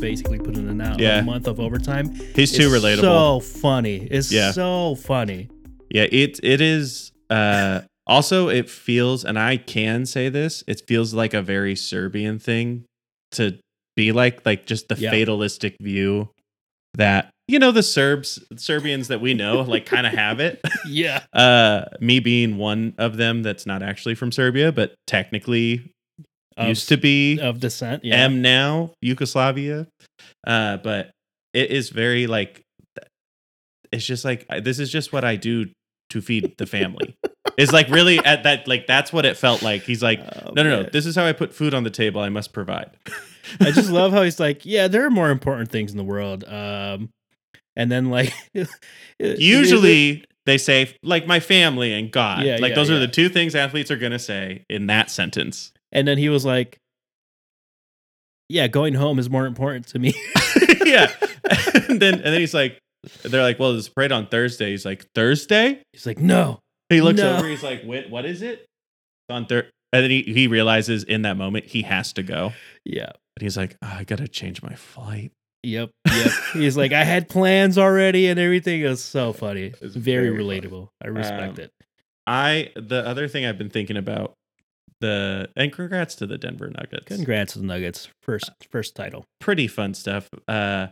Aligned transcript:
basically 0.00 0.38
put 0.38 0.56
in 0.56 0.68
an 0.68 0.80
out 0.80 0.98
Yeah. 1.00 1.20
a 1.20 1.22
month 1.24 1.46
of 1.46 1.58
overtime. 1.60 2.14
He's 2.34 2.52
too 2.52 2.68
relatable. 2.68 3.00
So 3.00 3.40
funny. 3.40 4.06
It's 4.10 4.32
Yeah. 4.32 4.52
so 4.52 4.94
funny. 4.96 5.48
Yeah, 5.90 6.06
it 6.10 6.40
it 6.42 6.60
is. 6.60 7.12
Uh, 7.30 7.82
also, 8.06 8.48
it 8.48 8.70
feels, 8.70 9.24
and 9.24 9.36
I 9.38 9.56
can 9.56 10.06
say 10.06 10.28
this, 10.28 10.62
it 10.68 10.80
feels 10.86 11.12
like 11.12 11.34
a 11.34 11.42
very 11.42 11.74
Serbian 11.74 12.38
thing 12.38 12.84
to 13.32 13.58
be 13.96 14.12
like, 14.12 14.46
like 14.46 14.64
just 14.66 14.88
the 14.88 14.94
Yeah. 14.96 15.10
fatalistic 15.10 15.74
view 15.80 16.30
that 16.94 17.30
you 17.48 17.58
know 17.60 17.70
the 17.72 17.82
Serbs, 17.82 18.40
Serbians 18.56 19.08
that 19.08 19.20
we 19.20 19.32
know, 19.34 19.60
like 19.62 19.86
kind 19.86 20.06
of 20.06 20.12
have 20.12 20.40
it. 20.40 20.60
Yeah. 20.88 21.22
Uh, 21.32 21.84
me 22.00 22.20
being 22.20 22.58
one 22.58 22.94
of 22.98 23.16
them 23.16 23.42
that's 23.42 23.66
not 23.66 23.82
actually 23.82 24.14
from 24.14 24.30
Serbia, 24.32 24.70
but 24.72 24.94
technically 25.06 25.92
Of, 26.56 26.68
used 26.68 26.88
to 26.88 26.96
be 26.96 27.38
of 27.38 27.60
descent. 27.60 28.04
Yeah. 28.04 28.24
am 28.24 28.40
now 28.40 28.92
Yugoslavia. 29.02 29.86
Uh, 30.46 30.78
but 30.78 31.10
it 31.52 31.70
is 31.70 31.90
very 31.90 32.26
like 32.26 32.62
it's 33.92 34.04
just 34.04 34.24
like 34.24 34.46
this 34.62 34.78
is 34.78 34.90
just 34.90 35.12
what 35.12 35.24
I 35.24 35.36
do 35.36 35.66
to 36.10 36.20
feed 36.20 36.56
the 36.58 36.66
family. 36.66 37.16
it's 37.58 37.72
like 37.72 37.88
really 37.88 38.18
at 38.18 38.44
that 38.44 38.66
like 38.68 38.86
that's 38.86 39.12
what 39.12 39.26
it 39.26 39.36
felt 39.36 39.62
like. 39.62 39.82
He's 39.82 40.02
like, 40.02 40.20
Oh, 40.20 40.52
no, 40.54 40.62
no, 40.62 40.82
no. 40.82 40.88
This 40.90 41.06
is 41.06 41.14
how 41.14 41.26
I 41.26 41.32
put 41.32 41.54
food 41.54 41.74
on 41.74 41.84
the 41.84 41.90
table. 41.90 42.20
I 42.20 42.28
must 42.28 42.52
provide. 42.52 42.90
I 43.60 43.70
just 43.70 43.90
love 43.90 44.12
how 44.12 44.22
he's 44.24 44.40
like, 44.40 44.64
yeah, 44.64 44.88
there 44.88 45.04
are 45.04 45.10
more 45.10 45.30
important 45.30 45.70
things 45.70 45.92
in 45.92 45.98
the 45.98 46.04
world. 46.04 46.44
Um, 46.44 47.10
and 47.74 47.92
then 47.92 48.10
like, 48.10 48.32
Usually 49.18 50.24
they 50.46 50.58
say 50.58 50.94
like 51.02 51.26
my 51.26 51.40
family 51.40 51.92
and 51.92 52.10
God. 52.10 52.44
Yeah, 52.44 52.58
like 52.60 52.70
yeah, 52.70 52.76
those 52.76 52.90
are 52.90 52.98
the 52.98 53.08
two 53.08 53.28
things 53.28 53.54
athletes 53.54 53.90
are 53.90 53.96
gonna 53.96 54.18
say 54.18 54.64
in 54.70 54.86
that 54.86 55.10
sentence. 55.10 55.72
And 55.92 56.06
then 56.06 56.18
he 56.18 56.28
was 56.28 56.44
like, 56.44 56.78
yeah, 58.48 58.68
going 58.68 58.94
home 58.94 59.18
is 59.18 59.28
more 59.28 59.46
important 59.46 59.88
to 59.88 59.98
me. 59.98 60.14
yeah. 60.84 61.12
and 61.88 62.00
then 62.00 62.14
and 62.14 62.24
then 62.24 62.40
he's 62.40 62.54
like, 62.54 62.78
they're 63.24 63.42
like, 63.42 63.58
well, 63.58 63.72
there's 63.72 63.88
a 63.88 63.90
parade 63.90 64.12
on 64.12 64.26
Thursday. 64.28 64.70
He's 64.70 64.84
like, 64.84 65.06
Thursday? 65.14 65.82
he's 65.92 66.06
like, 66.06 66.18
no, 66.18 66.60
He 66.88 67.00
looks 67.00 67.18
No. 67.20 67.36
over. 67.36 67.48
He's 67.48 67.62
like, 67.62 67.82
"What? 67.84 68.08
What 68.10 68.24
is 68.24 68.42
it?" 68.42 68.60
It's 68.60 69.30
on 69.34 69.46
third, 69.46 69.70
and 69.92 70.02
then 70.04 70.10
he, 70.10 70.22
he 70.22 70.46
realizes 70.46 71.02
in 71.04 71.22
that 71.22 71.36
moment 71.36 71.66
he 71.66 71.82
has 71.82 72.12
to 72.14 72.22
go, 72.22 72.52
yeah, 72.84 73.06
and 73.36 73.42
he's 73.42 73.56
like, 73.56 73.76
"Ah, 73.82 73.98
"I 73.98 74.04
gotta 74.04 74.28
change 74.28 74.62
my 74.62 74.74
flight." 74.74 75.32
yep, 75.64 75.90
yep. 76.06 76.30
he's 76.52 76.76
like, 76.76 76.92
I 76.92 77.02
had 77.02 77.28
plans 77.28 77.76
already 77.76 78.28
and 78.28 78.38
everything. 78.38 78.82
It 78.82 78.88
was 78.88 79.02
so 79.02 79.32
funny. 79.32 79.72
It's 79.80 79.96
very, 79.96 80.28
very 80.30 80.44
funny. 80.44 80.60
relatable. 80.60 80.88
I 81.02 81.08
respect 81.08 81.58
Um, 81.58 81.64
it. 81.64 81.70
I 82.28 82.70
the 82.76 83.04
other 83.04 83.26
thing 83.26 83.44
I've 83.44 83.58
been 83.58 83.70
thinking 83.70 83.96
about 83.96 84.34
the 85.00 85.48
and 85.56 85.72
congrats 85.72 86.14
to 86.16 86.26
the 86.26 86.38
Denver 86.38 86.68
Nuggets. 86.70 87.06
Congrats 87.06 87.52
to 87.54 87.58
the 87.60 87.66
Nuggets. 87.66 88.08
First, 88.22 88.50
first 88.70 88.94
title. 88.96 89.24
Pretty 89.40 89.68
fun 89.68 89.94
stuff. 89.94 90.28
Uh, 90.48 90.88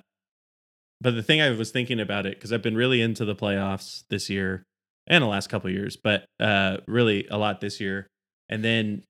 but 1.01 1.15
the 1.15 1.23
thing 1.23 1.41
I 1.41 1.51
was 1.51 1.71
thinking 1.71 2.01
about 2.01 2.27
it 2.27 2.35
because 2.37 2.53
I've 2.53 2.63
been 2.63 2.77
really 2.77 3.01
into 3.01 3.25
the 3.25 3.35
playoffs 3.35 4.05
this 4.11 4.29
year 4.31 4.63
and 5.07 5.23
the 5.23 5.29
last 5.29 5.49
couple 5.49 5.69
years, 5.71 5.97
but 5.97 6.25
uh, 6.41 6.79
really 6.87 7.27
a 7.31 7.37
lot 7.39 7.61
this 7.61 7.81
year, 7.81 8.07
and 8.49 8.65
then 8.65 9.03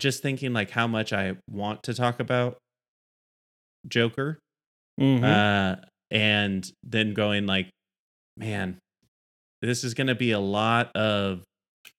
just 0.00 0.22
thinking 0.22 0.52
like 0.52 0.70
how 0.70 0.86
much 0.86 1.12
I 1.12 1.36
want 1.50 1.82
to 1.84 1.94
talk 1.94 2.20
about 2.20 2.56
Joker 3.86 4.38
Mhm. 5.00 5.22
uh 5.22 5.76
and 6.10 6.68
then 6.82 7.14
going 7.14 7.46
like 7.46 7.68
man 8.36 8.78
this 9.62 9.84
is 9.84 9.94
going 9.94 10.06
to 10.08 10.14
be 10.14 10.32
a 10.32 10.40
lot 10.40 10.94
of 10.96 11.42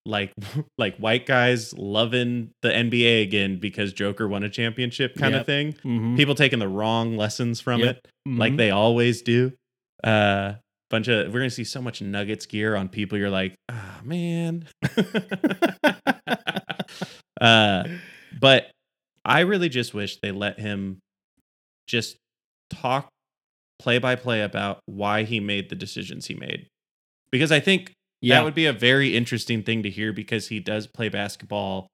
like 0.06 0.34
like 0.78 0.96
white 0.98 1.26
guys 1.26 1.74
loving 1.78 2.52
the 2.62 2.70
NBA 2.70 3.22
again 3.24 3.58
because 3.60 3.94
Joker 3.94 4.28
won 4.28 4.44
a 4.44 4.50
championship 4.50 5.16
kind 5.16 5.34
Yep. 5.34 5.40
of 5.42 5.46
thing 5.46 5.74
Mhm. 5.84 6.16
people 6.18 6.36
taking 6.36 6.60
the 6.60 6.68
wrong 6.70 7.18
lessons 7.18 7.60
from 7.62 7.82
Yep. 7.82 7.98
it 7.98 8.08
like 8.26 8.54
Mhm. 8.54 8.58
they 8.58 8.72
always 8.72 9.22
do 9.22 9.52
uh 10.04 10.54
bunch 10.90 11.08
of 11.09 11.32
we're 11.34 11.42
to 11.42 11.50
see 11.50 11.64
so 11.66 11.82
much 11.82 12.02
nuggets 12.02 12.46
gear 12.46 12.76
on 12.76 12.88
people 12.90 13.18
you're 13.18 13.30
like 13.30 13.54
ah 13.70 14.00
man 14.04 14.66
uh 17.42 17.84
but 18.40 18.72
I 19.26 19.42
really 19.42 19.70
just 19.70 19.94
wish 19.94 20.18
they 20.22 20.32
let 20.32 20.59
him 20.59 21.00
just 21.88 22.16
talk 22.70 23.09
play 23.80 23.98
by 24.00 24.16
play 24.16 24.42
about 24.42 24.80
why 24.86 25.24
he 25.24 25.40
made 25.40 25.70
the 25.70 25.76
decisions 25.76 26.26
he 26.28 26.36
made. 26.36 26.68
Because 27.32 27.52
I 27.52 27.59
think 27.59 27.94
yeah, 28.22 28.35
that 28.35 28.44
would 28.44 28.56
be 28.56 28.66
a 28.66 28.74
very 28.74 29.16
interesting 29.16 29.63
thing 29.63 29.84
to 29.84 29.90
hear 29.90 30.12
because 30.13 30.47
he 30.50 30.59
does 30.59 30.88
play 30.88 31.09
basketball 31.09 31.88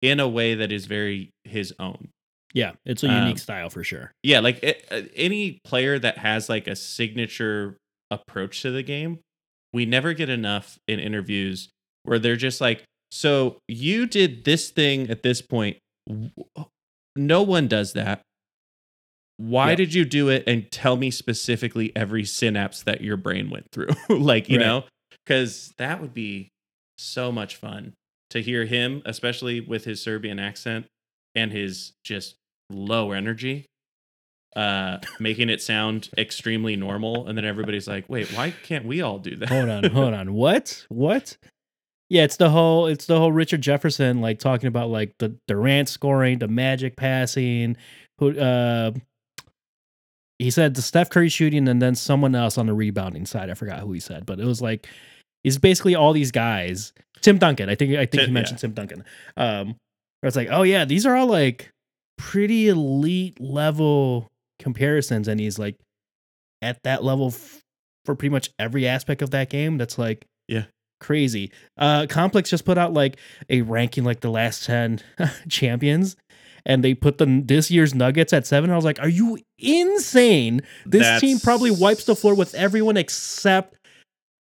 in 0.00 0.20
a 0.20 0.28
way 0.28 0.54
that 0.54 0.72
is 0.72 0.86
very 0.86 1.30
his 1.44 1.72
own. 1.78 2.08
yeah, 2.54 2.72
it's 2.84 3.02
a 3.02 3.06
unique 3.06 3.30
um, 3.32 3.36
style 3.38 3.70
for 3.70 3.82
sure. 3.84 4.12
Yeah, 4.22 4.40
like 4.40 4.62
it, 4.62 4.84
uh, 4.90 5.02
any 5.14 5.60
player 5.64 5.98
that 5.98 6.18
has 6.18 6.48
like 6.48 6.66
a 6.66 6.76
signature 6.76 7.76
approach 8.10 8.60
to 8.62 8.70
the 8.70 8.82
game, 8.82 9.20
we 9.72 9.86
never 9.86 10.12
get 10.12 10.28
enough 10.28 10.78
in 10.86 10.98
interviews 11.00 11.68
where 12.02 12.18
they're 12.18 12.36
just 12.36 12.60
like, 12.60 12.84
"So 13.10 13.58
you 13.68 14.06
did 14.06 14.44
this 14.44 14.70
thing 14.70 15.08
at 15.08 15.22
this 15.22 15.40
point. 15.40 15.78
No 17.16 17.42
one 17.42 17.68
does 17.68 17.92
that. 17.94 18.22
Why 19.36 19.70
Yep. 19.70 19.76
did 19.78 19.94
you 19.94 20.04
do 20.04 20.28
it? 20.28 20.44
And 20.46 20.70
tell 20.70 20.96
me 20.96 21.10
specifically 21.10 21.90
every 21.96 22.24
synapse 22.24 22.82
that 22.82 23.00
your 23.00 23.16
brain 23.16 23.50
went 23.50 23.66
through. 23.72 23.88
like 24.08 24.48
you 24.48 24.58
Right. 24.58 24.66
know, 24.66 24.84
because 25.24 25.72
that 25.78 26.00
would 26.00 26.14
be 26.14 26.50
so 26.98 27.32
much 27.32 27.56
fun 27.56 27.94
to 28.30 28.40
hear 28.42 28.64
him, 28.64 29.02
especially 29.04 29.60
with 29.60 29.84
his 29.84 30.02
Serbian 30.02 30.38
accent 30.38 30.86
and 31.34 31.52
his 31.52 31.92
just 32.04 32.36
low 32.70 33.12
energy 33.12 33.66
uh 34.56 34.98
making 35.18 35.48
it 35.48 35.62
sound 35.62 36.10
extremely 36.18 36.76
normal 36.76 37.26
and 37.26 37.38
then 37.38 37.44
everybody's 37.44 37.88
like 37.88 38.06
wait 38.08 38.28
why 38.32 38.50
can't 38.62 38.84
we 38.84 39.00
all 39.00 39.18
do 39.18 39.34
that 39.36 39.48
hold 39.48 39.68
on, 39.68 39.84
hold 39.84 40.12
on. 40.12 40.34
What? 40.34 40.84
What? 40.90 41.36
Yeah, 42.10 42.24
it's 42.24 42.36
the 42.36 42.50
whole 42.50 42.86
it's 42.86 43.06
the 43.06 43.18
whole 43.18 43.32
Richard 43.32 43.62
Jefferson 43.62 44.20
like 44.20 44.38
talking 44.38 44.66
about 44.66 44.90
like 44.90 45.14
the 45.18 45.34
Durant 45.48 45.88
scoring, 45.88 46.38
the 46.38 46.48
Magic 46.48 46.96
passing, 46.96 47.78
who 48.18 48.38
uh 48.38 48.92
he 50.38 50.50
said 50.50 50.74
the 50.74 50.82
Steph 50.82 51.08
Curry 51.08 51.30
shooting 51.30 51.68
and 51.68 51.80
then 51.80 51.94
someone 51.94 52.34
else 52.34 52.58
on 52.58 52.66
the 52.66 52.74
rebounding 52.74 53.24
side. 53.24 53.48
I 53.48 53.54
forgot 53.54 53.80
who 53.80 53.92
he 53.92 54.00
said, 54.00 54.26
but 54.26 54.38
it 54.40 54.44
was 54.44 54.60
like 54.60 54.86
it's 55.44 55.58
basically 55.58 55.94
all 55.94 56.12
these 56.12 56.30
guys. 56.30 56.92
Tim 57.20 57.38
Duncan, 57.38 57.68
I 57.68 57.74
think 57.74 57.92
I 57.94 58.06
think 58.06 58.10
Tim- 58.12 58.26
he 58.26 58.32
mentioned 58.32 58.58
Tim 58.60 58.72
Duncan. 58.72 59.04
Um 59.36 59.76
where 60.20 60.28
it's 60.28 60.36
like, 60.36 60.48
oh 60.50 60.62
yeah, 60.62 60.84
these 60.84 61.04
are 61.06 61.16
all 61.16 61.26
like 61.26 61.70
pretty 62.18 62.68
elite 62.68 63.40
level 63.40 64.28
comparisons. 64.58 65.26
And 65.28 65.40
he's 65.40 65.58
like 65.58 65.76
at 66.60 66.82
that 66.84 67.02
level 67.02 67.28
f- 67.28 67.60
for 68.04 68.14
pretty 68.14 68.30
much 68.32 68.50
every 68.58 68.86
aspect 68.86 69.22
of 69.22 69.30
that 69.30 69.50
game 69.50 69.78
that's 69.78 69.98
like 69.98 70.24
Yeah. 70.48 70.64
crazy. 71.00 71.50
Uh 71.76 72.06
complex 72.08 72.50
just 72.50 72.64
put 72.64 72.78
out 72.78 72.92
like 72.92 73.16
a 73.50 73.62
ranking 73.62 74.04
like 74.04 74.20
the 74.20 74.30
last 74.30 74.64
10 74.64 75.00
champions. 75.48 76.16
And 76.64 76.84
they 76.84 76.94
put 76.94 77.18
the 77.18 77.42
this 77.44 77.72
year's 77.72 77.92
nuggets 77.92 78.32
at 78.32 78.46
seven. 78.46 78.70
I 78.70 78.76
was 78.76 78.84
like 78.84 79.00
are 79.00 79.08
you 79.08 79.38
insane? 79.58 80.60
This 80.86 81.20
team 81.20 81.40
probably 81.40 81.70
wipes 81.72 82.04
the 82.04 82.14
floor 82.16 82.34
with 82.36 82.54
everyone 82.54 82.96
except 82.96 83.76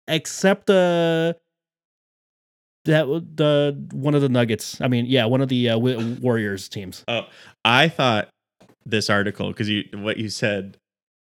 except 0.08 0.66
the 0.66 1.36
that 2.84 3.06
the 3.06 3.86
one 3.92 4.14
of 4.14 4.20
the 4.20 4.28
nuggets 4.28 4.80
i 4.80 4.88
mean 4.88 5.06
yeah 5.06 5.24
one 5.24 5.40
of 5.40 5.48
the 5.48 5.70
uh, 5.70 5.78
warriors 5.78 6.68
teams. 6.68 7.04
Oh 7.08 7.22
i 7.64 7.88
thought 7.88 8.28
this 8.84 9.08
article 9.08 9.48
because 9.48 9.68
you 9.68 9.84
what 9.94 10.18
you 10.18 10.28
said 10.28 10.76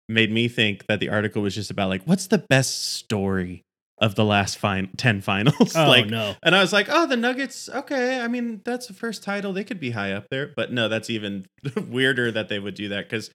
made 0.08 0.32
me 0.32 0.49
think 0.49 0.87
that 0.88 0.99
the 1.00 1.08
article 1.08 1.43
was 1.43 1.55
just 1.55 1.70
about 1.70 1.88
like 1.88 2.02
what's 2.05 2.26
the 2.26 2.38
best 2.38 2.94
story 2.94 3.62
of 3.99 4.17
the 4.17 4.25
last 4.25 4.58
fin- 4.58 4.90
10 4.96 5.20
finals? 5.20 5.76
Oh 5.76 5.87
like 5.87 6.06
no. 6.06 6.34
and 6.43 6.56
i 6.56 6.61
was 6.61 6.73
like 6.73 6.88
oh 6.90 7.06
the 7.06 7.17
nuggets 7.17 7.69
okay 7.69 8.19
i 8.20 8.26
mean 8.26 8.61
that's 8.64 8.88
the 8.88 8.94
first 8.94 9.23
title 9.23 9.52
they 9.52 9.62
could 9.62 9.79
be 9.79 9.90
high 9.90 10.12
up 10.12 10.26
there. 10.31 10.52
But 10.56 10.73
no 10.73 10.88
that's 10.88 11.08
even 11.08 11.46
weirder 11.88 12.32
that 12.32 12.49
they 12.49 12.58
would 12.58 12.75
do 12.75 12.88
that 12.88 13.08
because 13.08 13.31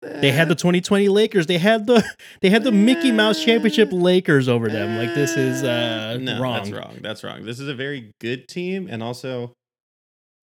They 0.00 0.32
had 0.32 0.48
the 0.48 0.54
2020 0.54 1.08
Lakers. 1.08 1.46
They 1.46 1.58
had 1.58 1.86
the 1.86 2.04
they 2.40 2.50
had 2.50 2.64
the 2.64 2.72
Mickey 2.72 3.12
Mouse 3.12 3.42
Championship 3.42 3.88
Lakers 3.92 4.48
over 4.48 4.68
them. 4.68 4.96
Like 4.98 5.14
this 5.14 5.36
is 5.36 5.62
uh 5.62 6.18
no, 6.20 6.40
wrong. 6.40 6.56
That's 6.56 6.70
wrong. 6.70 6.98
That's 7.02 7.24
wrong. 7.24 7.44
This 7.44 7.60
is 7.60 7.68
a 7.68 7.74
very 7.74 8.12
good 8.20 8.48
team, 8.48 8.88
and 8.90 9.02
also, 9.02 9.52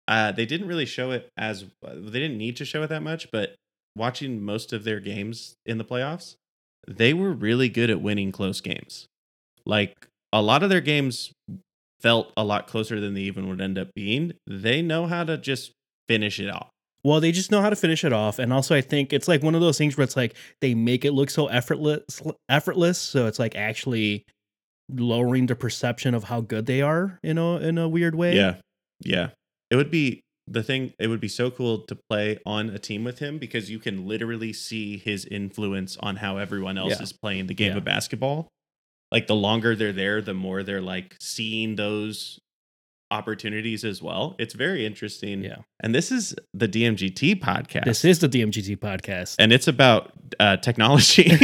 uh, 0.08 0.32
they 0.32 0.46
didn't 0.46 0.68
really 0.68 0.86
show 0.86 1.10
it 1.10 1.28
as 1.36 1.64
they 1.82 2.20
didn't 2.20 2.38
need 2.38 2.56
to 2.56 2.64
show 2.64 2.82
it 2.82 2.88
that 2.88 3.02
much. 3.02 3.30
But 3.30 3.54
watching 3.96 4.42
most 4.42 4.72
of 4.72 4.84
their 4.84 5.00
games 5.00 5.54
in 5.64 5.78
the 5.78 5.84
playoffs, 5.84 6.36
they 6.86 7.14
were 7.14 7.32
really 7.32 7.68
good 7.68 7.90
at 7.90 8.00
winning 8.00 8.32
close 8.32 8.60
games. 8.60 9.06
Like 9.64 10.06
a 10.32 10.42
lot 10.42 10.62
of 10.62 10.70
their 10.70 10.80
games 10.80 11.32
felt 12.00 12.32
a 12.36 12.44
lot 12.44 12.66
closer 12.66 13.00
than 13.00 13.14
they 13.14 13.22
even 13.22 13.48
would 13.48 13.60
end 13.60 13.78
up 13.78 13.88
being. 13.94 14.34
They 14.46 14.82
know 14.82 15.06
how 15.06 15.24
to 15.24 15.36
just 15.36 15.72
finish 16.08 16.38
it 16.38 16.48
off. 16.50 16.70
Well, 17.06 17.20
they 17.20 17.30
just 17.30 17.52
know 17.52 17.60
how 17.60 17.70
to 17.70 17.76
finish 17.76 18.02
it 18.02 18.12
off, 18.12 18.40
and 18.40 18.52
also 18.52 18.74
I 18.74 18.80
think 18.80 19.12
it's 19.12 19.28
like 19.28 19.40
one 19.40 19.54
of 19.54 19.60
those 19.60 19.78
things 19.78 19.96
where 19.96 20.02
it's 20.02 20.16
like 20.16 20.34
they 20.60 20.74
make 20.74 21.04
it 21.04 21.12
look 21.12 21.30
so 21.30 21.46
effortless, 21.46 22.20
effortless. 22.48 22.98
So 22.98 23.26
it's 23.26 23.38
like 23.38 23.54
actually 23.54 24.24
lowering 24.90 25.46
the 25.46 25.54
perception 25.54 26.14
of 26.14 26.24
how 26.24 26.40
good 26.40 26.66
they 26.66 26.82
are 26.82 27.20
in 27.22 27.38
a 27.38 27.58
in 27.58 27.78
a 27.78 27.88
weird 27.88 28.16
way. 28.16 28.34
Yeah. 28.34 28.56
Yeah. 29.04 29.28
It 29.70 29.76
would 29.76 29.90
be 29.90 30.20
the 30.48 30.64
thing 30.64 30.94
it 30.98 31.06
would 31.06 31.20
be 31.20 31.28
so 31.28 31.48
cool 31.48 31.78
to 31.86 31.96
play 32.10 32.38
on 32.44 32.70
a 32.70 32.78
team 32.80 33.04
with 33.04 33.20
him 33.20 33.38
because 33.38 33.70
you 33.70 33.78
can 33.78 34.06
literally 34.08 34.52
see 34.52 34.96
his 34.96 35.24
influence 35.26 35.96
on 36.00 36.16
how 36.16 36.38
everyone 36.38 36.76
else 36.76 36.94
Yeah. 36.96 37.02
is 37.02 37.12
playing 37.12 37.46
the 37.46 37.54
game 37.54 37.72
Yeah. 37.72 37.78
of 37.78 37.84
basketball. 37.84 38.48
Like 39.12 39.28
the 39.28 39.36
longer 39.36 39.76
they're 39.76 39.92
there, 39.92 40.20
the 40.20 40.34
more 40.34 40.64
they're 40.64 40.80
like 40.80 41.16
seeing 41.20 41.76
those 41.76 42.40
opportunities 43.10 43.84
as 43.84 44.02
well. 44.02 44.34
It's 44.38 44.54
very 44.54 44.84
interesting. 44.86 45.42
Yeah. 45.44 45.58
And 45.80 45.94
this 45.94 46.10
is 46.10 46.34
the 46.54 46.68
DMGT 46.68 47.40
podcast. 47.40 47.84
This 47.84 48.04
is 48.04 48.18
the 48.18 48.28
DMGT 48.28 48.78
podcast. 48.78 49.36
and 49.38 49.52
it's 49.52 49.68
about 49.68 50.12
uh 50.40 50.56
technology. 50.56 51.30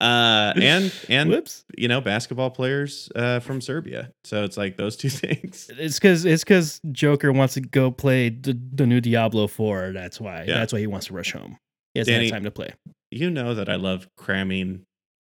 uh 0.00 0.52
and 0.56 0.92
and 1.08 1.28
Whoops. 1.30 1.64
you 1.76 1.88
know 1.88 2.00
basketball 2.00 2.50
players 2.50 3.08
uh 3.16 3.40
from 3.40 3.60
Serbia. 3.60 4.12
So 4.24 4.44
it's 4.44 4.56
like 4.56 4.76
those 4.76 4.96
two 4.96 5.08
things. 5.24 5.70
It's 5.76 5.98
because 5.98 6.24
it's 6.24 6.44
because 6.44 6.80
Joker 6.92 7.32
wants 7.32 7.54
to 7.54 7.60
go 7.60 7.90
play 7.90 8.28
the, 8.28 8.58
the 8.72 8.86
new 8.86 9.00
Diablo 9.00 9.46
Four. 9.48 9.92
That's 9.92 10.20
why. 10.20 10.44
Yeah. 10.46 10.54
That's 10.54 10.72
why 10.72 10.78
he 10.80 10.86
wants 10.86 11.06
to 11.06 11.14
rush 11.14 11.32
home. 11.32 11.56
He 11.94 12.00
hasn't 12.00 12.14
Danny- 12.14 12.30
time 12.30 12.44
to 12.44 12.50
play. 12.50 12.74
You 13.10 13.30
know 13.30 13.54
that 13.54 13.70
I 13.70 13.76
love 13.76 14.06
cramming 14.18 14.82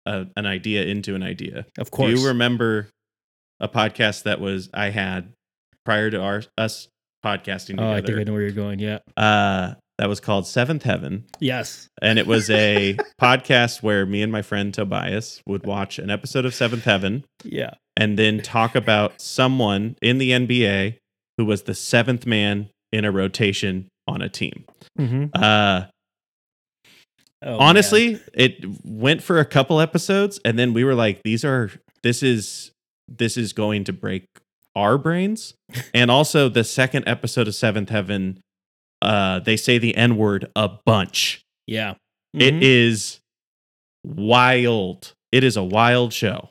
a, 0.05 0.27
an 0.37 0.45
idea 0.45 0.83
into 0.85 1.15
an 1.15 1.23
idea. 1.23 1.65
Of 1.79 1.89
Do 1.89 1.95
course. 1.97 2.11
you 2.19 2.27
remember 2.27 2.87
a 3.59 3.67
podcast 3.69 4.23
that 4.23 4.39
was 4.39 4.69
I 4.73 4.89
had 4.89 5.33
prior 5.85 6.09
to 6.09 6.19
our 6.21 6.43
us 6.57 6.87
podcasting 7.25 7.67
Together. 7.77 7.87
oh, 7.87 7.93
I 7.93 8.01
think 8.01 8.17
I 8.19 8.23
know 8.23 8.33
where 8.33 8.41
you're 8.41 8.51
going. 8.51 8.79
Yeah. 8.79 8.99
uh 9.17 9.75
that 9.99 10.09
was 10.09 10.19
called 10.19 10.47
Seventh 10.47 10.83
Heaven. 10.83 11.25
Yes. 11.39 11.87
And 12.01 12.17
it 12.17 12.25
was 12.25 12.49
a 12.49 12.97
podcast 13.21 13.83
where 13.83 14.05
me 14.07 14.23
and 14.23 14.31
my 14.31 14.41
friend 14.41 14.73
Tobias 14.73 15.39
would 15.47 15.65
watch 15.67 15.99
an 15.99 16.09
episode 16.09 16.45
of 16.45 16.55
Seventh 16.55 16.83
Heaven 16.83 17.23
Yeah. 17.43 17.75
and 17.95 18.17
then 18.17 18.41
talk 18.41 18.75
about 18.75 19.21
someone 19.21 19.95
in 20.01 20.17
the 20.17 20.31
NBA 20.31 20.97
who 21.37 21.45
was 21.45 21.63
the 21.63 21.75
seventh 21.75 22.25
man 22.25 22.69
in 22.91 23.05
a 23.05 23.11
rotation 23.11 23.87
on 24.07 24.21
a 24.23 24.29
team. 24.29 24.65
Mm-hmm. 24.99 25.25
Uh, 25.33 25.83
Oh, 27.45 27.57
honestly, 27.59 28.21
it 28.33 28.63
went 28.85 29.21
for 29.21 29.37
a 29.39 29.43
couple 29.45 29.81
episodes, 29.81 30.39
and 30.45 30.57
then 30.57 30.71
we 30.73 30.85
were 30.85 30.95
like, 30.95 31.21
"These 31.23 31.43
are 31.43 31.69
this 32.01 32.23
is 32.23 32.71
this 33.07 33.37
is 33.37 33.53
going 33.53 33.83
to 33.85 33.93
break 33.93 34.25
our 34.75 34.97
brains." 34.97 35.53
and 35.93 36.09
also, 36.11 36.49
the 36.49 36.63
second 36.63 37.07
episode 37.07 37.47
of 37.47 37.55
Seventh 37.55 37.89
Heaven, 37.89 38.39
uh, 39.01 39.39
they 39.39 39.57
say 39.57 39.77
the 39.77 39.95
N 39.95 40.17
word 40.17 40.49
a 40.55 40.69
bunch. 40.85 41.41
yeah. 41.67 41.95
It 42.33 42.55
Mhm. 42.55 42.59
is 42.63 43.19
wild. 44.03 45.13
It 45.31 45.43
is 45.43 45.55
a 45.57 45.63
wild 45.63 46.13
show. 46.13 46.49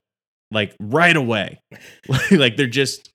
Like 0.51 0.75
right 0.81 1.17
away. 1.17 1.61
like 2.31 2.57
they're 2.57 2.67
just 2.67 3.11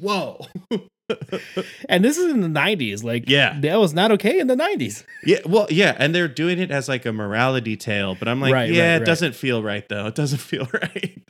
whoa. 0.00 0.46
and 1.88 2.04
this 2.04 2.18
is 2.18 2.30
in 2.32 2.40
the 2.40 2.48
90s. 2.48 3.02
Like, 3.04 3.28
Yeah. 3.28 3.58
that 3.60 3.76
was 3.78 3.94
not 3.94 4.12
okay 4.12 4.38
in 4.38 4.46
the 4.46 4.56
90s. 4.56 5.04
yeah, 5.24 5.38
well, 5.46 5.66
yeah, 5.70 5.94
and 5.98 6.14
they're 6.14 6.28
doing 6.28 6.58
it 6.58 6.70
as 6.70 6.88
like 6.88 7.06
a 7.06 7.12
morality 7.12 7.76
tale, 7.76 8.14
but 8.14 8.28
I'm 8.28 8.40
like, 8.40 8.52
Right, 8.52 8.70
yeah, 8.70 8.82
right, 8.82 8.94
it 8.96 8.98
right. 9.00 9.06
doesn't 9.06 9.34
feel 9.34 9.62
right 9.62 9.88
though. 9.88 10.06
It 10.06 10.14
doesn't 10.14 10.38
feel 10.52 10.68
right. 10.72 11.22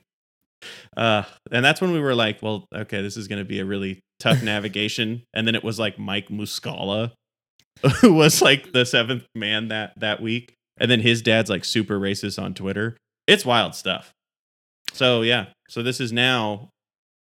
Uh, 0.96 1.25
and 1.50 1.64
that's 1.64 1.81
when 1.81 1.93
we 1.93 2.00
were 2.00 2.14
like, 2.14 2.43
well, 2.43 2.66
okay, 2.75 3.02
this 3.02 3.16
is 3.16 3.28
going 3.28 3.38
to 3.38 3.44
be 3.44 3.60
a 3.60 3.64
really 3.64 4.00
tough 4.19 4.43
navigation. 4.43 5.22
And 5.34 5.46
then 5.46 5.54
it 5.54 5.62
was 5.62 5.78
like 5.78 5.98
Mike 5.98 6.28
Muscala, 6.28 7.12
who 8.00 8.14
was 8.14 8.40
like 8.40 8.72
the 8.72 8.87
seventh 8.87 9.26
man 9.34 9.69
that 9.69 9.93
that 9.98 10.22
week, 10.22 10.54
and 10.78 10.90
then 10.90 11.00
his 11.00 11.20
dad's 11.20 11.50
like 11.50 11.64
super 11.64 12.00
racist 12.00 12.43
on 12.43 12.54
Twitter. 12.54 12.96
It's 13.26 13.44
wild 13.44 13.75
stuff. 13.75 14.12
So 14.94 15.20
yeah, 15.22 15.46
so 15.69 15.82
this 15.82 16.00
is 16.00 16.10
now 16.10 16.70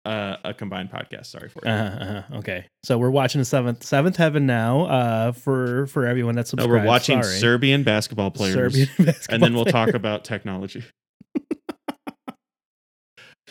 uh, 0.06 0.36
a 0.44 0.54
combined 0.54 0.90
podcast. 0.90 1.26
Sorry 1.26 1.48
for 1.48 1.58
it. 1.58 1.68
Uh-huh, 1.68 2.04
uh-huh. 2.04 2.38
Okay. 2.38 2.64
So 2.84 2.96
we're 2.96 3.10
watching 3.10 3.40
the 3.40 3.44
seventh 3.44 3.82
seventh 3.84 4.16
heaven 4.16 4.46
now. 4.46 4.86
Uh, 4.86 5.32
for 5.32 5.86
for 5.88 6.06
everyone 6.06 6.34
that's 6.34 6.54
no, 6.54 6.66
we're 6.66 6.84
watching 6.84 7.22
Sorry. 7.22 7.38
Serbian 7.38 7.82
basketball 7.82 8.30
players, 8.30 8.54
Serbian 8.54 8.88
and 9.28 9.42
then 9.42 9.54
we'll 9.54 9.64
talk 9.64 9.90
about 9.90 10.24
technology. 10.24 10.84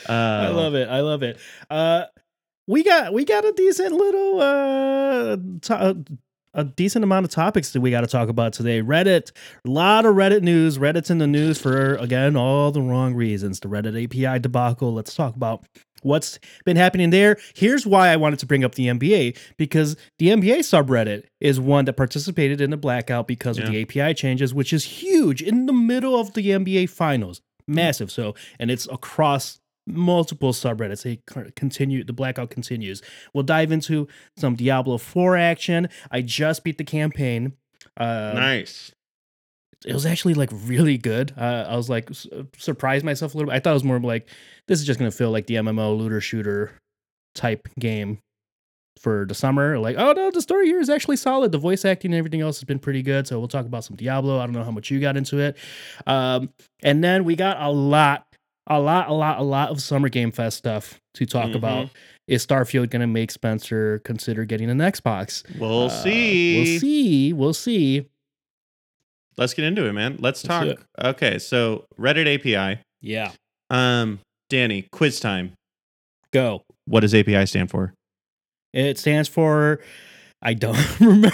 Uh, 0.09 0.11
I 0.11 0.47
love 0.49 0.75
it. 0.75 0.87
I 0.89 1.01
love 1.01 1.23
it. 1.23 1.37
Uh, 1.69 2.05
we 2.67 2.83
got 2.83 3.13
we 3.13 3.25
got 3.25 3.45
a 3.45 3.51
decent 3.51 3.93
little 3.93 4.41
uh 4.41 5.37
to- 5.61 6.05
a 6.57 6.63
decent 6.63 7.03
amount 7.03 7.25
of 7.25 7.31
topics 7.31 7.71
that 7.73 7.81
we 7.81 7.91
got 7.91 8.01
to 8.01 8.07
talk 8.07 8.29
about 8.29 8.53
today. 8.53 8.81
Reddit, 8.81 9.31
a 9.65 9.69
lot 9.69 10.05
of 10.05 10.15
Reddit 10.15 10.41
news. 10.41 10.77
Reddit's 10.77 11.09
in 11.11 11.17
the 11.17 11.27
news 11.27 11.59
for 11.59 11.95
again 11.95 12.37
all 12.37 12.71
the 12.71 12.81
wrong 12.81 13.13
reasons. 13.13 13.59
The 13.59 13.67
Reddit 13.67 14.01
API 14.05 14.39
debacle. 14.39 14.93
Let's 14.93 15.13
talk 15.13 15.35
about 15.35 15.65
what's 16.01 16.39
been 16.63 16.77
happening 16.77 17.09
there. 17.09 17.37
Here's 17.55 17.85
why 17.85 18.07
I 18.07 18.15
wanted 18.15 18.39
to 18.39 18.45
bring 18.45 18.63
up 18.63 18.75
the 18.75 18.87
NBA 18.87 19.37
because 19.57 19.97
the 20.17 20.27
NBA 20.29 20.59
subreddit 20.59 21.23
is 21.41 21.59
one 21.59 21.85
that 21.85 21.93
participated 21.97 22.61
in 22.61 22.69
the 22.69 22.77
blackout 22.77 23.27
because 23.27 23.57
of 23.57 23.65
the 23.71 23.81
API 23.81 24.13
changes, 24.13 24.53
which 24.53 24.71
is 24.71 24.85
huge 24.85 25.41
in 25.41 25.65
the 25.65 25.73
middle 25.73 26.17
of 26.17 26.33
the 26.35 26.49
NBA 26.51 26.89
finals. 26.89 27.41
Massive. 27.67 28.11
So, 28.11 28.33
and 28.59 28.71
it's 28.71 28.87
across 28.87 29.59
multiple 29.87 30.51
subreddits. 30.53 31.03
They 31.03 31.19
continue, 31.55 32.03
the 32.03 32.13
blackout 32.13 32.49
continues. 32.49 33.01
We'll 33.33 33.43
dive 33.43 33.71
into 33.71 34.07
some 34.37 34.55
Diablo 34.55 34.97
4 34.97 35.37
action. 35.37 35.89
I 36.11 36.21
just 36.21 36.63
beat 36.63 36.77
the 36.77 36.83
campaign. 36.83 37.53
Uh, 37.97 38.31
nice. 38.35 38.91
it 39.85 39.93
was 39.93 40.05
actually 40.05 40.33
like 40.33 40.49
really 40.51 40.97
good. 40.97 41.33
Uh, 41.37 41.65
I 41.69 41.75
was 41.77 41.89
like 41.89 42.09
s- 42.09 42.27
surprised 42.57 43.05
myself 43.05 43.33
a 43.33 43.37
little 43.37 43.51
bit. 43.51 43.55
I 43.55 43.59
thought 43.59 43.71
it 43.71 43.73
was 43.73 43.83
more 43.83 43.99
like 43.99 44.27
this 44.67 44.79
is 44.79 44.85
just 44.85 44.99
gonna 44.99 45.11
feel 45.11 45.31
like 45.31 45.45
the 45.47 45.55
MMO 45.55 45.97
looter 45.97 46.19
shooter 46.19 46.71
type 47.35 47.67
game 47.79 48.17
for 48.99 49.25
the 49.27 49.35
summer. 49.35 49.77
Like, 49.77 49.95
oh 49.97 50.13
no, 50.13 50.31
the 50.31 50.41
story 50.41 50.65
here 50.67 50.79
is 50.79 50.89
actually 50.89 51.17
solid. 51.17 51.51
The 51.51 51.57
voice 51.57 51.85
acting 51.85 52.11
and 52.11 52.17
everything 52.17 52.41
else 52.41 52.57
has 52.57 52.63
been 52.63 52.79
pretty 52.79 53.03
good. 53.03 53.27
So 53.27 53.37
we'll 53.39 53.47
talk 53.47 53.65
about 53.65 53.83
some 53.83 53.95
Diablo. 53.95 54.39
I 54.39 54.45
don't 54.45 54.53
know 54.53 54.63
how 54.63 54.71
much 54.71 54.89
you 54.89 54.99
got 54.99 55.15
into 55.15 55.37
it. 55.39 55.57
Um, 56.07 56.49
and 56.81 57.03
then 57.03 57.23
we 57.23 57.35
got 57.35 57.61
a 57.61 57.69
lot, 57.69 58.25
a 58.67 58.79
lot, 58.79 59.09
a 59.09 59.13
lot, 59.13 59.39
a 59.39 59.43
lot 59.43 59.69
of 59.69 59.81
Summer 59.81 60.09
Game 60.09 60.31
Fest 60.31 60.57
stuff 60.57 60.99
to 61.15 61.25
talk 61.25 61.49
Mhm. 61.51 61.55
about. 61.55 61.89
Is 62.27 62.45
Starfield 62.45 62.89
gonna 62.89 63.07
make 63.07 63.29
Spencer 63.31 63.99
consider 63.99 64.45
getting 64.45 64.69
an 64.69 64.79
Xbox? 64.79 65.43
We'll 65.59 65.83
Uh, 65.85 65.89
see. 65.89 66.55
We'll 66.57 66.79
see. 66.79 67.33
We'll 67.33 67.53
see. 67.53 68.05
Let's 69.37 69.53
get 69.53 69.65
into 69.65 69.85
it, 69.85 69.93
man. 69.93 70.13
Let's 70.19 70.43
Let's 70.47 70.77
talk. 70.77 70.87
Okay, 70.99 71.37
so 71.39 71.85
Reddit 71.99 72.25
API. 72.33 72.79
Yeah. 73.01 73.31
Um, 73.69 74.19
Danny, 74.49 74.87
quiz 74.91 75.19
time. 75.19 75.53
Go. 76.31 76.63
What 76.85 77.01
does 77.01 77.13
API 77.13 77.45
stand 77.45 77.69
for? 77.69 77.93
It 78.73 78.97
stands 78.97 79.27
for 79.29 79.79
I 80.41 80.53
don't 80.53 80.77
remember. 80.99 81.31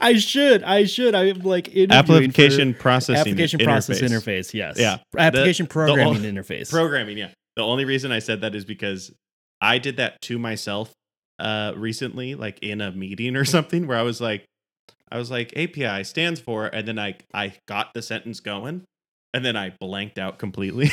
I 0.00 0.18
should. 0.18 0.62
I 0.62 0.84
should. 0.84 1.14
I'm 1.14 1.40
like 1.40 1.68
Application 1.90 2.74
processing 2.74 3.20
application 3.32 3.60
interface. 3.60 3.64
process 3.64 4.00
interface. 4.00 4.54
Yes. 4.54 4.78
Yeah. 4.78 4.98
Application 5.16 5.64
The- 5.64 5.68
the 5.68 5.72
programming 5.72 6.06
ol- 6.24 6.32
interface. 6.32 6.70
Programming, 6.70 7.18
yeah. 7.18 7.30
The 7.56 7.62
only 7.62 7.84
reason 7.84 8.12
I 8.12 8.18
said 8.20 8.40
that 8.42 8.54
is 8.54 8.64
because 8.64 9.12
I 9.60 9.78
did 9.78 9.96
that 9.96 10.20
to 10.22 10.38
myself 10.38 10.92
uh 11.38 11.72
recently, 11.76 12.34
like 12.34 12.58
in 12.62 12.80
a 12.80 12.90
meeting 12.92 13.36
or 13.36 13.44
something, 13.56 13.86
where 13.86 13.96
I 13.98 14.02
was 14.02 14.20
like, 14.20 14.44
I 15.10 15.18
was 15.18 15.30
like, 15.30 15.52
API 15.56 16.04
stands 16.04 16.40
for, 16.40 16.66
and 16.66 16.86
then 16.86 16.98
I 16.98 17.16
I 17.34 17.54
got 17.66 17.94
the 17.94 18.02
sentence 18.02 18.40
going, 18.40 18.84
and 19.34 19.44
then 19.44 19.56
I 19.56 19.72
blanked 19.80 20.18
out 20.18 20.38
completely. 20.38 20.90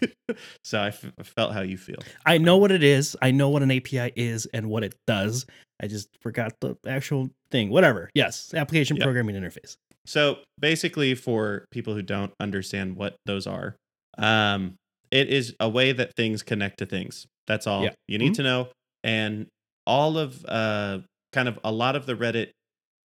so 0.64 0.80
I, 0.80 0.88
f- 0.88 1.12
I 1.18 1.22
felt 1.22 1.52
how 1.52 1.62
you 1.62 1.76
feel. 1.76 1.98
I 2.24 2.38
know 2.38 2.56
what 2.56 2.72
it 2.72 2.82
is. 2.82 3.16
I 3.22 3.30
know 3.30 3.48
what 3.48 3.62
an 3.62 3.70
API 3.70 4.12
is 4.16 4.46
and 4.46 4.68
what 4.68 4.84
it 4.84 4.94
does. 5.06 5.46
I 5.80 5.86
just 5.86 6.08
forgot 6.20 6.52
the 6.60 6.76
actual 6.86 7.30
thing. 7.50 7.70
Whatever. 7.70 8.10
Yes. 8.14 8.52
Application 8.54 8.96
Yeah. 8.96 9.04
programming 9.04 9.36
interface. 9.36 9.76
So 10.06 10.38
basically, 10.60 11.14
for 11.14 11.66
people 11.70 11.94
who 11.94 12.02
don't 12.02 12.32
understand 12.40 12.96
what 12.96 13.16
those 13.26 13.46
are, 13.46 13.76
um, 14.18 14.74
it 15.10 15.28
is 15.28 15.54
a 15.60 15.68
way 15.68 15.92
that 15.92 16.14
things 16.16 16.42
connect 16.42 16.78
to 16.78 16.86
things. 16.86 17.26
That's 17.46 17.66
all 17.66 17.84
Yeah. 17.84 17.90
you 18.08 18.18
need 18.18 18.32
Mhm. 18.32 18.36
to 18.36 18.42
know. 18.42 18.68
And 19.04 19.46
all 19.86 20.18
of 20.18 20.44
uh, 20.46 21.00
kind 21.32 21.46
of 21.48 21.58
a 21.62 21.70
lot 21.70 21.94
of 21.94 22.06
the 22.06 22.14
Reddit 22.14 22.50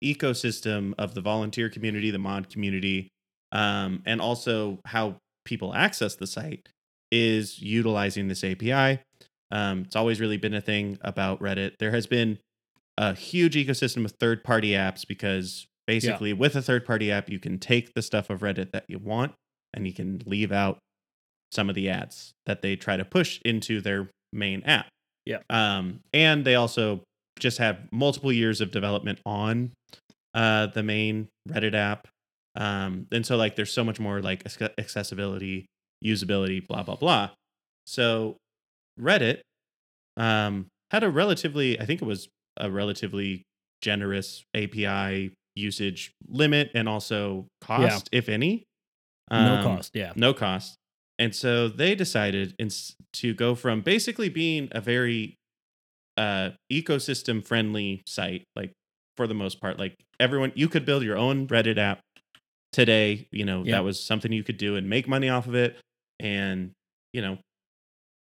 ecosystem 0.03 0.93
of 0.97 1.13
the 1.13 1.21
volunteer 1.21 1.69
community, 1.69 2.11
the 2.11 2.19
mod 2.19 2.49
community, 2.49 3.09
um, 3.51 4.01
and 4.05 4.21
also 4.21 4.79
how 4.85 5.17
people 5.45 5.73
access 5.73 6.15
the 6.15 6.27
site 6.27 6.69
is 7.11 7.59
utilizing 7.59 8.27
this 8.27 8.43
API. 8.43 9.01
Um, 9.51 9.83
it's 9.85 9.95
always 9.95 10.21
really 10.21 10.37
been 10.37 10.53
a 10.53 10.61
thing 10.61 10.99
about 11.01 11.39
Reddit. 11.39 11.73
There 11.79 11.91
has 11.91 12.05
been 12.05 12.37
a 12.97 13.15
huge 13.15 13.55
ecosystem 13.55 14.05
of 14.05 14.11
third 14.19 14.43
party 14.43 14.71
apps 14.71 15.07
because 15.07 15.65
basically 15.87 16.33
with 16.33 16.55
a 16.55 16.61
third 16.61 16.85
party 16.85 17.11
app 17.11 17.29
you 17.29 17.39
can 17.39 17.57
take 17.57 17.93
the 17.95 18.01
stuff 18.01 18.29
of 18.29 18.41
Reddit 18.41 18.71
that 18.73 18.85
you 18.87 18.99
want 18.99 19.33
and 19.73 19.87
you 19.87 19.93
can 19.93 20.21
leave 20.25 20.51
out 20.51 20.77
some 21.51 21.69
of 21.69 21.75
the 21.75 21.89
ads 21.89 22.33
that 22.45 22.61
they 22.61 22.75
try 22.75 22.95
to 22.97 23.05
push 23.05 23.39
into 23.43 23.81
their 23.81 24.09
main 24.31 24.61
app. 24.63 24.87
Yeah. 25.25 25.39
Um 25.49 26.01
and 26.13 26.45
they 26.45 26.55
also 26.55 27.01
just 27.39 27.57
have 27.57 27.79
multiple 27.91 28.31
years 28.31 28.61
of 28.61 28.69
development 28.69 29.19
on 29.25 29.71
uh 30.35 30.67
the 30.67 30.83
main 30.83 31.29
Reddit 31.49 31.73
app. 31.73 32.07
Um 32.59 33.07
and 33.11 33.25
so 33.25 33.37
like 33.37 33.55
there's 33.55 33.71
so 33.73 33.83
much 33.83 33.99
more 33.99 34.21
like 34.21 34.43
accessibility, 34.77 35.65
usability, 36.05 36.65
blah 36.67 36.83
blah 36.83 36.95
blah. 36.95 37.29
So 37.87 38.35
Reddit 38.99 39.39
um 40.17 40.67
had 40.91 41.03
a 41.03 41.09
relatively, 41.09 41.79
I 41.79 41.85
think 41.85 42.01
it 42.01 42.05
was 42.05 42.27
a 42.57 42.69
relatively 42.69 43.43
generous 43.81 44.43
API 44.55 45.31
usage 45.55 46.11
limit 46.27 46.71
and 46.73 46.89
also 46.89 47.45
cost, 47.61 48.09
if 48.11 48.27
any. 48.27 48.63
no 49.31 49.55
Um, 49.57 49.63
cost. 49.63 49.91
Yeah. 49.95 50.13
no 50.15 50.33
cost. 50.33 50.75
And 51.19 51.35
so 51.35 51.67
they 51.69 51.95
decided 51.95 52.55
ins- 52.57 52.95
to 53.13 53.33
go 53.33 53.53
from 53.55 53.81
basically 53.81 54.29
being 54.29 54.69
a 54.71 54.81
very 54.81 55.35
uh, 56.17 56.51
ecosystem 56.71 57.45
friendly 57.45 58.01
site, 58.07 58.43
like 58.55 58.71
for 59.15 59.27
the 59.27 59.33
most 59.33 59.61
part, 59.61 59.77
like 59.77 59.95
everyone, 60.19 60.51
you 60.55 60.67
could 60.67 60.85
build 60.85 61.03
your 61.03 61.17
own 61.17 61.47
Reddit 61.47 61.77
app 61.77 61.99
today. 62.71 63.27
You 63.31 63.45
know, 63.45 63.63
Yeah. 63.63 63.73
that 63.77 63.83
was 63.83 64.01
something 64.01 64.31
you 64.31 64.43
could 64.43 64.57
do 64.57 64.75
and 64.75 64.89
make 64.89 65.07
money 65.07 65.29
off 65.29 65.47
of 65.47 65.55
it 65.55 65.77
and, 66.19 66.71
you 67.13 67.21
know, 67.21 67.37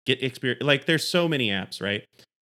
get 0.05 0.23
experience. 0.23 0.63
Like 0.63 0.85
there's 0.85 1.07
so 1.07 1.27
many 1.27 1.49
apps, 1.49 1.81
right? 1.81 2.03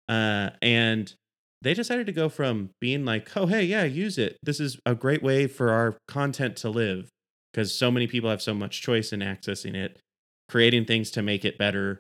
Uh, 0.08 0.52
and 0.62 1.14
they 1.62 1.74
decided 1.74 2.06
to 2.06 2.12
go 2.14 2.30
from 2.30 2.70
being 2.80 3.04
like, 3.06 3.36
oh, 3.36 3.46
hey, 3.46 3.64
yeah, 3.64 3.84
use 3.84 4.18
it. 4.18 4.38
This 4.42 4.60
is 4.60 4.80
a 4.86 4.96
great 4.96 5.22
way 5.22 5.46
for 5.48 5.72
our 5.72 5.98
content 6.08 6.56
to 6.58 6.70
live 6.70 7.10
because 7.52 7.74
so 7.74 7.92
many 7.92 8.08
people 8.08 8.30
have 8.30 8.42
so 8.42 8.54
much 8.54 8.82
choice 8.82 9.12
in 9.12 9.20
accessing 9.20 9.76
it, 9.76 10.00
creating 10.48 10.86
things 10.86 11.12
to 11.12 11.22
make 11.22 11.44
it 11.44 11.58
better, 11.58 12.00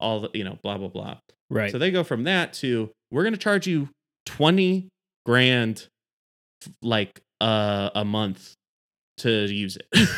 all 0.00 0.20
the, 0.20 0.30
you 0.32 0.42
know, 0.42 0.58
blah, 0.62 0.78
blah, 0.78 0.88
blah. 0.88 1.18
Right. 1.50 1.70
So 1.70 1.78
they 1.78 1.90
go 1.90 2.02
from 2.02 2.24
that 2.24 2.52
to 2.54 2.90
we're 3.10 3.22
going 3.24 3.34
to 3.34 3.38
charge 3.38 3.66
you 3.66 3.88
20 4.26 4.88
grand 5.26 5.86
like 6.82 7.20
uh, 7.40 7.90
a 7.94 8.04
month 8.04 8.54
to 9.18 9.30
use 9.30 9.76
it. 9.76 10.08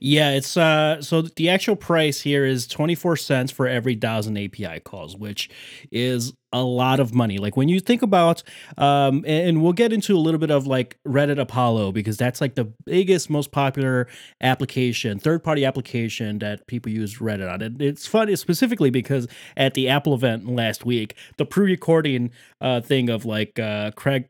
Yeah, 0.00 0.30
it's 0.32 0.56
uh 0.56 1.00
so 1.00 1.22
the 1.22 1.48
actual 1.48 1.76
price 1.76 2.20
here 2.20 2.44
is 2.44 2.66
24 2.66 3.16
cents 3.16 3.50
for 3.50 3.66
every 3.66 3.94
thousand 3.94 4.36
API 4.36 4.80
calls, 4.80 5.16
which 5.16 5.48
is 5.90 6.32
a 6.52 6.62
lot 6.62 7.00
of 7.00 7.14
money. 7.14 7.38
Like 7.38 7.56
when 7.56 7.68
you 7.68 7.80
think 7.80 8.02
about 8.02 8.42
um 8.76 9.24
and 9.26 9.62
we'll 9.62 9.72
get 9.72 9.92
into 9.92 10.16
a 10.16 10.20
little 10.20 10.38
bit 10.38 10.50
of 10.50 10.66
like 10.66 10.98
Reddit 11.06 11.40
Apollo 11.40 11.92
because 11.92 12.16
that's 12.16 12.40
like 12.40 12.54
the 12.54 12.72
biggest 12.84 13.30
most 13.30 13.52
popular 13.52 14.06
application, 14.40 15.18
third-party 15.18 15.64
application 15.64 16.38
that 16.40 16.66
people 16.66 16.92
use 16.92 17.18
Reddit 17.18 17.50
on. 17.50 17.62
And 17.62 17.80
it's 17.80 18.06
funny 18.06 18.36
specifically 18.36 18.90
because 18.90 19.26
at 19.56 19.74
the 19.74 19.88
Apple 19.88 20.14
event 20.14 20.46
last 20.46 20.84
week, 20.84 21.16
the 21.38 21.46
pre-recording 21.46 22.30
uh 22.60 22.80
thing 22.80 23.08
of 23.08 23.24
like 23.24 23.58
uh 23.58 23.92
Craig 23.92 24.28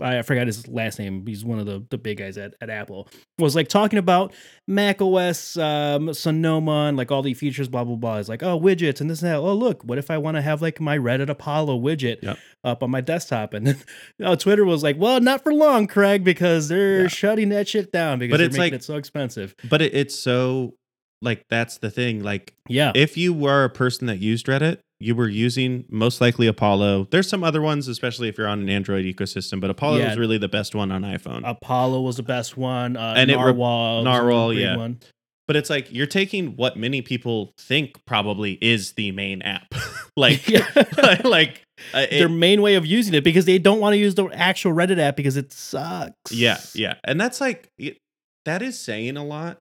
I 0.00 0.22
forgot 0.22 0.46
his 0.46 0.68
last 0.68 0.98
name. 0.98 1.26
He's 1.26 1.44
one 1.44 1.58
of 1.58 1.66
the, 1.66 1.84
the 1.90 1.98
big 1.98 2.18
guys 2.18 2.38
at, 2.38 2.54
at 2.60 2.70
Apple. 2.70 3.08
Was 3.38 3.56
like 3.56 3.68
talking 3.68 3.98
about 3.98 4.32
Mac 4.68 5.02
OS, 5.02 5.56
um, 5.56 6.12
Sonoma, 6.14 6.86
and 6.88 6.96
like 6.96 7.10
all 7.10 7.22
the 7.22 7.34
features, 7.34 7.68
blah 7.68 7.82
blah 7.84 7.96
blah. 7.96 8.18
It's 8.18 8.28
like 8.28 8.42
oh 8.42 8.58
widgets 8.60 9.00
and 9.00 9.10
this 9.10 9.22
and 9.22 9.30
that. 9.32 9.36
Oh 9.38 9.54
look, 9.54 9.82
what 9.84 9.98
if 9.98 10.10
I 10.10 10.18
want 10.18 10.36
to 10.36 10.42
have 10.42 10.62
like 10.62 10.80
my 10.80 10.96
Reddit 10.96 11.28
Apollo 11.28 11.80
widget 11.80 12.22
Yep. 12.22 12.38
up 12.64 12.82
on 12.82 12.90
my 12.90 13.00
desktop? 13.00 13.54
And 13.54 13.66
then 13.66 13.76
uh, 14.24 14.36
Twitter 14.36 14.64
was 14.64 14.82
like, 14.82 14.96
well, 14.98 15.20
not 15.20 15.42
for 15.42 15.52
long, 15.52 15.86
Craig, 15.86 16.22
because 16.24 16.68
they're 16.68 17.02
Yeah. 17.02 17.08
shutting 17.08 17.48
that 17.48 17.66
shit 17.68 17.90
down 17.92 18.18
because 18.18 18.32
But 18.34 18.36
they're 18.38 18.46
it's 18.46 18.56
making 18.56 18.72
like- 18.74 18.80
it 18.80 18.84
so 18.84 18.96
expensive. 18.96 19.54
but 19.68 19.82
it, 19.82 19.94
it's 19.94 20.18
so 20.18 20.74
like 21.22 21.44
that's 21.50 21.78
the 21.78 21.90
thing. 21.90 22.22
Like 22.22 22.54
Yeah, 22.68 22.92
if 22.94 23.16
you 23.16 23.32
were 23.32 23.64
a 23.64 23.70
person 23.70 24.06
that 24.06 24.18
used 24.20 24.46
Reddit, 24.46 24.78
you 25.00 25.14
were 25.14 25.28
using 25.28 25.84
most 25.88 26.20
likely 26.20 26.46
Apollo. 26.48 27.08
There's 27.10 27.28
some 27.28 27.44
other 27.44 27.62
ones, 27.62 27.86
especially 27.88 28.28
if 28.28 28.36
you're 28.36 28.48
on 28.48 28.60
an 28.60 28.68
Android 28.68 29.04
ecosystem, 29.04 29.60
but 29.60 29.70
Apollo 29.70 29.98
Yeah. 29.98 30.10
is 30.12 30.18
really 30.18 30.38
the 30.38 30.48
best 30.48 30.74
one 30.74 30.90
on 30.90 31.02
iPhone. 31.02 31.42
Apollo 31.44 32.00
was 32.02 32.16
the 32.16 32.22
best 32.24 32.56
one. 32.56 32.96
Uh, 32.96 33.14
And 33.16 33.30
it 33.30 33.34
re- 33.36 33.40
Narwhal, 33.42 33.96
was 33.98 34.00
a 34.02 34.04
Narwhal, 34.10 34.52
yeah. 34.54 34.76
one. 34.76 34.98
but 35.46 35.54
it's 35.56 35.70
like 35.70 35.92
you're 35.92 36.06
taking 36.08 36.56
what 36.56 36.76
many 36.76 37.00
people 37.00 37.52
think 37.58 38.04
probably 38.06 38.58
is 38.60 38.92
the 38.94 39.12
main 39.12 39.40
app. 39.42 39.66
like, 40.16 40.42
like 41.24 41.62
uh, 41.94 41.98
it- 42.10 42.18
their 42.18 42.28
main 42.28 42.60
way 42.60 42.74
of 42.74 42.84
using 42.84 43.14
it 43.14 43.22
because 43.22 43.44
they 43.44 43.58
don't 43.58 43.78
want 43.78 43.94
to 43.94 43.98
use 43.98 44.16
the 44.16 44.26
actual 44.32 44.72
Reddit 44.72 44.98
app 44.98 45.14
because 45.16 45.36
it 45.36 45.52
sucks. 45.52 46.32
Yeah, 46.32 46.58
yeah. 46.74 46.94
And 47.04 47.20
that's 47.20 47.40
like 47.40 47.68
it, 47.78 47.98
that 48.46 48.62
is 48.62 48.76
saying 48.78 49.16
a 49.16 49.24
lot 49.24 49.58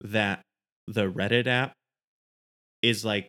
that 0.00 0.40
the 0.88 1.10
Reddit 1.10 1.46
app 1.46 1.72
is 2.82 3.04
like 3.04 3.28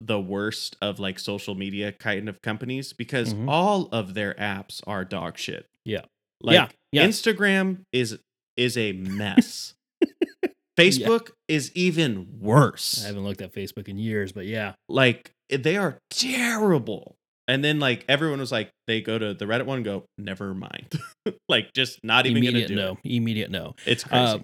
the 0.00 0.20
worst 0.20 0.76
of 0.80 0.98
like 1.00 1.18
social 1.18 1.54
media 1.54 1.92
kind 1.92 2.28
of 2.28 2.40
companies 2.42 2.92
because 2.92 3.34
Mhm. 3.34 3.48
all 3.48 3.88
of 3.92 4.14
their 4.14 4.34
apps 4.34 4.80
are 4.86 5.04
dog 5.04 5.38
shit. 5.38 5.66
Yeah. 5.84 6.02
Like 6.40 6.54
yeah. 6.54 6.68
Yeah. 6.92 7.06
Instagram 7.08 7.80
is 7.92 8.18
is 8.56 8.76
a 8.76 8.92
mess. 8.92 9.74
Facebook 10.78 11.30
is 11.48 11.72
even 11.74 12.28
worse. 12.40 13.02
I 13.02 13.08
haven't 13.08 13.24
looked 13.24 13.42
at 13.42 13.52
Facebook 13.52 13.88
in 13.88 13.98
years, 13.98 14.30
but 14.32 14.46
yeah. 14.46 14.74
like 14.88 15.32
they 15.50 15.76
are 15.76 15.98
terrible. 16.10 17.16
And 17.48 17.64
then 17.64 17.80
like 17.80 18.04
everyone 18.08 18.38
was 18.38 18.52
like, 18.52 18.70
they 18.86 19.00
go 19.00 19.18
to 19.18 19.34
the 19.34 19.46
Reddit 19.46 19.64
one, 19.66 19.78
and 19.78 19.84
go, 19.84 20.04
never 20.18 20.54
mind. 20.54 21.00
like 21.48 21.72
just 21.72 22.04
not 22.04 22.26
even 22.26 22.42
gonna 22.42 22.50
Immediate 22.50 22.68
do 22.68 22.74
no. 22.76 22.98
it. 23.02 23.16
Immediate 23.16 23.50
no. 23.50 23.74
It's 23.86 24.04
crazy. 24.04 24.22
Uh, 24.22 24.38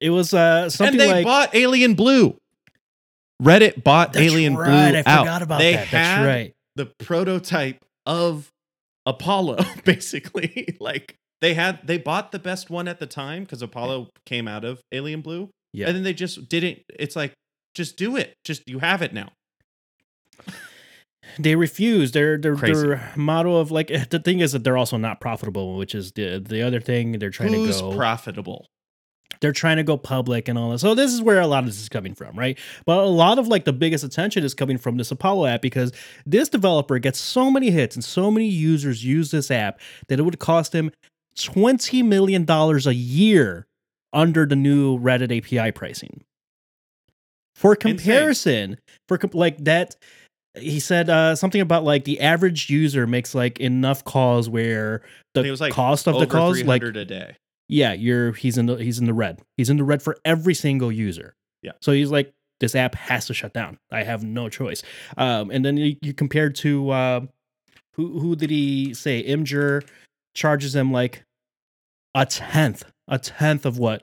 it 0.00 0.10
was 0.10 0.32
uh 0.32 0.70
something 0.70 0.94
and 0.94 1.00
they 1.00 1.12
like 1.12 1.24
bought 1.24 1.54
Alien 1.54 1.94
Blue. 1.94 2.36
Reddit 3.40 3.82
bought 3.82 4.12
That's 4.12 4.26
Alien 4.26 4.56
right, 4.56 4.90
Blue 4.90 4.98
I 4.98 5.02
out. 5.06 5.20
forgot 5.20 5.42
about 5.42 5.58
they 5.60 5.72
that. 5.72 5.86
had 5.86 5.98
That's 6.20 6.26
right. 6.26 6.52
the 6.76 6.86
prototype 6.86 7.84
of 8.06 8.50
Apollo, 9.06 9.58
basically. 9.84 10.76
like 10.80 11.16
they 11.40 11.54
had 11.54 11.80
they 11.86 11.96
bought 11.98 12.32
the 12.32 12.38
best 12.38 12.68
one 12.70 12.86
at 12.88 12.98
the 12.98 13.06
time 13.06 13.44
because 13.44 13.62
Apollo 13.62 14.08
came 14.26 14.46
out 14.46 14.64
of 14.64 14.80
Alien 14.92 15.20
Blue. 15.22 15.48
Yeah. 15.72 15.86
And 15.86 15.96
then 15.96 16.02
they 16.02 16.12
just 16.14 16.48
didn't 16.48 16.80
it's 16.98 17.16
like 17.16 17.32
just 17.74 17.96
do 17.96 18.16
it. 18.16 18.34
Just 18.44 18.62
you 18.68 18.80
have 18.80 19.00
it 19.02 19.14
now. 19.14 19.30
They 21.38 21.54
refuse. 21.54 22.12
Their 22.12 22.36
their 22.38 22.56
Crazy. 22.56 22.74
their 22.88 23.12
motto 23.16 23.56
of 23.56 23.70
like 23.70 23.88
the 24.10 24.18
thing 24.18 24.40
is 24.40 24.52
that 24.52 24.64
they're 24.64 24.76
also 24.76 24.96
not 24.96 25.20
profitable, 25.20 25.76
which 25.76 25.94
is 25.94 26.12
the 26.12 26.38
the 26.44 26.60
other 26.62 26.80
thing 26.80 27.12
they're 27.18 27.30
trying 27.30 27.52
Who's 27.52 27.76
to 27.76 27.82
go. 27.84 27.96
profitable? 27.96 28.66
They're 29.40 29.52
trying 29.52 29.78
to 29.78 29.82
go 29.82 29.96
public 29.96 30.48
and 30.48 30.58
all 30.58 30.70
that. 30.70 30.78
So 30.78 30.94
this 30.94 31.12
is 31.12 31.22
where 31.22 31.40
a 31.40 31.46
lot 31.46 31.60
of 31.60 31.66
this 31.66 31.80
is 31.80 31.88
coming 31.88 32.14
from, 32.14 32.36
right? 32.38 32.58
But 32.84 32.98
a 32.98 33.06
lot 33.06 33.38
of 33.38 33.48
like 33.48 33.64
the 33.64 33.72
biggest 33.72 34.04
attention 34.04 34.44
is 34.44 34.54
coming 34.54 34.78
from 34.78 34.96
this 34.96 35.10
Apollo 35.10 35.46
app 35.46 35.62
because 35.62 35.92
this 36.26 36.48
developer 36.48 36.98
gets 36.98 37.18
so 37.18 37.50
many 37.50 37.70
hits 37.70 37.96
and 37.96 38.04
so 38.04 38.30
many 38.30 38.46
users 38.46 39.04
use 39.04 39.30
this 39.30 39.50
app 39.50 39.80
that 40.08 40.18
it 40.18 40.22
would 40.22 40.38
cost 40.38 40.74
him 40.74 40.90
twenty 41.38 42.02
million 42.02 42.44
dollars 42.44 42.86
a 42.86 42.94
year 42.94 43.66
under 44.12 44.44
the 44.44 44.56
new 44.56 44.98
Reddit 44.98 45.36
API 45.36 45.72
pricing. 45.72 46.24
For 47.54 47.76
comparison, 47.76 48.78
for 49.06 49.18
com- 49.18 49.30
like 49.34 49.58
that, 49.64 49.96
he 50.58 50.80
said 50.80 51.10
uh, 51.10 51.36
something 51.36 51.60
about 51.60 51.84
like 51.84 52.04
the 52.04 52.20
average 52.20 52.70
user 52.70 53.06
makes 53.06 53.34
like 53.34 53.60
enough 53.60 54.04
calls 54.04 54.48
where 54.48 55.02
the 55.34 55.44
It 55.44 55.50
was 55.50 55.60
like 55.60 55.72
cost 55.72 56.08
of 56.08 56.18
the 56.18 56.26
calls 56.26 56.62
like 56.62 56.80
300 56.80 56.96
a 56.96 57.04
day. 57.04 57.36
Yeah, 57.70 57.92
you're 57.92 58.32
he's 58.32 58.58
in 58.58 58.66
the 58.66 58.76
he's 58.76 58.98
in 58.98 59.06
the 59.06 59.14
red. 59.14 59.40
He's 59.56 59.70
in 59.70 59.76
the 59.76 59.84
red 59.84 60.02
for 60.02 60.16
every 60.24 60.54
single 60.54 60.90
user. 60.90 61.34
Yeah. 61.62 61.72
So 61.80 61.92
he's 61.92 62.10
like, 62.10 62.32
this 62.58 62.74
app 62.74 62.94
has 62.94 63.26
to 63.26 63.34
shut 63.34 63.52
down. 63.52 63.78
I 63.92 64.02
have 64.02 64.24
no 64.24 64.48
choice. 64.48 64.82
Um, 65.16 65.50
and 65.50 65.64
then 65.64 65.76
you, 65.76 65.96
you 66.02 66.12
compared 66.12 66.56
to 66.56 66.90
uh, 66.90 67.20
who 67.94 68.18
who 68.18 68.34
did 68.34 68.50
he 68.50 68.92
say? 68.94 69.22
Imgur 69.22 69.86
charges 70.34 70.74
him 70.74 70.92
like 70.92 71.22
a 72.14 72.26
tenth, 72.26 72.84
a 73.08 73.18
tenth 73.18 73.64
of 73.64 73.78
what, 73.78 74.02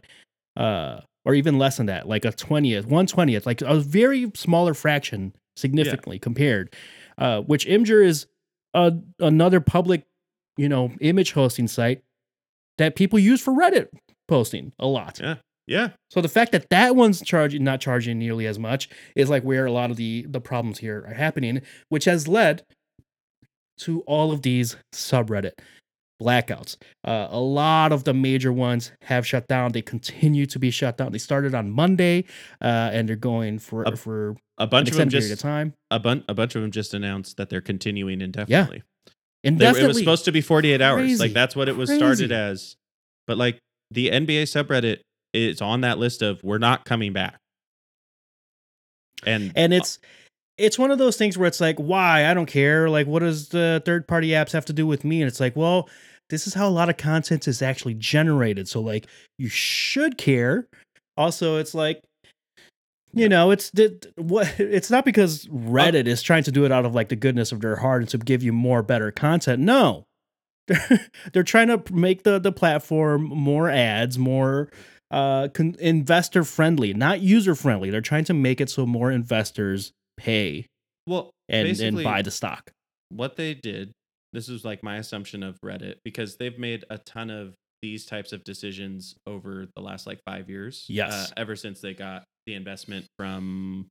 uh, 0.55 1.01
or 1.25 1.33
even 1.33 1.57
less 1.57 1.77
than 1.77 1.87
that, 1.87 2.07
like 2.07 2.25
a 2.25 2.31
twentieth, 2.31 2.85
one 2.85 3.05
twentieth, 3.05 3.45
like 3.45 3.61
a 3.61 3.79
very 3.79 4.31
smaller 4.33 4.73
fraction, 4.73 5.33
significantly 5.57 6.19
compared. 6.19 6.73
Uh, 7.17 7.41
which 7.41 7.65
Imgur 7.65 8.05
is 8.05 8.27
a, 8.73 8.93
another 9.19 9.59
public, 9.59 10.03
you 10.55 10.69
know, 10.69 10.91
image 11.01 11.31
hosting 11.33 11.67
site 11.67 12.03
that 12.77 12.95
people 12.95 13.19
use 13.19 13.41
for 13.41 13.53
Reddit 13.53 13.87
posting 14.27 14.73
a 14.79 14.87
lot. 14.87 15.19
Yeah. 15.21 15.35
Yeah. 15.67 15.89
So 16.11 16.21
the 16.21 16.29
fact 16.29 16.53
that 16.53 16.69
that 16.69 16.95
one's 16.95 17.21
charging 17.21 17.63
not 17.63 17.81
charging 17.81 18.17
nearly 18.19 18.47
as 18.47 18.57
much 18.57 18.87
is 19.15 19.29
like 19.29 19.43
where 19.43 19.65
a 19.65 19.71
lot 19.71 19.91
of 19.91 19.97
the 19.97 20.25
the 20.29 20.39
problems 20.39 20.79
here 20.79 21.03
are 21.07 21.13
happening, 21.13 21.61
which 21.89 22.05
has 22.05 22.27
led 22.27 22.63
to 23.79 24.01
all 24.01 24.31
of 24.31 24.41
these 24.43 24.77
subreddit 24.93 25.51
blackouts. 26.21 26.77
Uh, 27.05 27.27
a 27.29 27.39
lot 27.39 27.91
of 27.91 28.03
the 28.05 28.13
major 28.13 28.51
ones 28.51 28.91
have 29.03 29.27
shut 29.27 29.47
down. 29.47 29.71
They 29.71 29.81
continue 29.83 30.45
to 30.47 30.57
be 30.57 30.71
shut 30.71 30.97
down. 30.97 31.11
They 31.11 31.17
started 31.19 31.53
on 31.53 31.69
Monday, 31.69 32.23
uh, 32.61 32.89
and 32.93 33.07
they're 33.07 33.15
going 33.15 33.59
for 33.59 33.83
A 33.83 33.95
for 33.95 34.35
A 34.57 34.65
bunch 34.65 34.89
of 34.89 34.95
them 34.97 35.09
period 35.09 35.25
of 35.25 35.29
just 35.31 35.41
time. 35.41 35.73
a, 35.91 35.99
bun- 35.99 36.23
a 36.27 36.33
bunch 36.33 36.55
of 36.55 36.61
them 36.63 36.71
just 36.71 36.93
announced 36.95 37.37
that 37.37 37.49
they're 37.49 37.61
continuing 37.61 38.21
indefinitely. 38.21 38.77
They- 38.79 38.83
Indefinitely. 39.43 39.83
it 39.83 39.87
was 39.87 39.97
supposed 39.99 40.25
to 40.25 40.31
be 40.31 40.41
48 40.41 40.81
hours. 40.81 41.01
Crazy. 41.01 41.19
Like 41.19 41.33
that's 41.33 41.55
what 41.55 41.69
it 41.69 41.77
was 41.77 41.89
Crazy. 41.89 41.99
started 41.99 42.31
as. 42.31 42.75
But 43.27 43.37
like 43.37 43.59
the 43.91 44.09
NBA 44.09 44.43
subreddit 44.43 44.99
is 45.33 45.61
on 45.61 45.81
that 45.81 45.97
list 45.99 46.21
of 46.21 46.43
we're 46.43 46.57
not 46.57 46.85
coming 46.85 47.13
back. 47.13 47.37
And 49.25 49.51
and 49.55 49.73
uh 49.73 49.77
it's 49.77 49.99
it's 50.57 50.79
one 50.79 50.91
of 50.91 50.97
those 50.97 51.17
things 51.17 51.37
where 51.37 51.47
it's 51.47 51.61
like 51.61 51.77
why 51.77 52.25
i 52.25 52.33
don't 52.33 52.47
care 52.47 52.89
like 52.89 53.07
what 53.07 53.19
does 53.19 53.49
the 53.49 53.81
third 53.85 54.07
party 54.07 54.29
apps 54.29 54.51
have 54.51 54.65
to 54.65 54.73
do 54.73 54.85
with 54.87 55.03
me 55.03 55.21
and 55.21 55.27
it's 55.27 55.39
like 55.39 55.55
well 55.55 55.89
this 56.29 56.47
is 56.47 56.53
how 56.53 56.67
a 56.67 56.69
lot 56.69 56.89
of 56.89 56.97
content 56.97 57.47
is 57.47 57.61
actually 57.61 57.93
generated 57.93 58.67
so 58.67 58.79
like 58.81 59.07
you 59.37 59.47
should 59.49 60.17
care 60.17 60.67
also 61.15 61.57
it's 61.57 61.73
like 61.73 62.01
You 63.17 63.29
know, 63.29 63.51
it's 63.51 63.71
it, 63.77 64.05
what 64.15 64.59
it's 64.59 64.89
not 64.91 65.05
because 65.05 65.45
Reddit 65.47 66.07
is 66.07 66.21
trying 66.21 66.43
to 66.43 66.51
do 66.51 66.65
it 66.65 66.71
out 66.71 66.85
of 66.85 66.93
like 66.95 67.09
the 67.09 67.15
goodness 67.15 67.51
of 67.51 67.61
their 67.61 67.77
heart 67.77 68.01
and 68.01 68.09
to 68.09 68.17
give 68.17 68.43
you 68.43 68.53
more 68.53 68.83
better 68.83 69.11
content. 69.11 69.61
No. 69.61 70.03
They're, 70.67 71.07
they're 71.33 71.43
trying 71.43 71.67
to 71.67 71.81
make 71.93 72.23
the 72.23 72.39
the 72.39 72.51
platform 72.51 73.23
more 73.23 73.69
ads, 73.69 74.17
more 74.17 74.69
uh 75.11 75.47
con- 75.53 75.75
investor 75.79 76.43
friendly, 76.43 76.93
not 76.93 77.21
user 77.21 77.55
friendly. 77.55 77.89
They're 77.89 78.01
trying 78.01 78.25
to 78.25 78.33
make 78.33 78.59
it 78.61 78.69
so 78.69 78.85
more 78.85 79.09
investors 79.11 79.91
pay 80.17 80.65
Well, 81.07 81.31
and 81.47 81.67
and 81.79 82.03
buy 82.03 82.21
the 82.21 82.31
stock. 82.31 82.71
what 83.09 83.35
they 83.37 83.53
did 83.53 83.91
this 84.33 84.49
is 84.49 84.65
like 84.65 84.83
my 84.83 84.97
assumption 84.97 85.41
of 85.43 85.57
reddit 85.63 85.95
because 86.03 86.35
they've 86.35 86.59
made 86.59 86.83
a 86.89 86.97
ton 86.97 87.29
of 87.29 87.53
these 87.81 88.05
types 88.05 88.33
of 88.33 88.43
decisions 88.43 89.15
over 89.25 89.67
the 89.75 89.81
last 89.81 90.05
like 90.05 90.19
five 90.25 90.49
years 90.49 90.85
Yes. 90.89 91.13
uh, 91.13 91.27
ever 91.37 91.55
since 91.55 91.79
they 91.79 91.93
got 91.93 92.23
the 92.47 92.55
investment 92.55 93.05
from 93.19 93.87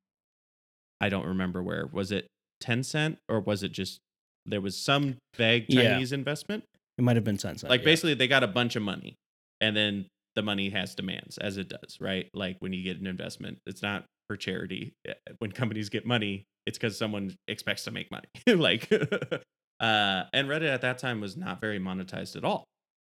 i 1.00 1.08
don't 1.08 1.26
remember 1.26 1.62
where 1.62 1.86
was 1.92 2.10
it 2.10 2.26
Tencent 2.64 3.18
or 3.28 3.38
was 3.40 3.62
it 3.62 3.70
just 3.70 4.00
there 4.46 4.60
was 4.62 4.76
some 4.76 5.16
vague 5.36 5.66
Yeah. 5.68 5.90
chinese 5.92 6.10
investment 6.12 6.64
It 6.98 7.02
might 7.04 7.14
have 7.16 7.24
been 7.24 7.36
Tencent. 7.36 7.68
like 7.68 7.82
yeah. 7.82 7.84
basically 7.84 8.14
they 8.14 8.26
got 8.26 8.42
a 8.42 8.48
bunch 8.48 8.74
of 8.74 8.82
money 8.82 9.14
and 9.60 9.76
then 9.76 10.06
the 10.34 10.42
money 10.42 10.70
has 10.70 10.94
demands 10.94 11.38
as 11.38 11.58
it 11.58 11.68
does 11.68 11.98
right 12.00 12.28
like 12.34 12.56
when 12.60 12.72
you 12.72 12.82
get 12.82 12.98
an 12.98 13.06
investment 13.06 13.58
it's 13.66 13.82
not 13.82 14.04
for 14.26 14.36
charity 14.36 14.92
Eh, 15.06 15.12
when 15.38 15.52
companies 15.52 15.88
get 15.90 16.06
money 16.06 16.44
it's 16.66 16.78
because 16.78 16.96
someone 16.98 17.36
expects 17.46 17.84
to 17.84 17.90
make 17.90 18.10
money 18.10 18.26
like 18.60 18.90
uh 19.80 20.24
and 20.32 20.48
reddit 20.48 20.72
at 20.72 20.80
that 20.80 20.96
time 20.98 21.20
was 21.20 21.36
not 21.36 21.60
very 21.60 21.78
monetized 21.78 22.36
at 22.36 22.44
all 22.44 22.64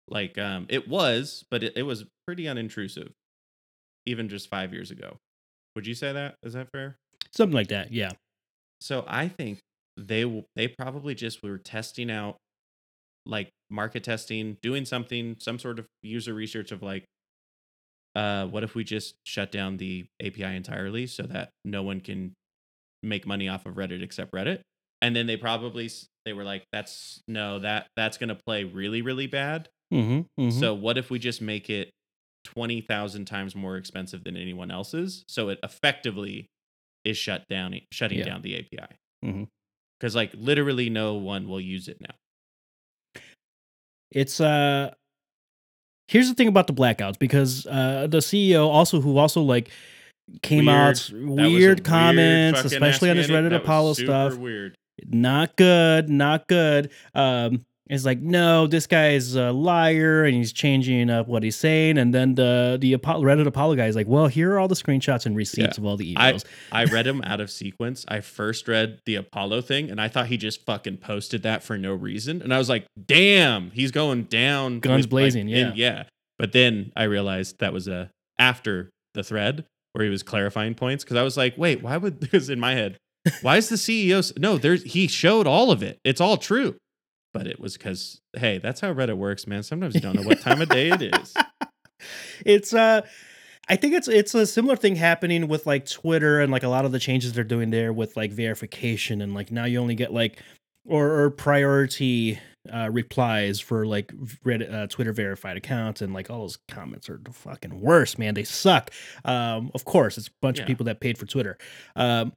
like 0.08 0.38
um 0.38 0.66
it 0.68 0.86
was 0.88 1.44
but 1.50 1.64
it, 1.64 1.72
it 1.76 1.82
was 1.82 2.04
pretty 2.28 2.44
unintrusive 2.44 3.10
even 4.06 4.28
just 4.28 4.48
five 4.48 4.72
years 4.72 4.90
ago 4.92 5.16
would 5.76 5.86
you 5.86 5.94
say 5.94 6.12
that 6.12 6.34
is 6.42 6.52
that 6.54 6.68
fair 6.72 6.96
something 7.34 7.54
like 7.54 7.68
that. 7.68 7.92
Yeah. 7.92 8.10
so 8.80 9.04
I 9.08 9.28
think 9.28 9.58
they 9.96 10.24
will 10.24 10.44
they 10.56 10.68
probably 10.68 11.14
just 11.14 11.42
were 11.42 11.58
testing 11.58 12.10
out 12.10 12.36
like 13.24 13.48
market 13.70 14.02
testing, 14.04 14.56
doing 14.62 14.84
something, 14.84 15.36
some 15.38 15.58
sort 15.58 15.78
of 15.78 15.86
user 16.02 16.34
research 16.34 16.72
of 16.72 16.82
like 16.82 17.04
uh 18.14 18.46
what 18.46 18.62
if 18.64 18.74
we 18.74 18.84
just 18.84 19.14
shut 19.24 19.50
down 19.50 19.76
the 19.78 20.04
API 20.22 20.56
entirely 20.56 21.06
so 21.06 21.22
that 21.22 21.50
no 21.64 21.82
one 21.82 22.00
can 22.00 22.34
make 23.02 23.26
money 23.26 23.48
off 23.48 23.64
of 23.66 23.74
Reddit 23.74 24.02
except 24.02 24.32
Reddit? 24.32 24.60
And 25.00 25.16
then 25.16 25.26
they 25.26 25.36
probably 25.36 25.90
they 26.24 26.32
were 26.32 26.44
like 26.44 26.64
that's 26.72 27.20
no 27.26 27.58
that 27.60 27.86
that's 27.96 28.18
going 28.18 28.28
to 28.28 28.38
play 28.46 28.64
really 28.64 29.02
really 29.02 29.26
bad. 29.26 29.68
Mm-hmm, 29.92 30.50
So 30.50 30.74
what 30.74 30.96
if 30.98 31.10
we 31.10 31.18
just 31.18 31.40
make 31.42 31.68
it 31.70 31.90
20,000 32.44 33.24
times 33.24 33.54
more 33.54 33.76
expensive 33.76 34.24
than 34.24 34.36
anyone 34.36 34.70
else's 34.70 35.24
so 35.28 35.48
it 35.48 35.58
effectively 35.62 36.46
is 37.04 37.16
shut 37.16 37.46
down 37.48 37.74
shutting 37.92 38.18
Yeah. 38.18 38.24
down 38.24 38.42
the 38.42 38.56
API. 38.58 38.94
Mhm. 39.24 39.48
Cuz 40.00 40.14
like 40.14 40.32
literally 40.34 40.90
no 40.90 41.14
one 41.14 41.48
will 41.48 41.60
use 41.60 41.88
it 41.88 41.98
now. 42.00 42.14
it's 44.10 44.40
uh 44.40 44.92
here's 46.08 46.28
the 46.28 46.34
thing 46.34 46.48
about 46.48 46.66
the 46.66 46.72
blackouts 46.74 47.18
because 47.18 47.66
uh 47.66 48.06
the 48.08 48.18
CEO 48.18 48.68
also 48.68 49.00
who 49.00 49.16
also 49.16 49.40
like 49.42 49.70
came 50.42 50.66
Weird. 50.66 50.76
out 50.78 50.94
That 51.10 51.26
was 51.26 51.38
a 51.38 51.54
weird 51.54 51.84
comments, 51.84 52.60
fucking 52.60 52.74
especially 52.76 53.10
on 53.10 53.16
his 53.16 53.28
Reddit 53.28 53.54
Apollo 53.54 53.94
stuff. 53.94 54.36
Weird. 54.36 54.76
Not 55.06 55.56
good, 55.56 56.08
not 56.08 56.46
good. 56.48 56.90
Um 57.14 57.64
it's 57.94 58.04
like 58.04 58.20
no, 58.20 58.66
this 58.66 58.86
guy 58.86 59.10
is 59.10 59.36
a 59.36 59.52
liar 59.52 60.24
and 60.24 60.34
he's 60.34 60.52
changing 60.52 61.10
up 61.10 61.28
what 61.28 61.42
he's 61.42 61.56
saying. 61.56 61.98
And 61.98 62.14
then 62.14 62.34
the 62.34 62.78
the 62.80 62.92
Apollo, 62.92 63.22
Reddit 63.24 63.46
Apollo 63.46 63.76
guy 63.76 63.86
is 63.86 63.96
like, 63.96 64.06
well, 64.06 64.26
here 64.28 64.52
are 64.52 64.58
all 64.58 64.68
the 64.68 64.74
screenshots 64.74 65.26
and 65.26 65.36
receipts 65.36 65.78
of 65.78 65.84
all 65.84 65.96
the 65.96 66.14
I- 66.16 66.32
emails. 66.32 66.44
I 66.70 66.84
read 66.84 67.06
them 67.06 67.22
out 67.24 67.40
of 67.40 67.50
sequence. 67.50 68.04
I 68.08 68.20
first 68.20 68.68
read 68.68 69.00
the 69.06 69.16
Apollo 69.16 69.62
thing 69.62 69.90
and 69.90 70.00
I 70.00 70.08
thought 70.08 70.26
he 70.26 70.36
just 70.36 70.64
fucking 70.64 70.98
posted 70.98 71.42
that 71.42 71.62
for 71.62 71.76
no 71.76 71.92
reason. 71.94 72.40
And 72.42 72.54
I 72.54 72.58
was 72.58 72.68
like, 72.68 72.86
damn, 73.06 73.70
he's 73.72 73.90
going 73.90 74.24
down. 74.24 74.80
Guns 74.80 74.96
with, 74.96 75.04
like, 75.06 75.10
blazing, 75.10 75.48
yeah. 75.48 75.68
and- 75.68 75.76
yeah. 75.76 76.04
But 76.38 76.52
then 76.52 76.92
I 76.96 77.04
realized 77.04 77.58
that 77.60 77.72
was 77.72 77.86
a 77.88 78.10
after 78.38 78.90
the 79.14 79.22
thread 79.22 79.64
where 79.92 80.04
he 80.04 80.10
was 80.10 80.22
clarifying 80.22 80.74
points 80.74 81.04
because 81.04 81.16
I 81.16 81.22
was 81.22 81.36
like, 81.36 81.56
wait, 81.56 81.82
why 81.82 81.96
would 81.96 82.20
this 82.30 82.48
in 82.48 82.58
my 82.58 82.72
head? 82.74 82.96
Why 83.42 83.58
is 83.58 83.68
the 83.68 83.76
CEO? 83.76 84.36
No, 84.38 84.58
there's 84.58 84.82
he 84.82 85.06
showed 85.06 85.46
all 85.46 85.70
of 85.70 85.82
it. 85.82 85.98
It's 86.04 86.20
all 86.20 86.36
true. 86.36 86.74
But 87.34 87.46
it 87.46 87.58
was 87.58 87.76
because 87.76 88.20
hey, 88.36 88.58
that's 88.58 88.80
how 88.80 88.92
Reddit 88.92 89.16
works, 89.16 89.46
man. 89.46 89.62
Sometimes 89.62 89.94
you 89.94 90.00
don't 90.00 90.14
know 90.16 90.22
what 90.22 90.40
time 90.40 90.60
of 90.60 90.68
day 90.68 90.90
it 90.90 91.02
is. 91.02 91.34
it's 92.44 92.74
uh 92.74 93.02
I 93.68 93.76
think 93.76 93.94
it's 93.94 94.08
it's 94.08 94.34
a 94.34 94.46
similar 94.46 94.76
thing 94.76 94.96
happening 94.96 95.48
with 95.48 95.66
like 95.66 95.86
Twitter 95.88 96.40
and 96.40 96.50
like 96.52 96.62
a 96.64 96.68
lot 96.68 96.84
of 96.84 96.92
the 96.92 96.98
changes 96.98 97.32
they're 97.32 97.44
doing 97.44 97.70
there 97.70 97.92
with 97.92 98.16
like 98.16 98.32
verification 98.32 99.20
and 99.22 99.34
like 99.34 99.50
now 99.52 99.64
you 99.64 99.78
only 99.78 99.94
get 99.94 100.12
like 100.12 100.42
or, 100.86 101.22
or 101.22 101.30
priority 101.30 102.38
uh 102.72 102.88
replies 102.92 103.60
for 103.60 103.86
like 103.86 104.08
Reddit, 104.44 104.72
uh, 104.72 104.86
Twitter 104.88 105.12
verified 105.12 105.56
accounts 105.56 106.02
and 106.02 106.12
like 106.12 106.28
all 106.28 106.40
those 106.40 106.58
comments 106.68 107.08
are 107.08 107.20
fucking 107.30 107.80
worse, 107.80 108.18
man. 108.18 108.34
They 108.34 108.44
suck. 108.44 108.90
Um 109.24 109.70
of 109.74 109.84
course, 109.84 110.18
it's 110.18 110.28
a 110.28 110.32
bunch 110.42 110.58
Yeah. 110.58 110.64
of 110.64 110.66
people 110.68 110.84
that 110.86 111.00
paid 111.00 111.16
for 111.18 111.26
Twitter. 111.26 111.56
Um 111.96 112.32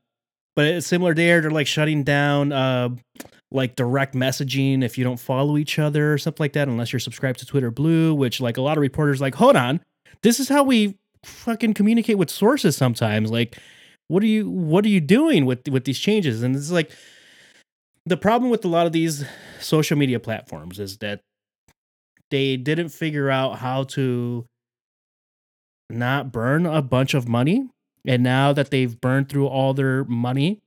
but 0.55 0.67
it's 0.67 0.87
similar 0.87 1.13
there. 1.13 1.41
They're 1.41 1.51
like 1.51 1.67
shutting 1.67 2.03
down 2.03 2.51
uh 2.51 2.89
like 3.51 3.75
direct 3.75 4.15
messaging 4.15 4.83
if 4.83 4.97
you 4.97 5.03
don't 5.03 5.19
follow 5.19 5.57
each 5.57 5.79
other 5.79 6.13
or 6.13 6.17
something 6.17 6.43
like 6.43 6.53
that, 6.53 6.67
unless 6.67 6.91
you're 6.91 6.99
subscribed 6.99 7.39
to 7.39 7.45
Twitter 7.45 7.71
Blue, 7.71 8.13
which 8.13 8.41
like 8.41 8.57
a 8.57 8.61
lot 8.61 8.77
of 8.77 8.81
reporters 8.81 9.21
like, 9.21 9.35
hold 9.35 9.55
on, 9.55 9.79
this 10.21 10.39
is 10.39 10.49
how 10.49 10.63
we 10.63 10.97
fucking 11.23 11.73
communicate 11.73 12.17
with 12.17 12.29
sources 12.29 12.75
sometimes. 12.75 13.31
Like, 13.31 13.57
what 14.07 14.21
are 14.23 14.27
you 14.27 14.49
what 14.49 14.85
are 14.85 14.89
you 14.89 15.01
doing 15.01 15.45
with 15.45 15.67
with 15.67 15.85
these 15.85 15.99
changes? 15.99 16.43
And 16.43 16.55
it's 16.55 16.71
like 16.71 16.91
the 18.05 18.17
problem 18.17 18.51
with 18.51 18.63
a 18.65 18.67
lot 18.67 18.85
of 18.85 18.91
these 18.91 19.25
social 19.59 19.97
media 19.97 20.19
platforms 20.19 20.79
is 20.79 20.97
that 20.97 21.21
they 22.31 22.57
didn't 22.57 22.89
figure 22.89 23.29
out 23.29 23.59
how 23.59 23.83
to 23.83 24.45
not 25.89 26.31
burn 26.31 26.65
a 26.65 26.81
bunch 26.81 27.13
of 27.13 27.27
money. 27.27 27.69
And 28.07 28.21
now 28.21 28.53
that 28.53 28.69
they've 28.69 28.99
burned 28.99 29.29
through 29.29 29.47
all 29.47 29.73
their 29.73 30.03
money, 30.05 30.61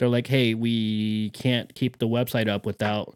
they're 0.00 0.08
like, 0.08 0.26
hey, 0.26 0.54
we 0.54 1.30
can't 1.30 1.72
keep 1.76 1.98
the 1.98 2.08
website 2.08 2.48
up 2.48 2.66
without 2.66 3.14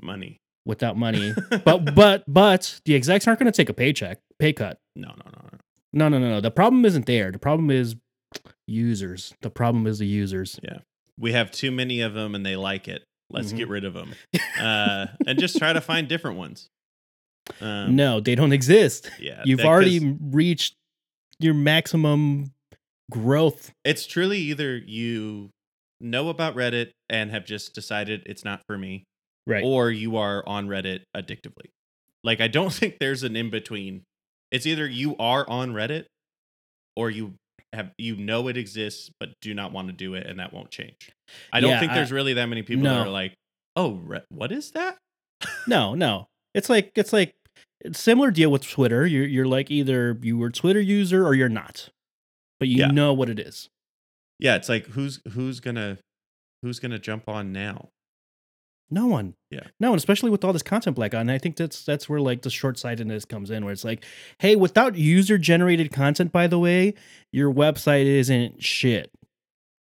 Money. 0.00 0.36
without 0.64 0.96
money. 0.96 1.32
but 1.64 1.94
but 1.96 2.22
but 2.28 2.80
the 2.84 2.94
execs 2.94 3.26
aren't 3.26 3.40
going 3.40 3.50
to 3.50 3.56
take 3.56 3.68
a 3.68 3.74
paycheck, 3.74 4.20
pay 4.38 4.52
cut. 4.52 4.78
No, 4.94 5.08
no, 5.08 5.14
no, 5.24 5.40
no. 5.52 5.58
No, 5.94 6.08
no, 6.08 6.18
no, 6.18 6.28
no. 6.34 6.40
The 6.40 6.50
problem 6.52 6.84
isn't 6.84 7.06
there. 7.06 7.32
The 7.32 7.38
problem 7.38 7.70
is 7.70 7.96
users. 8.66 9.34
The 9.40 9.50
problem 9.50 9.86
is 9.86 9.98
the 9.98 10.06
users. 10.06 10.60
Yeah, 10.62 10.78
we 11.18 11.32
have 11.32 11.50
too 11.50 11.70
many 11.72 12.00
of 12.02 12.14
them 12.14 12.34
and 12.34 12.44
they 12.46 12.56
like 12.56 12.86
it. 12.88 13.02
Let's 13.30 13.52
Mhm. 13.52 13.56
get 13.56 13.68
rid 13.68 13.84
of 13.84 13.94
them 13.94 14.14
uh, 14.60 15.06
and 15.26 15.38
just 15.38 15.58
try 15.58 15.72
to 15.72 15.80
find 15.80 16.06
different 16.08 16.36
ones. 16.38 16.68
Um, 17.60 17.96
no, 17.96 18.20
they 18.20 18.34
don't 18.34 18.52
exist. 18.52 19.10
yeah, 19.18 19.42
You've 19.46 19.58
that- 19.58 19.66
already 19.66 20.16
reached 20.20 20.74
your 21.40 21.54
maximum 21.54 22.52
growth. 23.10 23.72
It's 23.84 24.06
truly 24.06 24.38
either 24.38 24.76
you 24.76 25.50
know 26.00 26.28
about 26.28 26.54
Reddit 26.54 26.90
and 27.10 27.30
have 27.30 27.44
just 27.44 27.74
decided 27.74 28.22
it's 28.26 28.44
not 28.44 28.60
for 28.66 28.76
me, 28.78 29.04
Right. 29.46 29.64
or 29.64 29.90
you 29.90 30.16
are 30.16 30.46
on 30.46 30.68
Reddit 30.68 31.02
addictively. 31.16 31.70
Like 32.24 32.40
I 32.40 32.48
don't 32.48 32.72
think 32.72 32.98
there's 32.98 33.22
an 33.22 33.36
in 33.36 33.50
between. 33.50 34.02
It's 34.50 34.66
either 34.66 34.86
you 34.88 35.16
are 35.18 35.48
on 35.48 35.72
Reddit, 35.72 36.04
or 36.96 37.10
you 37.10 37.34
have 37.74 37.90
you 37.98 38.16
know 38.16 38.48
it 38.48 38.56
exists 38.56 39.10
but 39.20 39.30
do 39.42 39.52
not 39.54 39.72
want 39.72 39.88
to 39.88 39.92
do 39.92 40.14
it, 40.14 40.26
and 40.26 40.38
that 40.40 40.52
won't 40.52 40.70
change. 40.70 41.10
I 41.52 41.60
don't 41.60 41.70
Yeah, 41.70 41.80
think 41.80 41.92
I- 41.92 41.94
there's 41.96 42.12
really 42.12 42.34
that 42.34 42.46
many 42.46 42.62
people 42.62 42.84
that 42.84 43.06
are 43.06 43.10
like, 43.10 43.34
"Oh, 43.76 43.94
Re- 44.04 44.22
what 44.30 44.52
is 44.52 44.70
that?" 44.72 44.96
no, 45.66 45.94
no. 45.94 46.26
It's 46.54 46.68
like 46.70 46.92
it's 46.96 47.12
like 47.12 47.34
it's 47.82 48.00
similar 48.00 48.30
deal 48.30 48.50
with 48.50 48.68
Twitter. 48.68 49.06
You're 49.06 49.26
you're 49.26 49.46
like 49.46 49.70
either 49.70 50.18
you 50.22 50.38
were 50.38 50.48
a 50.48 50.52
Twitter 50.52 50.80
user 50.80 51.26
or 51.26 51.34
you're 51.34 51.48
not. 51.48 51.90
But 52.58 52.68
you 52.68 52.78
Yeah. 52.78 52.86
know 52.88 53.12
what 53.12 53.28
it 53.30 53.38
is. 53.38 53.68
Yeah, 54.38 54.56
it's 54.56 54.68
like 54.68 54.86
who's 54.86 55.20
who's 55.32 55.60
gonna 55.60 55.98
who's 56.62 56.78
gonna 56.78 56.98
jump 56.98 57.28
on 57.28 57.52
now? 57.52 57.88
No 58.90 59.06
one. 59.06 59.34
Yeah. 59.50 59.64
No 59.80 59.90
one, 59.90 59.98
especially 59.98 60.30
with 60.30 60.44
all 60.44 60.52
this 60.52 60.62
content 60.62 60.96
black 60.96 61.14
on. 61.14 61.22
And 61.22 61.30
I 61.30 61.38
think 61.38 61.56
that's 61.56 61.84
that's 61.84 62.08
where 62.08 62.20
like 62.20 62.42
the 62.42 62.50
short 62.50 62.78
sightedness 62.78 63.24
comes 63.24 63.50
in, 63.50 63.64
where 63.64 63.72
it's 63.72 63.84
like, 63.84 64.04
hey, 64.38 64.56
without 64.56 64.96
user 64.96 65.36
generated 65.36 65.92
content, 65.92 66.32
by 66.32 66.46
the 66.46 66.58
way, 66.58 66.94
your 67.32 67.52
website 67.52 68.06
isn't 68.06 68.62
shit. 68.62 69.10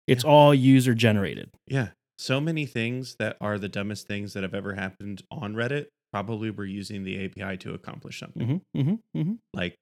It's 0.08 0.23
all 0.23 0.56
user 0.56 0.95
generated. 0.95 1.52
Yeah. 1.67 1.89
So 2.17 2.41
many 2.41 2.65
things 2.65 3.15
that 3.19 3.38
are 3.39 3.60
the 3.60 3.69
dumbest 3.69 4.08
things 4.08 4.34
that 4.34 4.43
have 4.43 4.56
ever 4.56 4.73
happened 4.73 5.23
on 5.30 5.54
Reddit 5.54 5.86
probably 6.12 6.49
were 6.49 6.65
using 6.65 7.04
the 7.04 7.23
API 7.23 7.58
to 7.58 7.73
accomplish 7.73 8.19
something. 8.19 8.62
Mm-hmm, 8.75 8.80
mm-hmm, 8.80 9.19
mm-hmm. 9.19 9.34
Like, 9.54 9.75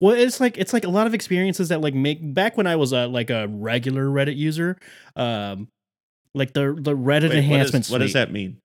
Well, 0.00 0.14
it's 0.14 0.40
like 0.40 0.56
it's 0.58 0.72
like 0.72 0.84
a 0.84 0.88
lot 0.90 1.06
of 1.06 1.14
experiences 1.14 1.70
that 1.70 1.80
like 1.80 1.94
make 1.94 2.18
back 2.34 2.56
when 2.56 2.66
I 2.66 2.76
was 2.76 2.92
a 2.92 3.06
like 3.06 3.30
a 3.30 3.48
regular 3.48 4.06
Reddit 4.06 4.36
user, 4.36 4.76
um, 5.16 5.68
like 6.34 6.52
the 6.52 6.76
the 6.78 6.96
Reddit 6.96 7.30
wait, 7.30 7.48
what, 7.48 7.74
is- 7.74 7.90
what 7.90 7.98
does 7.98 8.12
that 8.12 8.30
mean? 8.32 8.58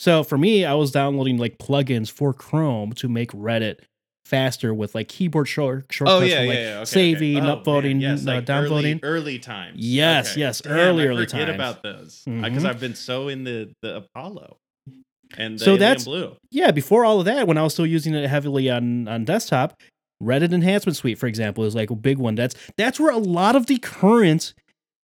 So 0.00 0.24
for 0.24 0.36
me, 0.38 0.64
I 0.64 0.74
was 0.74 0.90
downloading 0.90 1.36
like 1.38 1.58
plugins 1.58 2.10
for 2.10 2.32
Chrome 2.32 2.92
to 2.94 3.08
make 3.08 3.30
Reddit 3.32 3.80
faster 4.24 4.72
with 4.72 4.94
like 4.94 5.08
keyboard 5.08 5.46
short 5.46 5.84
shortcuts 5.90 6.22
Oh 6.22 6.24
yeah, 6.24 6.40
for 6.40 6.46
like 6.46 6.54
yeah, 6.56 6.62
yeah. 6.70 6.76
Okay, 6.78 6.84
saving, 6.86 7.36
okay. 7.38 7.48
Oh, 7.48 7.56
upvoting, 7.56 8.00
yes, 8.00 8.26
uh, 8.26 8.30
like 8.32 8.46
downvoting. 8.46 9.00
Early, 9.02 9.20
early 9.20 9.38
times. 9.38 9.76
Yes, 9.78 10.30
Okay. 10.32 10.40
yes, 10.40 10.60
Damn, 10.62 10.72
early, 10.72 11.02
I 11.04 11.06
early 11.08 11.26
forget 11.26 11.46
times. 11.48 11.54
about 11.54 11.82
those 11.82 12.22
because 12.24 12.62
Mhm. 12.62 12.66
I've 12.66 12.80
been 12.80 12.94
so 12.94 13.28
in 13.28 13.44
the 13.44 13.70
the 13.82 13.96
Apollo 13.96 14.56
and 15.36 15.58
the 15.58 15.64
So 15.64 15.70
Alien 15.72 15.80
that's- 15.80 16.04
blue. 16.04 16.36
Yeah, 16.50 16.70
before 16.70 17.04
all 17.04 17.18
of 17.20 17.26
that, 17.26 17.46
when 17.46 17.58
I 17.58 17.62
was 17.62 17.74
still 17.74 17.86
using 17.86 18.14
it 18.14 18.26
heavily 18.28 18.70
on 18.70 19.06
on 19.06 19.24
desktop, 19.24 19.74
Reddit 20.22 20.52
Enhancement 20.52 20.96
Suite, 20.96 21.18
for 21.18 21.26
example, 21.26 21.64
is 21.64 21.74
like 21.74 21.90
a 21.90 21.96
big 21.96 22.18
one. 22.18 22.34
That's 22.34 22.54
that's 22.76 23.00
where 23.00 23.10
a 23.12 23.18
lot 23.18 23.56
of 23.56 23.66
the 23.66 23.78
current 23.78 24.54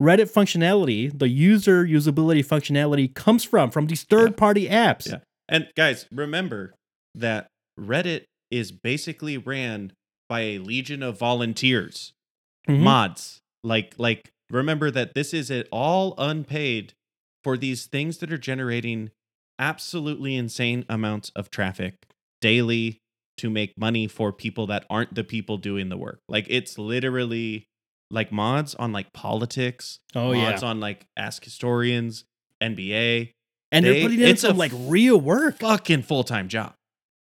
Reddit 0.01 0.31
functionality, 0.31 1.11
the 1.17 1.27
user 1.29 1.85
usability 1.85 2.45
functionality, 2.45 3.13
comes 3.13 3.43
from 3.43 3.69
from 3.71 3.87
these 3.87 4.03
third 4.03 4.37
party 4.37 4.67
apps. 4.67 5.07
Yeah. 5.09 5.17
And 5.49 5.67
guys, 5.75 6.07
remember 6.11 6.73
that 7.15 7.47
Reddit 7.79 8.23
is 8.49 8.71
basically 8.71 9.37
ran 9.37 9.93
by 10.29 10.41
a 10.41 10.57
legion 10.59 11.03
of 11.03 11.19
volunteers, 11.19 12.13
Mhm. 12.67 12.79
mods. 12.79 13.39
Like 13.63 13.93
like 13.97 14.29
remember 14.49 14.89
that 14.91 15.13
this 15.13 15.33
is 15.33 15.51
it 15.51 15.67
all 15.71 16.15
unpaid 16.17 16.93
for 17.43 17.57
these 17.57 17.85
things 17.85 18.17
that 18.19 18.31
are 18.31 18.37
generating 18.37 19.11
absolutely 19.59 20.35
insane 20.35 20.85
amounts 20.89 21.29
of 21.35 21.49
traffic 21.51 21.95
daily 22.39 22.97
to 23.41 23.49
make 23.49 23.73
money 23.77 24.07
for 24.07 24.31
people 24.33 24.67
that 24.67 24.85
aren't 24.89 25.13
the 25.13 25.23
people 25.23 25.57
doing 25.57 25.89
the 25.89 25.97
work. 25.97 26.19
Like 26.29 26.45
it's 26.49 26.77
literally 26.77 27.65
like 28.09 28.31
mods 28.31 28.75
on 28.75 28.91
like 28.91 29.13
politics, 29.13 29.99
Oh 30.15 30.33
mods 30.33 30.63
yeah, 30.63 30.69
on 30.69 30.79
like 30.79 31.05
ask 31.17 31.43
historians, 31.43 32.23
NBA, 32.61 33.31
and 33.71 33.85
they- 33.85 33.91
they're 33.93 34.01
putting 34.03 34.19
in 34.21 34.29
it's 34.29 34.41
some 34.41 34.57
like 34.57 34.71
real 34.75 35.19
work. 35.19 35.59
fucking 35.59 36.03
full-time 36.03 36.47
job 36.47 36.73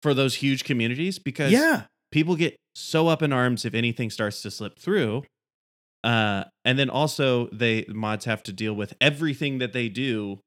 for 0.03 0.13
those 0.13 0.35
huge 0.35 0.63
communities 0.63 1.19
because 1.19 1.51
Yeah, 1.51 1.83
people 2.11 2.35
get 2.35 2.55
so 2.75 3.07
up 3.07 3.21
in 3.21 3.31
arms 3.33 3.65
if 3.65 3.73
anything 3.73 4.09
starts 4.09 4.41
to 4.41 4.49
slip 4.51 4.79
through 4.79 5.23
uh 6.03 6.45
and 6.65 6.79
then 6.79 6.89
also 6.89 7.47
they 7.51 7.85
mods 7.89 8.25
have 8.25 8.41
to 8.41 8.51
deal 8.53 8.73
with 8.73 8.93
everything 8.99 9.59
that 9.59 9.71
they 9.73 9.87
do 9.89 10.39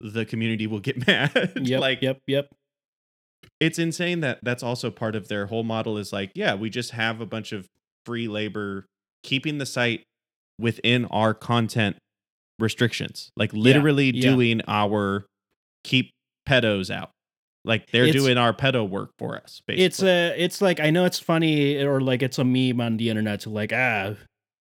the 0.00 0.24
community 0.24 0.66
will 0.68 0.78
get 0.78 1.04
mad 1.08 1.52
yep, 1.62 1.80
like 1.80 2.00
yep, 2.02 2.18
yep. 2.28 2.46
It's 3.60 3.78
insane 3.78 4.20
that 4.20 4.38
that's 4.42 4.62
also 4.62 4.90
part 4.90 5.14
of 5.14 5.28
their 5.28 5.46
whole 5.46 5.62
model 5.62 5.96
is 5.98 6.12
like 6.12 6.30
yeah 6.34 6.54
we 6.54 6.70
just 6.70 6.92
have 6.92 7.20
a 7.20 7.26
bunch 7.26 7.52
of 7.52 7.66
free 8.06 8.28
labor 8.28 8.86
keeping 9.22 9.58
the 9.58 9.66
site 9.66 10.02
within 10.58 11.04
our 11.06 11.34
content 11.34 11.96
restrictions 12.58 13.30
like 13.36 13.52
literally 13.52 14.10
yeah. 14.10 14.30
doing 14.30 14.60
our 14.68 15.26
keep 15.84 16.10
pedos 16.48 16.90
out 16.94 17.10
like 17.64 17.90
they're 17.90 18.04
It's- 18.04 18.22
doing 18.22 18.38
our 18.38 18.52
pedo 18.52 18.88
work 18.88 19.10
for 19.18 19.36
us 19.36 19.60
basically 19.66 19.84
It's 19.84 20.02
a, 20.02 20.34
it's 20.36 20.60
like 20.62 20.80
I 20.80 20.90
know 20.90 21.04
it's 21.04 21.18
funny 21.18 21.82
or 21.82 22.00
like 22.00 22.22
it's 22.22 22.38
a 22.38 22.44
meme 22.44 22.80
on 22.80 22.96
the 22.96 23.08
internet 23.10 23.40
to 23.40 23.50
like 23.50 23.72
ah 23.72 24.14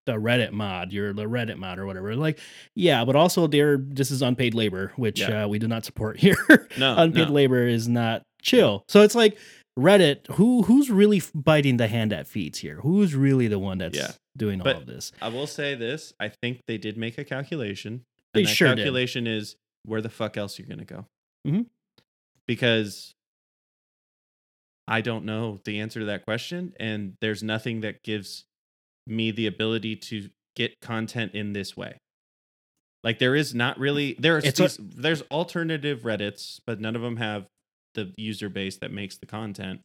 the 0.05 0.15
Reddit 0.15 0.51
mod, 0.51 0.91
you're 0.91 1.13
the 1.13 1.25
Reddit 1.25 1.57
mod 1.57 1.77
or 1.77 1.85
whatever. 1.85 2.15
Like, 2.15 2.39
yeah, 2.73 3.05
but 3.05 3.15
also 3.15 3.45
there 3.45 3.77
this 3.77 4.09
is 4.09 4.23
unpaid 4.23 4.55
labor, 4.55 4.91
which 4.95 5.19
Yeah. 5.19 5.43
uh, 5.43 5.47
we 5.47 5.59
do 5.59 5.67
not 5.67 5.85
support 5.85 6.17
here. 6.19 6.67
no 6.79 6.95
unpaid 6.97 7.27
no. 7.27 7.33
labor 7.33 7.67
is 7.67 7.87
not 7.87 8.23
chill. 8.41 8.83
So 8.87 9.01
it's 9.01 9.15
like 9.15 9.37
Reddit, 9.77 10.27
who 10.33 10.63
who's 10.63 10.89
really 10.89 11.21
biting 11.33 11.77
the 11.77 11.87
hand 11.87 12.11
that 12.11 12.27
feeds 12.27 12.59
here? 12.59 12.81
Who's 12.81 13.15
really 13.15 13.47
the 13.47 13.59
one 13.59 13.77
that's 13.77 13.97
Yeah. 13.97 14.11
doing 14.37 14.59
But- 14.59 14.75
all 14.75 14.81
of 14.81 14.87
this? 14.87 15.11
I 15.21 15.29
will 15.29 15.47
say 15.47 15.75
this: 15.75 16.13
I 16.19 16.29
think 16.29 16.61
they 16.67 16.77
did 16.77 16.97
make 16.97 17.17
a 17.17 17.23
calculation. 17.23 18.03
They 18.33 18.41
and 18.41 18.49
that 18.49 18.53
sure 18.55 18.67
did. 18.69 18.77
calculation 18.77 19.25
is 19.27 19.55
where 19.83 20.01
the 20.01 20.09
fuck 20.09 20.37
else 20.37 20.59
you're 20.59 20.67
gonna 20.67 20.85
go? 20.85 21.05
Mhm. 21.47 21.67
Because 22.47 23.13
I 24.87 25.01
don't 25.01 25.25
know 25.25 25.59
the 25.65 25.79
answer 25.79 25.99
to 25.99 26.05
that 26.07 26.25
question, 26.25 26.73
and 26.79 27.15
there's 27.21 27.43
nothing 27.43 27.81
that 27.81 28.01
gives 28.03 28.45
me 29.05 29.31
the 29.31 29.45
ability 29.47 29.95
to 29.95 30.29
get 30.55 30.79
content 30.81 31.33
in 31.35 31.53
this 31.53 31.77
way. 31.77 31.97
Like 33.03 33.19
there 33.19 33.35
is 33.35 33.55
not 33.55 33.79
really 33.79 34.15
there's 34.19 34.43
It's 34.43 34.59
a- 34.59 34.81
there's 34.81 35.21
alternative 35.23 36.01
Reddits, 36.01 36.59
but 36.65 36.81
none 36.81 36.95
of 36.95 37.01
them 37.01 37.17
have 37.17 37.47
the 38.05 38.13
user 38.17 38.49
base 38.49 38.77
that 38.77 38.91
makes 38.91 39.17
the 39.17 39.25
content. 39.25 39.81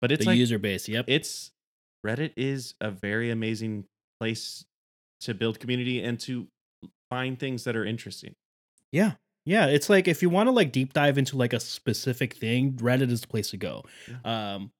But 0.00 0.12
it's 0.12 0.24
the 0.24 0.30
like 0.30 0.38
user 0.38 0.58
base. 0.58 0.88
Yep. 0.88 1.06
it's 1.08 1.50
Reddit 2.06 2.32
is 2.36 2.74
a 2.80 2.90
very 2.90 3.30
amazing 3.30 3.84
place 4.20 4.64
to 5.22 5.34
build 5.34 5.58
community 5.58 6.00
and 6.02 6.18
to 6.20 6.46
find 7.10 7.38
things 7.38 7.64
that 7.64 7.74
are 7.76 7.84
interesting. 7.84 8.34
Yeah. 8.92 9.12
Yeah, 9.44 9.66
it's 9.66 9.88
like 9.88 10.06
if 10.06 10.22
you 10.22 10.28
want 10.30 10.46
to 10.48 10.52
like 10.52 10.72
deep 10.72 10.92
dive 10.92 11.18
into 11.18 11.36
like 11.36 11.52
a 11.52 11.60
specific 11.60 12.34
thing, 12.34 12.72
Reddit 12.74 13.10
is 13.10 13.22
the 13.22 13.26
place 13.26 13.50
to 13.50 13.56
go. 13.56 13.82
Um 14.24 14.70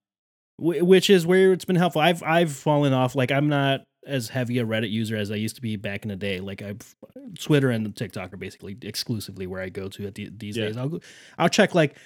wh- 0.58 0.82
which 0.86 1.10
is 1.10 1.26
where 1.26 1.52
it's 1.52 1.64
been 1.64 1.76
helpful. 1.76 2.00
I've 2.02 2.22
I've 2.22 2.52
fallen 2.52 2.92
off 2.92 3.14
like 3.16 3.32
I'm 3.32 3.48
not 3.48 3.82
as 4.06 4.28
heavy 4.28 4.58
a 4.58 4.64
Reddit 4.64 4.90
user 4.90 5.16
as 5.16 5.30
I 5.30 5.34
used 5.34 5.56
to 5.56 5.62
be 5.62 5.76
back 5.76 6.04
in 6.04 6.08
the 6.10 6.16
day. 6.16 6.38
Like 6.40 6.62
I've 6.62 6.94
Twitter 7.38 7.70
and 7.70 7.94
TikTok 7.96 8.32
are 8.32 8.36
basically 8.36 8.76
exclusively 8.82 9.46
where 9.46 9.60
I 9.60 9.68
go 9.68 9.88
to 9.88 10.06
at 10.06 10.14
the, 10.14 10.30
these 10.36 10.56
Yeah. 10.56 10.66
days. 10.66 10.76
I'll 10.76 10.88
go, 10.88 11.00
I'll 11.38 11.48
check 11.48 11.74
like 11.74 11.96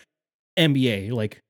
NBA 0.59 1.13
like 1.13 1.41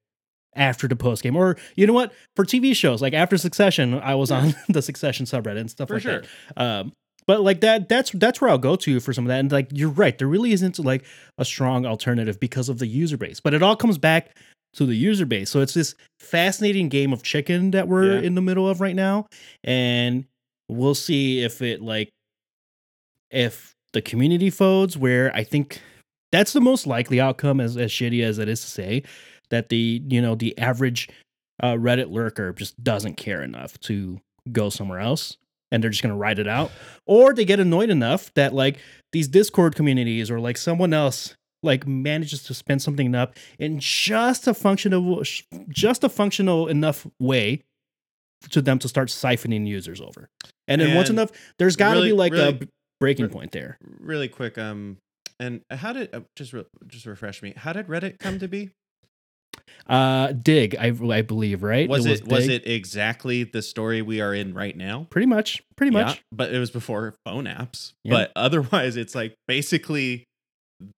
after 0.55 0.87
the 0.87 0.97
post 0.97 1.23
game 1.23 1.35
or 1.37 1.57
you 1.77 1.87
know 1.87 1.93
what 1.95 2.13
for 2.37 2.45
TV 2.45 2.77
shows 2.77 3.01
like 3.01 3.15
after 3.15 3.39
Succession 3.39 3.95
I 3.95 4.15
was 4.15 4.31
on 4.31 4.55
the 4.69 4.83
Succession 4.83 5.25
subreddit 5.27 5.59
and 5.59 5.71
stuff 5.71 5.89
For 5.89 5.95
like 5.95 6.03
sure. 6.03 6.23
that. 6.57 6.63
Um, 6.63 6.93
but 7.27 7.41
like 7.41 7.61
that, 7.61 7.89
that's 7.89 8.11
that's 8.11 8.41
where 8.41 8.51
I'll 8.51 8.59
go 8.59 8.75
to 8.75 8.99
for 8.99 9.13
some 9.13 9.25
of 9.25 9.29
that. 9.29 9.39
And 9.39 9.51
like 9.53 9.69
you're 9.73 9.89
right, 9.91 10.19
there 10.19 10.27
really 10.27 10.53
isn't 10.53 10.79
like 10.81 11.05
a 11.39 11.45
strong 11.45 11.87
alternative 11.87 12.41
because 12.41 12.69
of 12.69 12.81
the 12.81 12.87
user 12.89 13.17
base. 13.17 13.39
But 13.39 13.55
it 13.55 13.63
all 13.63 13.77
comes 13.77 13.97
back 13.97 14.37
to 14.75 14.85
the 14.87 14.97
user 14.97 15.25
base. 15.25 15.49
So 15.49 15.61
it's 15.61 15.75
this 15.75 15.95
fascinating 16.19 16.89
game 16.89 17.13
of 17.13 17.23
chicken 17.23 17.71
that 17.71 17.87
we're 17.87 18.15
Yeah. 18.15 18.23
in 18.27 18.35
the 18.35 18.41
middle 18.43 18.69
of 18.69 18.81
right 18.81 18.97
now, 18.97 19.27
and 19.63 20.25
we'll 20.69 20.97
see 20.97 21.43
if 21.45 21.63
it 21.63 21.81
like 21.81 22.11
if 23.31 23.73
the 23.93 24.03
community 24.03 24.51
folds. 24.51 24.97
Where 24.99 25.35
I 25.35 25.45
think 25.45 25.81
that's 26.33 26.53
the 26.53 26.61
most 26.61 26.87
likely 26.87 27.21
outcome, 27.21 27.61
as 27.61 27.77
as 27.77 27.91
shitty 27.91 28.23
as 28.25 28.39
it 28.39 28.49
is 28.49 28.61
to 28.63 28.67
say, 28.67 29.03
that 29.51 29.69
the 29.69 30.03
you 30.09 30.21
know 30.21 30.35
the 30.35 30.57
average 30.59 31.09
uh, 31.63 31.75
Reddit 31.75 32.11
lurker 32.11 32.53
just 32.53 32.83
doesn't 32.83 33.17
care 33.17 33.43
enough 33.43 33.79
to 33.81 34.21
go 34.51 34.71
somewhere 34.71 34.99
else 34.99 35.37
and 35.71 35.83
they're 35.83 35.91
just 35.91 36.03
going 36.03 36.13
to 36.13 36.19
ride 36.19 36.39
it 36.39 36.49
out. 36.49 36.71
Or 37.07 37.33
they 37.33 37.45
get 37.45 37.61
annoyed 37.61 37.91
enough 37.91 38.33
that 38.35 38.53
like 38.53 38.79
these 39.13 39.29
discord 39.29 39.75
communities 39.75 40.31
or 40.31 40.41
like 40.41 40.57
someone 40.57 40.93
else 40.93 41.35
like 41.63 41.87
manages 41.87 42.43
to 42.45 42.55
spin 42.55 42.79
something 42.81 43.15
up 43.15 43.37
in 43.59 43.79
just 43.79 44.47
a 44.49 44.55
functional 44.55 45.23
just 45.69 46.05
a 46.05 46.09
functional 46.09 46.67
enough 46.67 47.07
way 47.21 47.63
to 48.51 48.61
them 48.61 48.79
to 48.81 48.89
start 48.89 49.09
siphoning 49.09 49.67
users 49.67 50.01
over. 50.01 50.29
And 50.69 50.81
then 50.81 50.95
once 50.97 51.09
enough 51.11 51.31
there's 51.59 51.77
got 51.77 51.95
to 51.95 52.01
really- 52.01 52.11
be 52.11 52.17
like 52.17 52.33
really- 52.33 52.59
a 52.63 52.69
breaking 53.01 53.27
re- 53.27 53.33
point 53.33 53.53
there. 53.53 53.79
Really 54.01 54.29
quick, 54.29 54.59
um, 54.59 54.99
and 55.43 55.61
how 55.71 55.93
did 55.93 56.15
uh, 56.15 56.21
just 56.37 56.53
re- 56.53 56.65
just 56.87 57.07
refresh 57.07 57.43
me? 57.43 57.53
How 57.57 57.73
did 57.73 57.87
Reddit 57.89 58.19
come 58.19 58.39
to 58.39 58.49
be? 58.49 58.71
uh 59.87 60.33
Digg 60.33 60.75
i, 60.79 60.87
I 60.87 61.23
believe 61.23 61.63
right 61.63 61.89
Was 61.89 62.07
it 62.07 62.27
was, 62.27 62.47
Digg. 62.47 62.63
it 62.63 62.71
exactly 62.71 63.45
the 63.45 63.61
story 63.63 64.01
we 64.01 64.21
are 64.21 64.33
in 64.35 64.55
right 64.55 64.77
now? 64.77 65.07
pretty 65.11 65.27
much 65.27 65.63
pretty 65.77 65.95
Yeah, 65.95 66.05
much 66.05 66.23
but 66.33 66.55
it 66.55 66.59
was 66.59 66.71
before 66.71 67.15
phone 67.27 67.45
apps. 67.45 67.93
Yeah. 68.05 68.13
But 68.15 68.33
otherwise, 68.37 68.97
it's 68.97 69.15
like 69.15 69.35
basically 69.49 70.25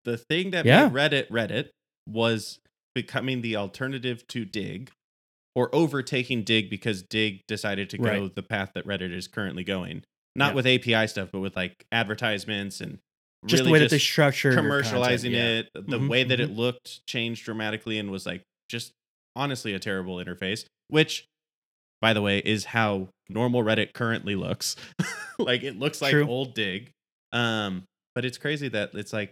the 0.06 0.18
thing 0.18 0.52
that 0.52 0.66
Yeah. 0.66 0.88
made 0.88 0.94
Reddit 0.94 1.30
Reddit 1.30 1.70
was 2.08 2.60
becoming 2.96 3.42
the 3.42 3.56
alternative 3.56 4.28
to 4.28 4.46
Digg, 4.46 4.92
or 5.56 5.74
overtaking 5.74 6.44
Digg 6.44 6.70
because 6.70 7.02
Digg 7.04 7.42
decided 7.48 7.90
to 7.92 7.98
go 7.98 8.04
Right. 8.04 8.36
the 8.36 8.44
path 8.44 8.72
that 8.76 8.86
Reddit 8.86 9.12
is 9.14 9.28
currently 9.28 9.64
going. 9.64 10.04
Not 10.36 10.54
with 10.56 10.66
API 10.68 11.08
stuff, 11.08 11.30
but 11.32 11.40
with 11.40 11.56
like 11.56 11.86
advertisements 11.92 12.82
and 12.82 13.00
just 13.46 13.62
really 13.62 13.70
the 13.70 13.74
way 13.74 13.80
that 13.80 13.90
they 13.90 13.98
structure 14.00 14.52
commercializing 14.52 15.34
it. 15.34 15.70
The 15.74 16.00
Mhm, 16.00 16.10
way 16.10 16.24
that 16.24 16.40
mhm. 16.40 16.44
it 16.44 16.50
looked 16.52 17.06
changed 17.08 17.46
dramatically 17.46 17.98
and 18.00 18.10
was 18.12 18.26
like 18.26 18.44
just 18.70 18.92
honestly 19.36 19.74
a 19.74 19.80
terrible 19.80 20.18
interface. 20.18 20.66
Which, 20.90 21.26
by 22.02 22.14
the 22.14 22.22
way, 22.22 22.40
is 22.40 22.66
how 22.66 23.10
normal 23.30 23.64
Reddit 23.64 23.94
currently 23.94 24.36
looks. 24.36 24.76
like 25.40 25.64
it 25.64 25.78
looks 25.80 26.02
like 26.02 26.12
True. 26.12 26.28
old 26.28 26.54
Digg. 26.54 26.92
Um, 27.32 27.84
but 28.16 28.26
it's 28.26 28.38
crazy 28.38 28.68
that 28.70 28.92
it's 28.94 29.12
like 29.14 29.32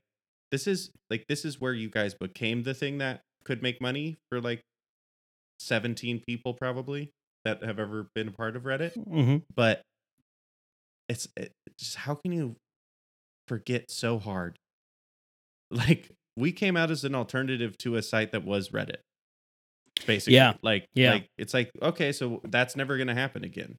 this 0.51 0.67
is 0.67 0.89
like 1.09 1.25
this 1.27 1.45
is 1.45 1.61
where 1.61 1.73
you 1.73 1.89
guys 1.89 2.13
became 2.13 2.63
the 2.63 2.73
thing 2.73 2.97
that 2.97 3.21
could 3.43 3.61
make 3.61 3.79
money 3.81 4.17
for 4.29 4.41
like 4.41 4.61
17 5.59 6.21
people 6.27 6.53
probably 6.53 7.11
that 7.45 7.63
have 7.63 7.79
ever 7.79 8.07
been 8.15 8.27
a 8.29 8.31
part 8.31 8.55
of 8.55 8.63
Reddit 8.63 8.93
Mhm. 8.97 9.43
but 9.55 9.81
it's 11.07 11.27
it, 11.37 11.51
just 11.77 11.95
how 11.95 12.15
can 12.15 12.31
you 12.31 12.55
forget 13.51 13.91
so 13.91 14.17
hard 14.17 14.57
like 15.71 16.09
we 16.37 16.51
came 16.53 16.77
out 16.77 16.89
as 16.91 17.03
an 17.03 17.13
alternative 17.15 17.77
to 17.77 17.95
a 17.95 18.01
site 18.01 18.31
that 18.31 18.45
was 18.45 18.69
reddit 18.69 18.97
basically 20.07 20.35
Yeah, 20.35 20.53
like 20.61 20.87
yeah. 20.93 21.11
like 21.11 21.29
it's 21.37 21.53
like 21.53 21.69
okay 21.81 22.11
so 22.13 22.41
that's 22.45 22.75
never 22.75 22.97
gonna 22.97 23.13
happen 23.13 23.43
again 23.43 23.75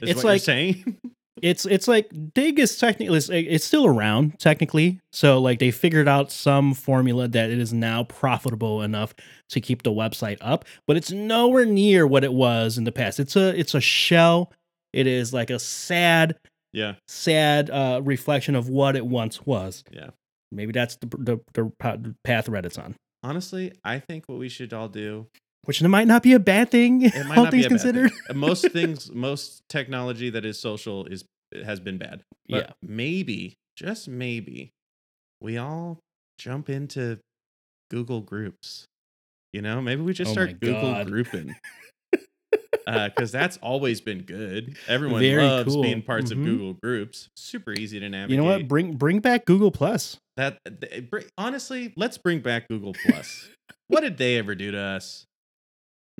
is 0.00 0.10
It's 0.10 0.16
what 0.16 0.22
you're 0.24 0.32
like- 0.32 0.42
saying 0.42 0.98
it's 1.42 1.64
it's 1.66 1.86
like 1.86 2.10
Digg 2.34 2.58
is 2.58 2.76
technically 2.78 3.16
it's, 3.16 3.28
it's 3.30 3.64
still 3.64 3.86
around 3.86 4.40
technically. 4.40 4.98
So 5.12 5.38
like 5.40 5.60
they 5.60 5.70
figured 5.70 6.08
out 6.08 6.32
some 6.32 6.74
formula 6.74 7.28
that 7.28 7.48
it 7.50 7.60
is 7.60 7.72
now 7.72 8.02
profitable 8.02 8.82
enough 8.82 9.14
to 9.50 9.60
keep 9.60 9.84
the 9.84 9.92
website 9.92 10.38
up, 10.40 10.64
but 10.88 10.96
it's 10.96 11.12
nowhere 11.12 11.64
near 11.64 12.08
what 12.08 12.24
it 12.24 12.32
was 12.32 12.76
in 12.76 12.82
the 12.82 12.90
past. 12.90 13.20
It's 13.20 13.36
a 13.36 13.56
it's 13.56 13.72
a 13.76 13.80
shell. 13.80 14.52
It 14.92 15.06
is 15.06 15.32
like 15.32 15.50
a 15.50 15.60
sad 15.60 16.34
yeah 16.72 16.94
sad 17.08 17.70
uh, 17.70 18.00
reflection 18.02 18.54
of 18.54 18.68
what 18.68 18.96
it 18.96 19.06
once 19.06 19.46
was. 19.46 19.84
Yeah. 19.90 20.10
Maybe 20.50 20.72
that's 20.72 20.96
the, 20.96 21.06
the 21.06 21.38
the 21.54 22.14
path 22.24 22.46
Reddit's 22.46 22.78
on. 22.78 22.94
Honestly, 23.22 23.72
I 23.84 23.98
think 23.98 24.24
what 24.26 24.38
we 24.38 24.48
should 24.48 24.72
all 24.72 24.88
do 24.88 25.26
which 25.68 25.82
might 25.82 26.06
not 26.06 26.22
be 26.22 26.32
a 26.32 26.38
bad 26.38 26.70
thing. 26.70 27.02
It 27.02 27.14
might 27.26 27.36
all 27.36 27.44
not 27.44 27.50
things 27.50 27.66
be 27.66 27.68
considered. 27.68 28.10
most 28.34 28.68
things, 28.72 29.12
most 29.12 29.60
technology 29.68 30.30
that 30.30 30.46
is 30.46 30.58
social 30.58 31.04
is 31.04 31.24
has 31.62 31.78
been 31.78 31.98
bad. 31.98 32.22
But 32.48 32.56
yeah, 32.56 32.72
maybe, 32.82 33.54
just 33.76 34.08
maybe, 34.08 34.70
we 35.42 35.58
all 35.58 35.98
jump 36.38 36.70
into 36.70 37.18
Google 37.90 38.22
Groups. 38.22 38.86
You 39.52 39.60
know, 39.60 39.82
maybe 39.82 40.00
we 40.00 40.14
just 40.14 40.30
oh 40.30 40.32
start 40.32 40.58
Google 40.58 40.92
God. 40.92 41.06
grouping. 41.06 41.54
because 42.50 43.34
uh, 43.34 43.38
that's 43.38 43.56
always 43.58 44.00
been 44.00 44.22
good. 44.22 44.76
Everyone 44.86 45.20
Very 45.20 45.42
loves 45.42 45.74
cool. 45.74 45.82
being 45.82 46.02
parts 46.02 46.30
mm-hmm. 46.30 46.40
of 46.40 46.46
Google 46.46 46.74
Groups. 46.74 47.28
Super 47.36 47.72
easy 47.72 48.00
to 48.00 48.08
navigate. 48.08 48.30
You 48.30 48.36
know 48.38 48.44
what? 48.44 48.68
Bring 48.68 48.96
bring 48.96 49.20
back 49.20 49.44
Google 49.44 49.70
Plus. 49.70 50.18
That 50.36 50.58
honestly, 51.36 51.92
let's 51.96 52.16
bring 52.18 52.40
back 52.40 52.68
Google 52.68 52.94
Plus. 53.06 53.48
what 53.88 54.00
did 54.00 54.16
they 54.16 54.38
ever 54.38 54.54
do 54.54 54.70
to 54.70 54.78
us? 54.78 55.26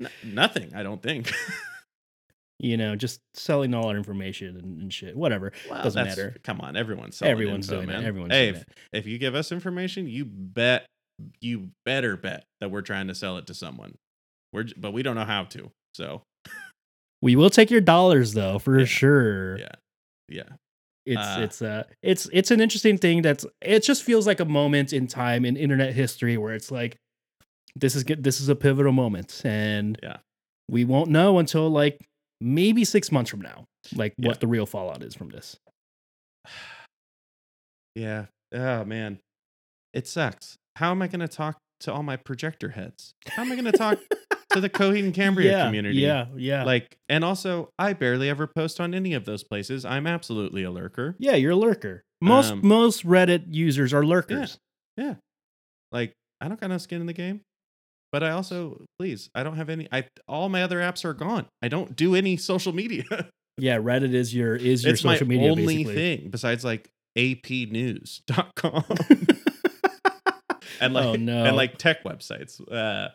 N- 0.00 0.10
nothing, 0.24 0.74
I 0.74 0.82
don't 0.82 1.02
think. 1.02 1.32
you 2.58 2.76
know, 2.76 2.96
just 2.96 3.20
selling 3.34 3.74
all 3.74 3.88
our 3.88 3.96
information 3.96 4.56
and, 4.56 4.82
and 4.82 4.92
shit. 4.92 5.16
Whatever. 5.16 5.52
Well, 5.70 5.82
Doesn't 5.82 6.04
matter. 6.04 6.36
Come 6.42 6.60
on, 6.60 6.76
everyone's 6.76 7.16
selling 7.16 7.32
Everyone's 7.32 7.68
info, 7.68 7.76
doing 7.76 7.88
man. 7.88 8.04
it. 8.04 8.08
Everyone's 8.08 8.32
hey, 8.32 8.50
doing 8.50 8.64
if, 8.92 9.04
if 9.04 9.06
you 9.06 9.18
give 9.18 9.34
us 9.34 9.52
information, 9.52 10.08
you 10.08 10.24
bet, 10.24 10.86
you 11.40 11.70
better 11.84 12.16
bet 12.16 12.44
that 12.60 12.70
we're 12.70 12.82
trying 12.82 13.08
to 13.08 13.14
sell 13.14 13.36
it 13.38 13.46
to 13.46 13.54
someone. 13.54 13.94
We're, 14.52 14.66
but 14.76 14.92
we 14.92 15.02
don't 15.02 15.14
know 15.14 15.24
how 15.24 15.44
to. 15.44 15.70
So 15.98 16.22
we 17.20 17.34
will 17.34 17.50
take 17.50 17.70
your 17.70 17.80
dollars 17.80 18.32
though, 18.32 18.58
for 18.58 18.78
yeah. 18.78 18.84
sure. 18.87 19.58
Yeah. 19.58 19.74
Yeah. 20.28 20.42
It's 21.04 21.20
uh, 21.20 21.37
it's 21.40 21.62
uh 21.62 21.84
it's 22.02 22.28
it's 22.32 22.50
an 22.50 22.61
interesting 22.61 22.98
thing 22.98 23.22
that's 23.22 23.44
it 23.62 23.82
just 23.82 24.02
feels 24.02 24.26
like 24.26 24.40
a 24.40 24.44
moment 24.44 24.92
in 24.92 25.06
time 25.06 25.44
in 25.44 25.56
internet 25.56 25.94
history 25.94 26.37
where 26.37 26.54
it's 26.54 26.70
like 26.70 26.96
this 27.74 27.96
is 27.96 28.04
good 28.04 28.22
this 28.22 28.40
is 28.40 28.50
a 28.50 28.54
pivotal 28.54 28.92
moment 28.92 29.40
and 29.42 29.98
yeah 30.02 30.18
we 30.68 30.84
won't 30.84 31.08
know 31.11 31.38
until 31.38 31.70
like 31.70 31.98
maybe 32.40 32.84
six 32.84 33.11
months 33.11 33.30
from 33.30 33.40
now, 33.40 33.64
like 33.94 34.14
yeah. 34.18 34.28
what 34.28 34.40
the 34.40 34.46
real 34.46 34.66
fallout 34.66 35.02
is 35.02 35.14
from 35.14 35.30
this. 35.30 35.56
Yeah. 37.94 38.26
Oh 38.54 38.84
man, 38.84 39.18
it 39.92 40.06
sucks. 40.06 40.54
How 40.76 40.92
am 40.92 41.02
I 41.02 41.08
going 41.08 41.18
to 41.18 41.26
talk 41.26 41.56
to 41.80 41.92
all 41.92 42.04
my 42.04 42.14
projector 42.14 42.68
heads? 42.68 43.12
How 43.26 43.42
am 43.42 43.50
I 43.50 43.56
going 43.56 43.64
to 43.64 43.72
talk 43.72 43.98
to 44.50 44.61
the 44.61 44.70
Coheed 44.70 45.04
and 45.04 45.14
Cambria 45.14 45.50
yeah, 45.50 45.64
community? 45.66 45.98
Yeah, 45.98 46.26
yeah. 46.37 46.64
Like, 46.64 46.96
and 47.08 47.24
also, 47.24 47.70
I 47.78 47.92
barely 47.92 48.28
ever 48.28 48.46
post 48.46 48.80
on 48.80 48.94
any 48.94 49.14
of 49.14 49.24
those 49.24 49.44
places. 49.44 49.84
I'm 49.84 50.06
absolutely 50.06 50.62
a 50.62 50.70
lurker. 50.70 51.16
Yeah, 51.18 51.34
you're 51.34 51.52
a 51.52 51.56
lurker. 51.56 52.04
Most 52.20 52.52
um, 52.52 52.61
most 52.64 53.06
Reddit 53.06 53.44
users 53.48 53.94
are 53.94 54.04
lurkers. 54.04 54.58
Yeah. 54.96 55.04
yeah. 55.04 55.14
Like, 55.92 56.12
I 56.40 56.48
don't 56.48 56.61
got 56.61 56.70
no 56.70 56.78
skin 56.78 57.00
in 57.00 57.06
the 57.06 57.12
game. 57.12 57.42
But 58.11 58.22
I 58.22 58.30
also, 58.30 58.84
please, 58.98 59.28
I 59.34 59.42
don't 59.42 59.56
have 59.56 59.68
any. 59.68 59.87
I 59.92 60.04
all 60.26 60.48
my 60.48 60.62
other 60.62 60.78
apps 60.78 61.04
are 61.04 61.12
gone. 61.12 61.46
I 61.61 61.68
don't 61.68 61.94
do 61.94 62.14
any 62.14 62.38
social 62.38 62.72
media. 62.72 63.04
yeah, 63.58 63.76
Reddit 63.76 64.14
is 64.14 64.34
your 64.34 64.56
is 64.56 64.82
your 64.82 64.94
it's 64.94 65.02
social 65.02 65.26
my 65.26 65.34
media 65.34 65.50
only 65.50 65.84
basically. 65.84 65.94
thing 65.94 66.30
besides 66.30 66.64
like 66.64 66.88
apnews.com 67.18 68.84
and 70.80 70.94
like 70.94 71.04
oh, 71.04 71.14
no. 71.16 71.44
and 71.44 71.56
like 71.56 71.76
tech 71.76 72.02
websites. 72.04 72.61
Uh, 72.72 73.11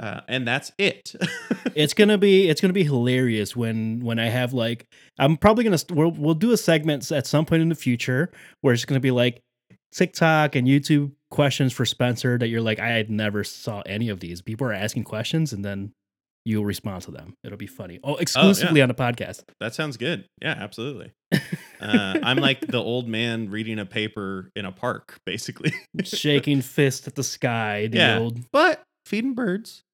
uh, 0.00 0.20
and 0.28 0.46
that's 0.46 0.72
it. 0.78 1.14
it's 1.74 1.94
gonna 1.94 2.18
be 2.18 2.48
it's 2.48 2.60
gonna 2.60 2.72
be 2.72 2.84
hilarious 2.84 3.54
when 3.54 4.00
when 4.00 4.18
I 4.18 4.28
have 4.28 4.52
like 4.52 4.86
I'm 5.18 5.36
probably 5.36 5.64
gonna 5.64 5.78
we'll 5.90 6.12
we'll 6.12 6.34
do 6.34 6.52
a 6.52 6.56
segment 6.56 7.10
at 7.10 7.26
some 7.26 7.44
point 7.44 7.62
in 7.62 7.68
the 7.68 7.74
future 7.74 8.30
where 8.60 8.74
it's 8.74 8.84
gonna 8.84 9.00
be 9.00 9.10
like 9.10 9.40
TikTok 9.92 10.56
and 10.56 10.66
YouTube 10.66 11.12
questions 11.30 11.72
for 11.72 11.84
Spencer 11.84 12.38
that 12.38 12.48
you're 12.48 12.62
like, 12.62 12.78
I 12.78 12.88
had 12.88 13.10
never 13.10 13.44
saw 13.44 13.82
any 13.86 14.08
of 14.08 14.20
these. 14.20 14.40
People 14.40 14.66
are 14.66 14.72
asking 14.72 15.04
questions 15.04 15.52
and 15.52 15.64
then 15.64 15.92
you'll 16.44 16.64
respond 16.64 17.02
to 17.02 17.10
them. 17.10 17.34
It'll 17.44 17.58
be 17.58 17.66
funny. 17.66 18.00
Oh, 18.02 18.16
exclusively 18.16 18.74
oh, 18.74 18.76
yeah. 18.78 18.84
on 18.84 18.90
a 18.90 18.94
podcast. 18.94 19.44
That 19.60 19.74
sounds 19.74 19.96
good. 19.96 20.24
Yeah, 20.40 20.54
absolutely. 20.58 21.12
uh, 21.32 21.38
I'm 22.22 22.38
like 22.38 22.60
the 22.60 22.82
old 22.82 23.08
man 23.08 23.50
reading 23.50 23.78
a 23.78 23.86
paper 23.86 24.50
in 24.56 24.64
a 24.64 24.72
park, 24.72 25.18
basically. 25.24 25.72
Shaking 26.04 26.62
fist 26.62 27.06
at 27.06 27.14
the 27.14 27.22
sky. 27.22 27.88
The 27.88 27.98
yeah, 27.98 28.18
old... 28.18 28.38
but 28.50 28.82
feeding 29.12 29.34
birds. 29.34 29.84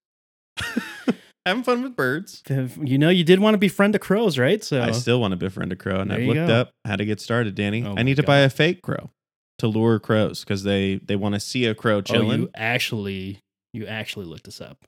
Having 1.46 1.64
fun 1.64 1.82
with 1.82 1.96
birds. 1.96 2.42
You 2.80 2.98
know, 2.98 3.08
you 3.08 3.24
did 3.24 3.40
want 3.40 3.54
to 3.54 3.58
befriend 3.58 3.92
the 3.94 3.98
crows, 3.98 4.38
right? 4.38 4.62
So 4.62 4.80
I 4.80 4.92
still 4.92 5.20
want 5.20 5.32
to 5.32 5.36
befriend 5.36 5.72
a 5.72 5.76
crow, 5.76 6.00
and 6.00 6.10
there 6.10 6.20
I've 6.20 6.26
looked 6.26 6.46
go. 6.46 6.54
up 6.54 6.72
how 6.84 6.96
to 6.96 7.04
get 7.04 7.20
started, 7.20 7.54
Danny. 7.54 7.84
Oh 7.84 7.94
I 7.96 8.02
need 8.02 8.16
to 8.16 8.22
buy 8.22 8.38
a 8.38 8.50
fake 8.50 8.82
crow 8.82 9.10
to 9.58 9.66
lure 9.66 9.98
crows 9.98 10.44
because 10.44 10.62
they 10.62 11.00
they 11.04 11.16
want 11.16 11.34
to 11.34 11.40
see 11.40 11.64
a 11.64 11.74
crow 11.74 12.00
chilling. 12.00 12.30
Oh, 12.30 12.44
you 12.44 12.50
actually 12.54 13.40
you 13.72 13.86
actually 13.86 14.26
looked 14.26 14.44
this 14.44 14.60
up. 14.60 14.84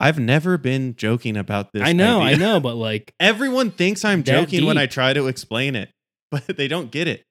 I've 0.00 0.18
never 0.18 0.58
been 0.58 0.94
joking 0.94 1.36
about 1.36 1.72
this. 1.72 1.82
I 1.82 1.92
know, 1.92 2.20
idea. 2.20 2.36
I 2.36 2.38
know, 2.38 2.60
but 2.60 2.74
like 2.74 3.14
everyone 3.20 3.70
thinks 3.70 4.04
I'm 4.04 4.24
joking 4.24 4.60
deep. 4.60 4.66
when 4.66 4.78
I 4.78 4.86
try 4.86 5.12
to 5.12 5.26
explain 5.28 5.74
it, 5.74 5.90
but 6.30 6.44
they 6.56 6.68
don't 6.68 6.90
get 6.90 7.08
it. 7.08 7.24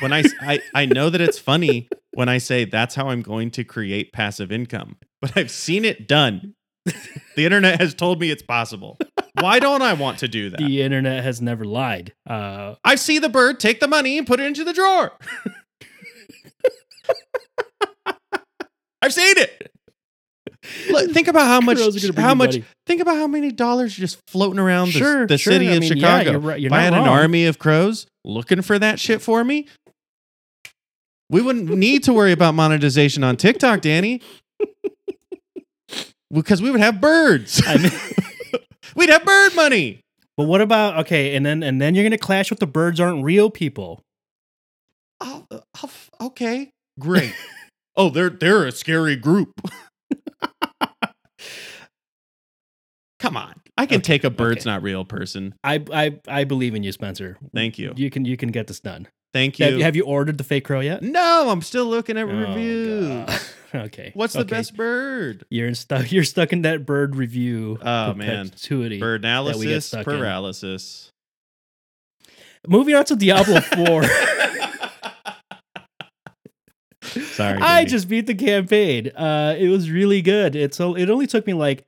When 0.00 0.12
I, 0.12 0.24
I 0.42 0.60
I 0.74 0.86
know 0.86 1.08
that 1.08 1.22
it's 1.22 1.38
funny 1.38 1.88
when 2.12 2.28
I 2.28 2.36
say 2.38 2.64
that's 2.66 2.94
how 2.94 3.08
I'm 3.08 3.22
going 3.22 3.50
to 3.52 3.64
create 3.64 4.12
passive 4.12 4.52
income, 4.52 4.96
but 5.24 5.38
I've 5.38 5.50
seen 5.50 5.86
it 5.86 6.06
done. 6.06 6.54
the 6.84 7.46
internet 7.46 7.80
has 7.80 7.94
told 7.94 8.20
me 8.20 8.30
it's 8.30 8.42
possible. 8.42 8.98
Why 9.40 9.58
don't 9.58 9.80
I 9.80 9.94
want 9.94 10.18
to 10.18 10.28
do 10.28 10.50
that? 10.50 10.58
The 10.58 10.82
internet 10.82 11.24
has 11.24 11.40
never 11.40 11.64
lied. 11.64 12.12
Uh, 12.28 12.74
I 12.84 12.96
see 12.96 13.18
the 13.18 13.30
bird, 13.30 13.58
take 13.58 13.80
the 13.80 13.88
money, 13.88 14.18
and 14.18 14.26
put 14.26 14.38
it 14.38 14.44
into 14.44 14.64
the 14.64 14.74
drawer. 14.74 15.12
I've 19.00 19.14
seen 19.14 19.38
it. 19.38 19.70
Look, 20.90 21.10
think 21.12 21.28
about 21.28 21.46
how 21.46 21.60
much 21.62 21.78
how 22.16 22.34
much 22.34 22.50
buddy. 22.50 22.64
think 22.86 23.00
about 23.00 23.16
how 23.16 23.26
many 23.26 23.50
dollars 23.50 23.96
are 23.96 24.00
just 24.02 24.18
floating 24.28 24.58
around 24.58 24.88
the, 24.88 24.98
sure, 24.98 25.26
the 25.26 25.38
sure. 25.38 25.54
city 25.54 25.70
I 25.70 25.72
of 25.72 25.80
mean, 25.80 25.88
Chicago. 25.94 26.24
Yeah, 26.24 26.30
you're 26.32 26.40
right. 26.40 26.60
you're 26.60 26.68
if 26.68 26.72
I 26.74 26.82
had 26.82 26.92
wrong. 26.92 27.04
an 27.04 27.08
army 27.08 27.46
of 27.46 27.58
crows 27.58 28.06
looking 28.26 28.60
for 28.60 28.78
that 28.78 29.00
shit 29.00 29.22
for 29.22 29.42
me, 29.42 29.68
we 31.30 31.40
wouldn't 31.40 31.70
need 31.70 32.04
to 32.04 32.12
worry 32.12 32.32
about 32.32 32.54
monetization 32.54 33.24
on 33.24 33.38
TikTok, 33.38 33.80
Danny. 33.80 34.20
Because 36.34 36.60
we 36.60 36.70
would 36.70 36.80
have 36.80 37.00
birds. 37.00 37.62
I 37.66 37.78
mean, 37.78 37.92
We'd 38.94 39.10
have 39.10 39.24
bird 39.24 39.54
money. 39.54 40.00
But 40.36 40.44
what 40.46 40.60
about 40.60 40.98
okay, 41.00 41.34
and 41.36 41.46
then 41.46 41.62
and 41.62 41.80
then 41.80 41.94
you're 41.94 42.04
gonna 42.04 42.18
clash 42.18 42.50
with 42.50 42.58
the 42.58 42.66
birds 42.66 42.98
aren't 42.98 43.22
real 43.24 43.50
people. 43.50 44.02
Oh, 45.20 45.46
oh 45.50 45.90
okay, 46.20 46.70
great 46.98 47.32
oh, 47.96 48.10
they're 48.10 48.30
they're 48.30 48.66
a 48.66 48.72
scary 48.72 49.14
group. 49.16 49.52
Come 53.20 53.36
on. 53.36 53.54
I 53.76 53.86
can 53.86 53.96
okay, 53.96 54.02
take 54.02 54.24
a 54.24 54.30
bird's 54.30 54.62
okay. 54.62 54.70
not 54.70 54.82
real 54.82 55.04
person. 55.04 55.54
I, 55.64 55.84
I 55.92 56.18
I 56.28 56.44
believe 56.44 56.74
in 56.74 56.82
you, 56.82 56.92
Spencer. 56.92 57.38
Thank 57.54 57.78
you. 57.78 57.92
You 57.96 58.10
can 58.10 58.24
you 58.24 58.36
can 58.36 58.50
get 58.50 58.66
this 58.66 58.80
done. 58.80 59.06
Thank 59.32 59.58
you. 59.58 59.66
Have, 59.66 59.80
have 59.80 59.96
you 59.96 60.04
ordered 60.04 60.38
the 60.38 60.44
fake 60.44 60.64
crow 60.64 60.80
yet? 60.80 61.02
No, 61.02 61.48
I'm 61.48 61.62
still 61.62 61.86
looking 61.86 62.18
at 62.18 62.28
oh, 62.28 62.36
reviews. 62.36 63.54
okay. 63.86 64.12
What's 64.14 64.34
the 64.34 64.40
okay. 64.40 64.50
best 64.50 64.76
bird? 64.76 65.44
You're 65.50 65.74
stuck. 65.74 66.12
You're 66.12 66.24
stuck 66.24 66.52
in 66.52 66.62
that 66.62 66.86
bird 66.86 67.16
review. 67.16 67.78
Oh 67.82 68.14
man, 68.14 68.52
bird 69.00 69.24
analysis 69.24 69.94
paralysis. 70.02 71.10
In. 72.26 72.34
Moving 72.66 72.94
on 72.94 73.04
to 73.06 73.16
Diablo 73.16 73.60
Four. 73.60 74.04
Sorry, 77.02 77.58
I 77.60 77.84
just 77.84 78.08
beat 78.08 78.26
the 78.26 78.34
campaign. 78.34 79.08
Uh, 79.08 79.54
it 79.58 79.68
was 79.68 79.90
really 79.90 80.22
good. 80.22 80.56
It's 80.56 80.80
a, 80.80 80.94
it 80.94 81.10
only 81.10 81.26
took 81.26 81.46
me 81.46 81.52
like 81.52 81.84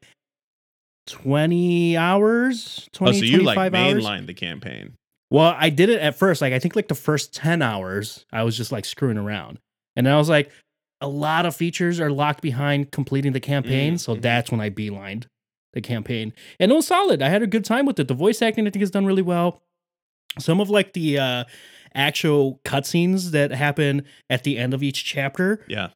twenty 1.07 1.97
hours. 1.97 2.89
20, 2.93 3.11
oh, 3.11 3.21
so 3.21 3.25
you 3.25 3.43
like 3.43 3.73
mainline 3.73 4.27
the 4.27 4.35
campaign? 4.35 4.95
Well, 5.31 5.55
I 5.57 5.71
did 5.71 5.89
it 5.89 6.01
at 6.01 6.17
first. 6.17 6.43
Like 6.43 6.53
I 6.53 6.59
think 6.59 6.77
like 6.77 6.89
the 6.89 6.95
first 6.95 7.35
ten 7.35 7.63
hours, 7.63 8.27
I 8.33 8.43
was 8.43 8.57
just 8.57 8.73
like 8.73 8.85
screwing 8.85 9.19
around, 9.19 9.59
and 9.95 10.07
then 10.07 10.15
I 10.15 10.19
was 10.19 10.29
like, 10.29 10.51
a 11.01 11.09
lot 11.09 11.47
of 11.47 11.55
features 11.55 12.01
are 12.01 12.11
locked 12.11 12.41
behind 12.43 12.91
completing 12.91 13.33
the 13.33 13.41
campaign. 13.41 13.95
Mm-hmm. 13.95 13.99
So 13.99 14.15
that's 14.15 14.51
when 14.51 14.61
I 14.61 14.71
beelined 14.71 15.27
the 15.73 15.81
campaign, 15.83 16.33
and 16.59 16.73
it 16.73 16.75
was 16.75 16.87
solid. 16.87 17.21
I 17.23 17.29
had 17.29 17.43
a 17.43 17.47
good 17.47 17.65
time 17.65 17.87
with 17.87 17.99
it. 18.01 18.09
The 18.09 18.15
voice 18.15 18.41
acting, 18.41 18.67
I 18.67 18.71
think, 18.71 18.83
is 18.83 18.91
done 18.91 19.07
really 19.07 19.23
well. 19.23 19.63
Some 20.39 20.61
of 20.61 20.71
like 20.71 20.93
the 20.93 21.19
uh 21.19 21.45
actual 21.95 22.61
cutscenes 22.65 23.31
that 23.31 23.51
happen 23.51 24.05
at 24.29 24.45
the 24.45 24.59
end 24.59 24.75
of 24.75 24.83
each 24.83 25.05
chapter. 25.05 25.65
Yeah. 25.67 25.89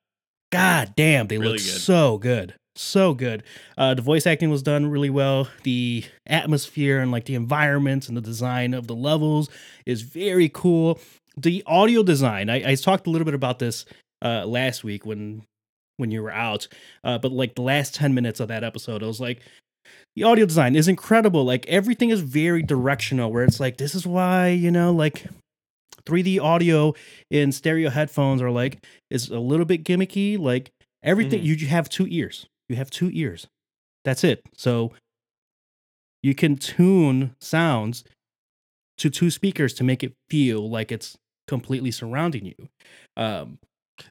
God 0.50 0.94
damn, 0.96 1.28
they 1.28 1.38
really 1.38 1.52
look 1.52 1.58
good. 1.58 1.80
so 1.80 2.18
good. 2.18 2.54
so 2.74 3.14
good. 3.14 3.42
Uh, 3.76 3.94
the 3.94 4.02
voice 4.02 4.26
acting 4.26 4.50
was 4.50 4.62
done 4.62 4.86
really 4.90 5.10
well. 5.10 5.48
The 5.62 6.04
atmosphere 6.26 7.00
and 7.00 7.12
like 7.12 7.26
the 7.26 7.34
environments 7.34 8.08
and 8.08 8.16
the 8.16 8.22
design 8.22 8.74
of 8.74 8.86
the 8.86 8.94
levels 8.94 9.50
is 9.86 10.02
very 10.02 10.48
cool. 10.48 10.98
The 11.36 11.62
audio 11.66 12.02
design, 12.02 12.48
I, 12.50 12.70
I 12.70 12.74
talked 12.74 13.06
a 13.06 13.10
little 13.10 13.24
bit 13.26 13.34
about 13.34 13.58
this 13.58 13.84
uh, 14.22 14.46
last 14.46 14.84
week 14.84 15.04
when 15.04 15.42
when 15.96 16.10
you 16.10 16.22
were 16.22 16.32
out, 16.32 16.66
uh, 17.04 17.18
but 17.18 17.32
like 17.32 17.54
the 17.54 17.62
last 17.62 17.94
ten 17.94 18.14
minutes 18.14 18.40
of 18.40 18.48
that 18.48 18.64
episode, 18.64 19.02
I 19.02 19.06
was 19.06 19.20
like, 19.20 19.42
the 20.16 20.24
audio 20.24 20.46
design 20.46 20.76
is 20.76 20.88
incredible. 20.88 21.44
Like 21.44 21.66
everything 21.66 22.10
is 22.10 22.20
very 22.20 22.62
directional, 22.62 23.32
where 23.32 23.44
it's 23.44 23.60
like 23.60 23.76
this 23.76 23.94
is 23.94 24.06
why 24.06 24.48
you 24.48 24.70
know 24.70 24.92
like 24.92 25.26
3D 26.04 26.40
audio 26.40 26.94
in 27.30 27.52
stereo 27.52 27.90
headphones 27.90 28.42
are 28.42 28.50
like 28.50 28.84
is 29.10 29.28
a 29.30 29.38
little 29.38 29.66
bit 29.66 29.84
gimmicky. 29.84 30.38
Like 30.38 30.70
everything, 31.02 31.40
mm-hmm. 31.40 31.60
you 31.60 31.66
have 31.68 31.88
two 31.88 32.06
ears. 32.08 32.46
You 32.68 32.76
have 32.76 32.90
two 32.90 33.10
ears. 33.12 33.46
That's 34.04 34.24
it. 34.24 34.42
So 34.56 34.92
you 36.22 36.34
can 36.34 36.56
tune 36.56 37.34
sounds 37.40 38.04
to 38.98 39.10
two 39.10 39.30
speakers 39.30 39.72
to 39.74 39.84
make 39.84 40.04
it 40.04 40.12
feel 40.28 40.68
like 40.68 40.92
it's 40.92 41.16
completely 41.48 41.90
surrounding 41.90 42.46
you. 42.46 42.68
Um, 43.16 43.58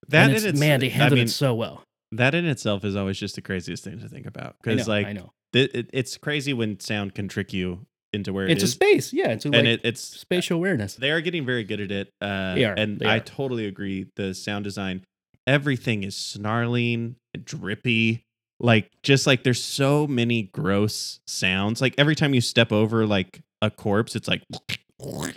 that 0.09 0.31
it's, 0.31 0.43
its, 0.43 0.59
man, 0.59 0.79
they 0.79 0.89
handled 0.89 1.13
I 1.13 1.21
mean, 1.21 1.27
it 1.27 1.31
so 1.31 1.53
well. 1.53 1.83
That 2.11 2.33
in 2.33 2.45
itself 2.45 2.83
is 2.83 2.95
always 2.95 3.19
just 3.19 3.35
the 3.35 3.41
craziest 3.41 3.83
thing 3.83 3.99
to 3.99 4.09
think 4.09 4.25
about 4.25 4.55
because, 4.61 4.87
like, 4.87 5.05
I 5.05 5.13
know 5.13 5.31
th- 5.53 5.71
it, 5.73 5.89
it's 5.93 6.17
crazy 6.17 6.53
when 6.53 6.79
sound 6.79 7.15
can 7.15 7.27
trick 7.27 7.53
you 7.53 7.85
into 8.13 8.33
where 8.33 8.45
it 8.45 8.57
is. 8.57 8.63
into 8.63 8.67
space. 8.67 9.13
Yeah, 9.13 9.31
into 9.31 9.49
like 9.49 9.59
and 9.59 9.67
it, 9.67 9.81
it's 9.83 10.01
spatial 10.01 10.57
awareness. 10.57 10.95
They 10.95 11.11
are 11.11 11.21
getting 11.21 11.45
very 11.45 11.63
good 11.63 11.79
at 11.79 11.91
it. 11.91 12.13
Uh, 12.21 12.55
they 12.55 12.65
are, 12.65 12.73
and 12.73 12.99
they 12.99 13.09
I 13.09 13.19
totally 13.19 13.65
agree. 13.65 14.07
The 14.15 14.33
sound 14.33 14.63
design, 14.63 15.05
everything 15.47 16.03
is 16.03 16.15
snarling, 16.15 17.15
drippy. 17.43 18.23
Like 18.59 18.89
just 19.03 19.25
like 19.25 19.43
there's 19.43 19.63
so 19.63 20.05
many 20.05 20.43
gross 20.43 21.19
sounds. 21.27 21.81
Like 21.81 21.95
every 21.97 22.15
time 22.15 22.33
you 22.33 22.41
step 22.41 22.71
over 22.71 23.05
like 23.05 23.41
a 23.61 23.71
corpse, 23.71 24.15
it's 24.15 24.27
like 24.27 24.43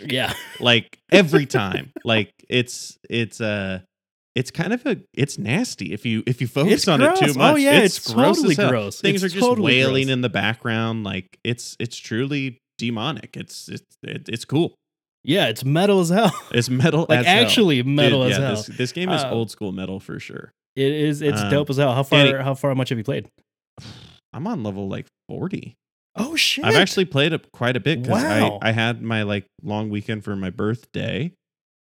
yeah, 0.01 0.33
like 0.59 0.99
every 1.11 1.45
time. 1.45 1.93
like 2.03 2.33
it's 2.49 2.97
it's 3.09 3.39
uh 3.39 3.79
it's 4.35 4.51
kind 4.51 4.73
of 4.73 4.85
a 4.85 4.97
it's 5.13 5.37
nasty 5.37 5.93
if 5.93 6.05
you 6.05 6.23
if 6.25 6.41
you 6.41 6.47
focus 6.47 6.73
it's 6.73 6.87
on 6.87 6.99
gross. 6.99 7.21
it 7.21 7.25
too 7.25 7.33
much. 7.37 7.53
Oh 7.53 7.55
yeah, 7.55 7.79
it's, 7.79 7.97
it's 7.97 8.13
gross 8.13 8.37
totally 8.37 8.55
gross. 8.55 8.99
Things 8.99 9.23
it's 9.23 9.33
are 9.33 9.35
just 9.35 9.47
totally 9.47 9.73
wailing 9.73 10.05
gross. 10.05 10.13
in 10.13 10.21
the 10.21 10.29
background. 10.29 11.03
Like 11.03 11.37
it's 11.43 11.75
it's 11.79 11.97
truly 11.97 12.59
demonic. 12.77 13.37
It's 13.37 13.69
it's 13.69 13.85
it's 14.03 14.45
cool. 14.45 14.75
Yeah, 15.23 15.47
it's 15.47 15.63
metal 15.63 15.99
as 15.99 16.09
hell. 16.09 16.33
It's 16.51 16.69
metal 16.69 17.05
like 17.07 17.25
actually 17.25 17.77
hell. 17.77 17.85
metal 17.85 18.23
Dude, 18.23 18.31
as 18.31 18.37
yeah, 18.37 18.45
hell. 18.45 18.55
This, 18.55 18.65
this 18.65 18.91
game 18.91 19.09
is 19.09 19.23
uh, 19.23 19.31
old 19.31 19.51
school 19.51 19.71
metal 19.71 19.99
for 19.99 20.19
sure. 20.19 20.51
It 20.75 20.91
is. 20.91 21.21
It's 21.21 21.41
um, 21.41 21.51
dope 21.51 21.69
as 21.69 21.77
hell. 21.77 21.93
How 21.93 22.03
far? 22.03 22.39
how 22.39 22.55
far 22.55 22.75
much 22.75 22.89
have 22.89 22.97
you 22.97 23.03
played? 23.03 23.27
I'm 24.33 24.47
on 24.47 24.63
level 24.63 24.89
like 24.89 25.05
40. 25.29 25.75
Oh 26.15 26.35
shit! 26.35 26.65
I've 26.65 26.75
actually 26.75 27.05
played 27.05 27.33
it 27.33 27.51
quite 27.51 27.75
a 27.75 27.79
bit 27.79 28.01
because 28.03 28.23
wow. 28.23 28.59
I 28.61 28.69
I 28.69 28.71
had 28.71 29.01
my 29.01 29.23
like 29.23 29.45
long 29.63 29.89
weekend 29.89 30.23
for 30.23 30.35
my 30.35 30.49
birthday. 30.49 31.31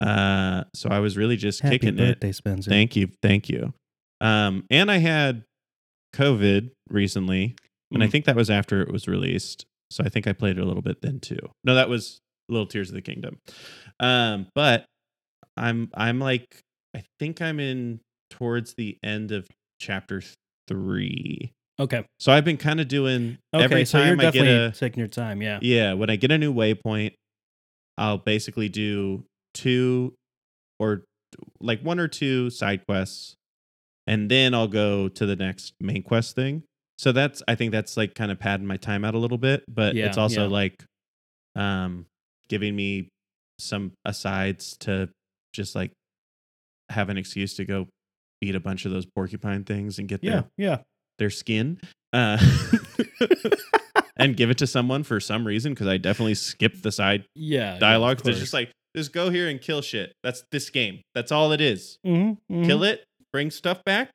Uh, 0.01 0.63
so 0.75 0.89
I 0.89 0.99
was 0.99 1.17
really 1.17 1.37
just 1.37 1.61
Happy 1.61 1.79
kicking 1.79 1.95
birthday, 1.95 2.29
it. 2.29 2.33
Spencer. 2.33 2.69
Thank 2.69 2.95
you, 2.95 3.09
thank 3.21 3.49
you. 3.49 3.73
Um, 4.21 4.65
and 4.69 4.91
I 4.91 4.97
had 4.97 5.43
COVID 6.15 6.71
recently, 6.89 7.55
and 7.91 8.01
mm. 8.01 8.05
I 8.05 8.09
think 8.09 8.25
that 8.25 8.35
was 8.35 8.49
after 8.49 8.81
it 8.81 8.91
was 8.91 9.07
released. 9.07 9.65
So 9.91 10.03
I 10.03 10.09
think 10.09 10.27
I 10.27 10.33
played 10.33 10.57
it 10.57 10.61
a 10.61 10.65
little 10.65 10.81
bit 10.81 11.01
then 11.01 11.19
too. 11.19 11.39
No, 11.63 11.75
that 11.75 11.89
was 11.89 12.19
Little 12.49 12.67
Tears 12.67 12.89
of 12.89 12.95
the 12.95 13.01
Kingdom. 13.01 13.39
Um, 13.99 14.47
but 14.53 14.85
I'm 15.55 15.89
I'm 15.93 16.19
like 16.19 16.45
I 16.95 17.03
think 17.19 17.41
I'm 17.41 17.59
in 17.59 17.99
towards 18.29 18.73
the 18.75 18.97
end 19.03 19.31
of 19.31 19.47
chapter 19.79 20.21
three. 20.67 21.53
Okay. 21.79 22.05
So 22.19 22.31
I've 22.31 22.45
been 22.45 22.57
kind 22.57 22.79
of 22.79 22.87
doing 22.87 23.37
okay, 23.53 23.63
every 23.63 23.85
so 23.85 23.99
time 23.99 24.19
I 24.19 24.31
get 24.31 24.47
a 24.47 24.71
taking 24.71 24.99
your 24.99 25.07
time, 25.07 25.41
yeah. 25.41 25.59
Yeah, 25.61 25.93
when 25.93 26.09
I 26.09 26.15
get 26.15 26.31
a 26.31 26.37
new 26.37 26.53
waypoint, 26.53 27.13
I'll 27.97 28.17
basically 28.17 28.69
do 28.69 29.23
two 29.57 30.13
or 30.79 31.03
like 31.59 31.81
one 31.81 31.99
or 31.99 32.07
two 32.07 32.49
side 32.49 32.85
quests 32.87 33.35
and 34.07 34.31
then 34.31 34.53
I'll 34.53 34.69
go 34.69 35.09
to 35.09 35.25
the 35.25 35.35
next 35.35 35.73
main 35.81 36.01
quest 36.01 36.35
thing. 36.35 36.63
So 36.97 37.11
that's 37.11 37.43
I 37.47 37.55
think 37.55 37.73
that's 37.73 37.97
like 37.97 38.15
kind 38.15 38.31
of 38.31 38.39
padding 38.39 38.65
my 38.65 38.77
time 38.77 39.05
out 39.05 39.13
a 39.13 39.19
little 39.19 39.37
bit, 39.37 39.63
but 39.67 39.93
yeah, 39.95 40.07
it's 40.07 40.17
also 40.17 40.43
yeah. 40.43 40.51
like 40.51 40.83
um 41.55 42.05
giving 42.49 42.75
me 42.75 43.09
some 43.59 43.91
asides 44.05 44.77
to 44.77 45.09
just 45.53 45.75
like 45.75 45.91
have 46.89 47.09
an 47.09 47.17
excuse 47.17 47.55
to 47.55 47.65
go 47.65 47.87
eat 48.41 48.55
a 48.55 48.59
bunch 48.59 48.85
of 48.85 48.91
those 48.91 49.05
porcupine 49.05 49.63
things 49.63 49.99
and 49.99 50.07
get 50.07 50.23
yeah, 50.23 50.31
their 50.31 50.45
yeah. 50.57 50.77
their 51.19 51.29
skin. 51.29 51.79
Uh 52.13 52.37
and 54.17 54.35
give 54.35 54.49
it 54.49 54.57
to 54.57 54.65
someone 54.65 55.03
for 55.03 55.19
some 55.19 55.45
reason 55.45 55.73
because 55.73 55.87
I 55.87 55.97
definitely 55.97 56.35
skipped 56.35 56.81
the 56.81 56.91
side 56.91 57.25
yeah 57.35 57.77
dialogue. 57.77 58.21
Yeah, 58.23 58.31
it's 58.31 58.39
just 58.39 58.53
like 58.53 58.71
just 58.97 59.13
go 59.13 59.29
here 59.29 59.47
and 59.47 59.61
kill 59.61 59.81
shit. 59.81 60.13
That's 60.23 60.43
this 60.51 60.69
game. 60.69 61.01
That's 61.13 61.31
all 61.31 61.51
it 61.51 61.61
is. 61.61 61.99
Mm-hmm, 62.05 62.53
mm-hmm. 62.53 62.63
Kill 62.65 62.83
it, 62.83 63.03
bring 63.31 63.51
stuff 63.51 63.83
back, 63.83 64.09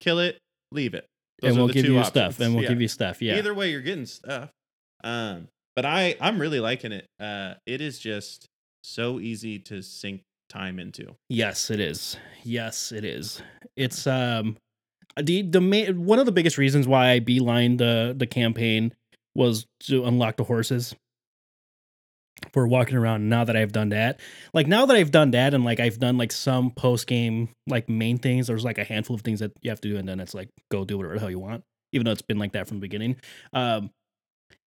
kill 0.00 0.18
it, 0.18 0.38
leave 0.72 0.94
it. 0.94 1.06
Those 1.40 1.50
and 1.50 1.58
we'll 1.58 1.72
give 1.72 1.86
you 1.86 1.98
options. 1.98 2.08
stuff. 2.08 2.40
And 2.40 2.54
we'll 2.54 2.64
yeah. 2.64 2.68
give 2.70 2.80
you 2.80 2.88
stuff. 2.88 3.20
Yeah. 3.20 3.36
Either 3.36 3.54
way, 3.54 3.70
you're 3.70 3.80
getting 3.80 4.06
stuff. 4.06 4.50
Um, 5.04 5.48
but 5.74 5.84
I 5.84 6.16
I'm 6.20 6.38
really 6.38 6.60
liking 6.60 6.92
it. 6.92 7.06
Uh, 7.20 7.54
it 7.66 7.80
is 7.80 7.98
just 7.98 8.46
so 8.82 9.20
easy 9.20 9.58
to 9.60 9.82
sink 9.82 10.22
time 10.48 10.78
into. 10.78 11.16
Yes, 11.28 11.70
it 11.70 11.80
is. 11.80 12.16
Yes, 12.44 12.92
it 12.92 13.04
is. 13.04 13.42
It's 13.76 14.06
um 14.06 14.56
the 15.20 15.42
the 15.42 15.60
main 15.60 16.04
one 16.04 16.18
of 16.18 16.26
the 16.26 16.32
biggest 16.32 16.58
reasons 16.58 16.86
why 16.86 17.10
I 17.10 17.20
beeline 17.20 17.76
the 17.76 18.14
the 18.16 18.26
campaign 18.26 18.94
was 19.34 19.66
to 19.80 20.04
unlock 20.04 20.36
the 20.36 20.44
horses 20.44 20.94
for 22.56 22.66
walking 22.66 22.96
around 22.96 23.28
now 23.28 23.44
that 23.44 23.54
I've 23.54 23.72
done 23.72 23.90
that. 23.90 24.18
Like 24.54 24.66
now 24.66 24.86
that 24.86 24.96
I've 24.96 25.10
done 25.10 25.32
that 25.32 25.52
and 25.52 25.62
like 25.62 25.78
I've 25.78 25.98
done 25.98 26.16
like 26.16 26.32
some 26.32 26.70
post 26.70 27.06
game 27.06 27.50
like 27.66 27.86
main 27.86 28.16
things, 28.16 28.46
there's 28.46 28.64
like 28.64 28.78
a 28.78 28.84
handful 28.84 29.14
of 29.14 29.20
things 29.20 29.40
that 29.40 29.52
you 29.60 29.68
have 29.68 29.80
to 29.82 29.90
do 29.90 29.98
and 29.98 30.08
then 30.08 30.20
it's 30.20 30.32
like 30.32 30.48
go 30.70 30.82
do 30.82 30.96
whatever 30.96 31.16
the 31.16 31.20
hell 31.20 31.30
you 31.30 31.38
want. 31.38 31.64
Even 31.92 32.06
though 32.06 32.12
it's 32.12 32.22
been 32.22 32.38
like 32.38 32.52
that 32.52 32.66
from 32.66 32.78
the 32.78 32.80
beginning. 32.80 33.16
Um 33.52 33.90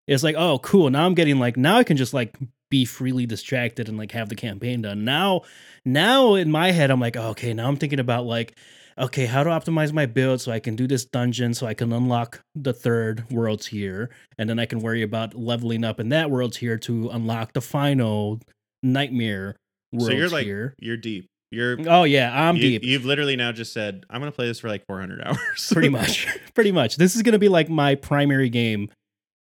it's 0.08 0.24
like, 0.24 0.34
oh 0.36 0.58
cool. 0.58 0.90
Now 0.90 1.06
I'm 1.06 1.14
getting 1.14 1.38
like 1.38 1.56
now 1.56 1.78
I 1.78 1.84
can 1.84 1.98
just 1.98 2.16
like 2.16 2.36
be 2.72 2.84
freely 2.84 3.28
distracted 3.28 3.90
and 3.90 3.96
like 4.00 4.12
have 4.14 4.30
the 4.30 4.36
campaign 4.36 4.82
done. 4.82 5.06
Now 5.06 5.44
now 5.86 6.34
in 6.34 6.50
my 6.50 6.72
head 6.72 6.90
I'm 6.90 7.00
like, 7.00 7.16
oh, 7.16 7.28
okay, 7.30 7.54
now 7.54 7.68
I'm 7.68 7.78
thinking 7.78 8.00
about 8.00 8.26
like 8.26 8.58
okay, 8.98 9.26
how 9.26 9.44
to 9.44 9.50
optimize 9.50 9.94
my 9.94 10.06
build 10.06 10.42
so 10.42 10.52
I 10.52 10.60
can 10.60 10.76
do 10.76 10.88
this 10.88 11.06
dungeon 11.06 11.54
so 11.54 11.68
I 11.68 11.74
can 11.74 11.94
unlock 11.94 12.42
the 12.56 12.74
third 12.74 13.30
world 13.32 13.62
tier. 13.62 14.10
And 14.38 14.50
then 14.50 14.60
I 14.60 14.66
can 14.66 14.80
worry 14.80 15.02
about 15.02 15.36
leveling 15.36 15.84
up 15.84 16.00
in 16.00 16.10
that 16.10 16.32
world 16.32 16.54
tier 16.54 16.78
to 16.80 17.10
unlock 17.10 17.54
the 17.54 17.62
final 17.62 18.40
nightmare 18.84 19.56
world 19.92 20.08
so 20.08 20.14
you're 20.16 20.30
tier. 20.30 20.66
like 20.70 20.76
you're 20.80 20.98
deep. 20.98 21.28
You're 21.50 21.78
oh 21.88 22.04
yeah, 22.04 22.32
I'm 22.48 22.58
you, 22.58 22.62
deep. 22.62 22.84
You've 22.84 23.06
literally 23.06 23.38
now 23.38 23.54
just 23.54 23.72
said 23.72 24.06
I'm 24.10 24.20
gonna 24.20 24.34
play 24.34 24.48
this 24.48 24.60
for 24.60 24.68
like 24.68 24.86
400 24.86 25.22
hours. 25.26 25.70
pretty 25.72 25.90
much, 25.90 26.28
pretty 26.54 26.72
much. 26.74 26.98
This 26.98 27.16
is 27.16 27.22
gonna 27.22 27.40
be 27.40 27.48
like 27.48 27.70
my 27.70 27.96
primary 27.96 28.50
game, 28.50 28.90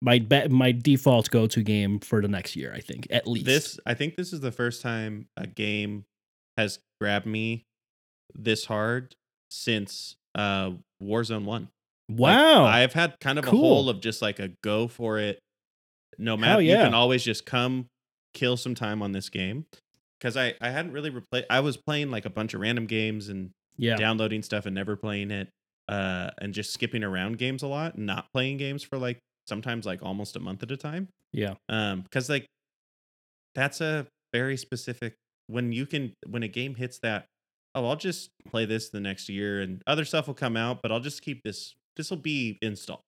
my 0.01 0.19
be- 0.19 0.47
my 0.49 0.71
default 0.71 1.31
go 1.31 1.47
to 1.47 1.63
game 1.63 1.99
for 1.99 2.21
the 2.21 2.27
next 2.27 2.55
year. 2.55 2.71
I 2.75 2.79
think 2.81 3.07
at 3.09 3.27
least 3.27 3.45
this. 3.47 3.79
I 3.87 3.95
think 3.95 4.17
this 4.17 4.33
is 4.33 4.41
the 4.41 4.51
first 4.51 4.83
time 4.83 5.27
a 5.35 5.47
game 5.47 6.05
has 6.57 6.77
grabbed 7.01 7.25
me 7.25 7.63
this 8.35 8.65
hard 8.65 9.15
since 9.55 10.15
uh 10.35 10.71
Warzone 11.01 11.45
1. 11.45 11.69
Wow. 12.09 12.63
Like, 12.63 12.75
I've 12.75 12.93
had 12.93 13.15
kind 13.19 13.39
of 13.39 13.45
cool. 13.45 13.59
a 13.59 13.61
hole 13.61 13.89
of 13.89 13.99
just 13.99 14.21
like 14.21 14.39
a 14.39 14.49
go 14.63 14.87
for 14.87 15.17
it. 15.17 15.39
No 16.17 16.37
matter 16.37 16.61
yeah. 16.61 16.77
you 16.77 16.83
can 16.85 16.93
always 16.93 17.23
just 17.23 17.45
come 17.45 17.87
kill 18.33 18.57
some 18.57 18.75
time 18.75 19.01
on 19.01 19.11
this 19.11 19.29
game. 19.29 19.65
Cause 20.21 20.37
I, 20.37 20.53
I 20.61 20.69
hadn't 20.69 20.91
really 20.91 21.11
replayed 21.11 21.45
I 21.49 21.59
was 21.59 21.77
playing 21.77 22.09
like 22.09 22.25
a 22.25 22.30
bunch 22.30 22.53
of 22.53 22.61
random 22.61 22.86
games 22.86 23.30
and 23.30 23.51
yeah. 23.77 23.95
downloading 23.95 24.41
stuff 24.41 24.65
and 24.65 24.75
never 24.75 24.95
playing 24.95 25.32
it. 25.32 25.49
Uh 25.88 26.32
and 26.39 26.53
just 26.53 26.73
skipping 26.73 27.03
around 27.03 27.38
games 27.38 27.63
a 27.63 27.67
lot, 27.67 27.97
not 27.97 28.27
playing 28.34 28.57
games 28.57 28.84
for 28.84 28.97
like 28.97 29.19
sometimes 29.47 29.86
like 29.86 30.01
almost 30.01 30.36
a 30.36 30.39
month 30.39 30.63
at 30.63 30.71
a 30.71 30.77
time. 30.77 31.09
Yeah. 31.32 31.55
Um, 31.69 32.01
because 32.01 32.30
like 32.30 32.45
that's 33.53 33.82
a 33.82 34.07
very 34.34 34.57
specific 34.57 35.15
when 35.47 35.71
you 35.71 35.86
can 35.86 36.13
when 36.27 36.43
a 36.43 36.47
game 36.47 36.75
hits 36.75 36.99
that 36.99 37.25
oh, 37.76 37.88
I'll 37.88 37.95
just 37.95 38.32
play 38.49 38.65
this 38.65 38.89
the 38.89 38.99
next 38.99 39.30
year 39.30 39.61
and 39.61 39.84
other 39.86 40.05
stuff 40.05 40.28
will 40.28 40.34
come 40.34 40.57
out, 40.57 40.82
but 40.82 40.91
I'll 40.91 40.99
just 40.99 41.21
keep 41.21 41.43
this. 41.43 41.76
This 41.95 42.09
will 42.09 42.17
be 42.17 42.57
installed. 42.61 43.01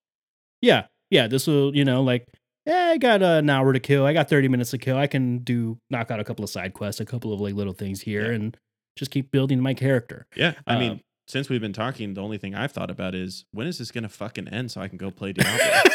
Yeah. 0.60 0.86
Yeah. 1.10 1.26
This 1.26 1.46
will, 1.46 1.74
you 1.74 1.84
know, 1.84 2.02
like, 2.02 2.26
yeah, 2.66 2.90
I 2.92 2.98
got 2.98 3.22
an 3.22 3.48
hour 3.48 3.72
to 3.72 3.80
kill. 3.80 4.04
I 4.04 4.12
got 4.12 4.28
30 4.28 4.48
minutes 4.48 4.70
to 4.70 4.78
kill. 4.78 4.96
I 4.96 5.06
can 5.06 5.38
do, 5.38 5.78
knock 5.90 6.10
out 6.10 6.20
a 6.20 6.24
couple 6.24 6.44
of 6.44 6.50
side 6.50 6.74
quests, 6.74 7.00
a 7.00 7.06
couple 7.06 7.32
of 7.32 7.40
like 7.40 7.54
little 7.54 7.72
things 7.72 8.02
here 8.02 8.26
yeah. 8.26 8.36
and 8.36 8.56
just 8.96 9.10
keep 9.10 9.30
building 9.30 9.60
my 9.60 9.74
character. 9.74 10.26
Yeah. 10.36 10.54
I 10.66 10.74
um, 10.74 10.80
mean, 10.80 11.00
since 11.26 11.48
we've 11.48 11.60
been 11.60 11.72
talking, 11.72 12.14
the 12.14 12.22
only 12.22 12.38
thing 12.38 12.54
I've 12.54 12.72
thought 12.72 12.90
about 12.90 13.14
is 13.14 13.46
when 13.52 13.66
is 13.66 13.78
this 13.78 13.90
going 13.90 14.02
to 14.02 14.08
fucking 14.08 14.48
end 14.48 14.70
so 14.70 14.80
I 14.80 14.88
can 14.88 14.98
go 14.98 15.10
play 15.10 15.32
Diablo? 15.32 15.92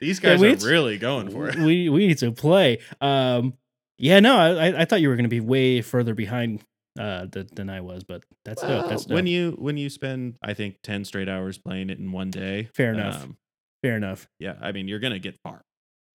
These 0.00 0.20
guys 0.20 0.40
yeah, 0.40 0.52
are 0.52 0.70
really 0.70 0.98
going 0.98 1.30
for 1.30 1.48
it. 1.48 1.56
We 1.56 1.88
we 1.88 2.06
need 2.06 2.18
to 2.18 2.30
play. 2.30 2.78
Um, 3.00 3.54
yeah, 3.98 4.20
no, 4.20 4.36
I 4.38 4.82
I 4.82 4.84
thought 4.84 5.00
you 5.00 5.08
were 5.08 5.16
going 5.16 5.24
to 5.24 5.28
be 5.28 5.40
way 5.40 5.80
further 5.82 6.14
behind 6.14 6.62
uh, 6.98 7.26
th- 7.26 7.48
than 7.54 7.68
I 7.70 7.80
was, 7.80 8.02
but 8.04 8.24
that's 8.44 8.62
Well, 8.62 8.82
dope. 8.82 8.90
That's 8.90 9.04
dope. 9.04 9.14
when 9.14 9.26
you 9.26 9.52
when 9.58 9.76
you 9.76 9.90
spend 9.90 10.36
I 10.42 10.54
think 10.54 10.76
ten 10.82 11.04
straight 11.04 11.28
hours 11.28 11.58
playing 11.58 11.90
it 11.90 11.98
in 11.98 12.12
one 12.12 12.30
day. 12.30 12.68
Fair 12.74 12.92
enough. 12.92 13.22
um, 13.24 13.36
Fair 13.82 13.96
enough. 13.96 14.26
yeah, 14.40 14.54
I 14.60 14.72
mean 14.72 14.88
you're 14.88 14.98
gonna 14.98 15.18
get 15.20 15.36
far. 15.44 15.62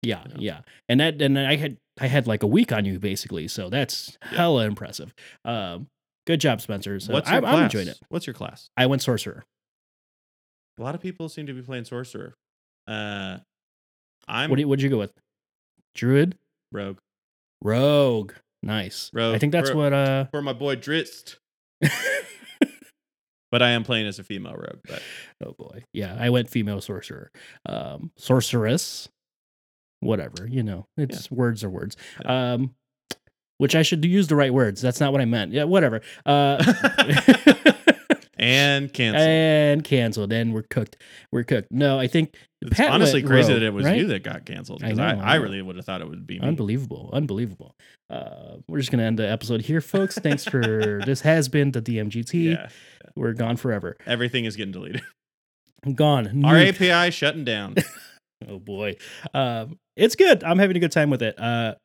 Yeah, 0.03 0.23
Yeah. 0.29 0.35
yeah. 0.39 0.61
And 0.89 0.99
that 0.99 1.21
and 1.21 1.37
I 1.37 1.55
had 1.57 1.77
I 1.99 2.07
had 2.07 2.25
like 2.25 2.41
a 2.43 2.47
week 2.47 2.71
on 2.71 2.85
you 2.85 2.97
basically, 2.99 3.47
so 3.47 3.69
that's 3.69 4.17
Yeah. 4.31 4.37
hella 4.37 4.65
impressive. 4.65 5.13
Um, 5.45 5.87
good 6.25 6.39
job, 6.41 6.61
Spencer. 6.61 6.99
So 6.99 7.13
What's 7.13 7.29
I, 7.29 7.33
your 7.35 7.45
I'm 7.45 7.51
class? 7.53 7.63
enjoying 7.65 7.87
it. 7.89 7.99
What's 8.09 8.25
your 8.25 8.33
class? 8.33 8.69
I 8.75 8.87
went 8.87 9.03
sorcerer. 9.03 9.43
A 10.79 10.81
lot 10.81 10.95
of 10.95 11.01
people 11.01 11.29
seem 11.29 11.45
to 11.47 11.53
be 11.53 11.61
playing 11.61 11.85
sorcerer. 11.85 12.33
Uh, 12.87 13.37
I'm 14.27 14.49
What 14.49 14.55
do 14.55 14.61
you, 14.61 14.67
what'd 14.67 14.81
you 14.81 14.89
go 14.89 14.97
with? 14.97 15.13
Druid, 15.93 16.35
rogue 16.71 16.97
rogue. 17.61 18.33
Nice. 18.63 19.09
Rogue. 19.13 19.35
I 19.35 19.39
think 19.39 19.51
that's 19.51 19.69
For- 19.71 19.75
what. 19.75 19.93
Uh, 19.93 20.25
for 20.25 20.41
my 20.41 20.53
boy 20.53 20.75
Drizzt, 20.75 21.37
but 23.51 23.61
I 23.61 23.71
am 23.71 23.83
playing 23.83 24.07
as 24.07 24.19
a 24.19 24.23
female 24.23 24.53
rogue. 24.53 24.79
But 24.87 25.01
oh 25.45 25.53
boy, 25.57 25.83
yeah. 25.93 26.15
I 26.19 26.29
went 26.29 26.49
female 26.49 26.81
sorcerer. 26.81 27.31
Um, 27.65 28.11
sorceress. 28.17 29.09
Whatever 29.99 30.47
you 30.47 30.63
know. 30.63 30.87
It's 30.97 31.29
words 31.29 31.63
are 31.63 31.69
words. 31.69 31.95
Yeah. 32.23 32.53
Um, 32.53 32.75
which 33.59 33.75
I 33.75 33.83
should 33.83 34.03
use 34.03 34.27
the 34.27 34.35
right 34.35 34.51
words. 34.51 34.81
That's 34.81 34.99
not 34.99 35.11
what 35.11 35.21
I 35.21 35.25
meant. 35.25 35.51
Yeah, 35.51 35.65
whatever. 35.65 36.01
Uh. 36.25 36.57
and 38.41 38.91
cancel. 38.91 39.21
and 39.21 39.83
canceled. 39.83 40.33
And 40.33 40.53
we're 40.53 40.63
cooked. 40.63 40.97
We're 41.31 41.43
cooked. 41.43 41.71
No 41.71 41.99
i 41.99 42.07
think 42.07 42.35
it's 42.61 42.75
Pat 42.75 42.91
honestly 42.91 43.23
crazy 43.23 43.51
rogue, 43.53 43.61
that 43.61 43.65
it 43.65 43.73
was 43.73 43.85
right? 43.85 43.97
you 43.97 44.07
that 44.07 44.23
got 44.23 44.45
canceled 44.45 44.81
because 44.81 44.99
I, 44.99 45.15
I, 45.15 45.33
I 45.33 45.35
really 45.35 45.61
would 45.61 45.75
have 45.77 45.85
thought 45.85 46.01
it 46.01 46.07
would 46.09 46.27
be 46.27 46.39
me. 46.39 46.47
unbelievable. 46.47 47.09
Unbelievable. 47.13 47.75
Uh 48.09 48.57
we're 48.67 48.79
just 48.79 48.91
gonna 48.91 49.03
end 49.03 49.19
the 49.19 49.29
episode 49.29 49.61
here 49.61 49.81
folks. 49.81 50.17
Thanks 50.19 50.43
for 50.45 51.01
this 51.05 51.21
has 51.21 51.49
been 51.49 51.71
the 51.71 51.81
dmgt 51.81 52.33
Yeah, 52.33 52.69
we're 53.15 53.33
gone 53.33 53.57
forever. 53.57 53.97
Everything 54.05 54.45
is 54.45 54.55
getting 54.55 54.71
deleted. 54.73 55.01
gone. 55.95 56.43
Our. 56.45 56.57
API 56.57 57.11
shutting 57.11 57.43
down. 57.45 57.75
oh 58.47 58.59
boy. 58.59 58.95
Um 59.33 59.77
it's 59.95 60.15
good. 60.15 60.43
I'm 60.43 60.59
having 60.59 60.77
a 60.77 60.79
good 60.79 60.91
time 60.91 61.09
with 61.09 61.21
it. 61.21 61.39
Uh 61.39 61.75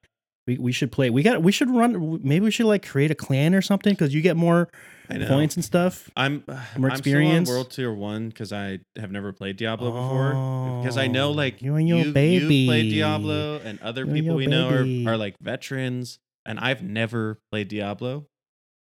we, 0.47 0.59
we 0.59 0.73
should 0.73 0.93
play 0.93 1.11
we 1.11 1.23
got 1.23 1.43
we 1.43 1.51
should 1.53 1.71
run 1.71 2.21
maybe 2.23 2.45
we 2.45 2.51
should 2.51 2.67
like 2.67 2.87
create 2.87 3.11
a 3.11 3.15
clan 3.15 3.55
or 3.55 3.63
something 3.63 3.93
because 3.93 4.15
you 4.15 4.21
get 4.23 4.37
more 4.37 4.69
points 5.29 5.55
and 5.57 5.65
stuff 5.65 6.11
I'm 6.17 6.43
More 6.77 6.91
I'm 6.91 6.99
experience? 6.99 7.49
on 7.49 7.55
World 7.55 7.71
Tier 7.71 7.93
One 7.93 8.29
because 8.29 8.53
I 8.53 8.81
have 8.99 9.11
never 9.13 9.33
played 9.33 9.57
Diablo 9.57 9.91
before. 9.93 10.81
Because 10.83 10.97
I 10.97 11.07
know 11.07 11.29
Oh, 11.29 11.33
like 11.33 11.63
you 11.63 11.77
and 11.77 11.89
your 11.89 12.05
you, 12.07 12.13
baby 12.13 12.55
you 12.55 12.67
played 12.69 12.91
Diablo 12.91 13.61
and 13.65 13.81
other 13.83 14.05
You 14.05 14.15
people 14.15 14.27
your 14.31 14.37
we 14.37 14.47
know 14.47 14.69
are, 15.07 15.13
are 15.13 15.17
like 15.17 15.37
veterans, 15.41 16.19
and 16.45 16.59
I've 16.59 16.83
never 16.83 17.39
played 17.53 17.69
Diablo 17.69 18.27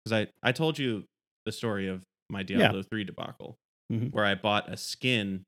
because 0.04 0.28
I 0.44 0.48
I 0.48 0.52
told 0.52 0.80
you 0.80 1.04
the 1.46 1.52
story 1.52 1.88
of 1.88 2.02
my 2.30 2.42
Diablo 2.42 2.82
three 2.84 3.04
debacle 3.04 3.58
Mhm. 3.94 4.12
where 4.12 4.26
I 4.26 4.34
bought 4.34 4.68
a 4.72 4.78
skin 4.78 5.44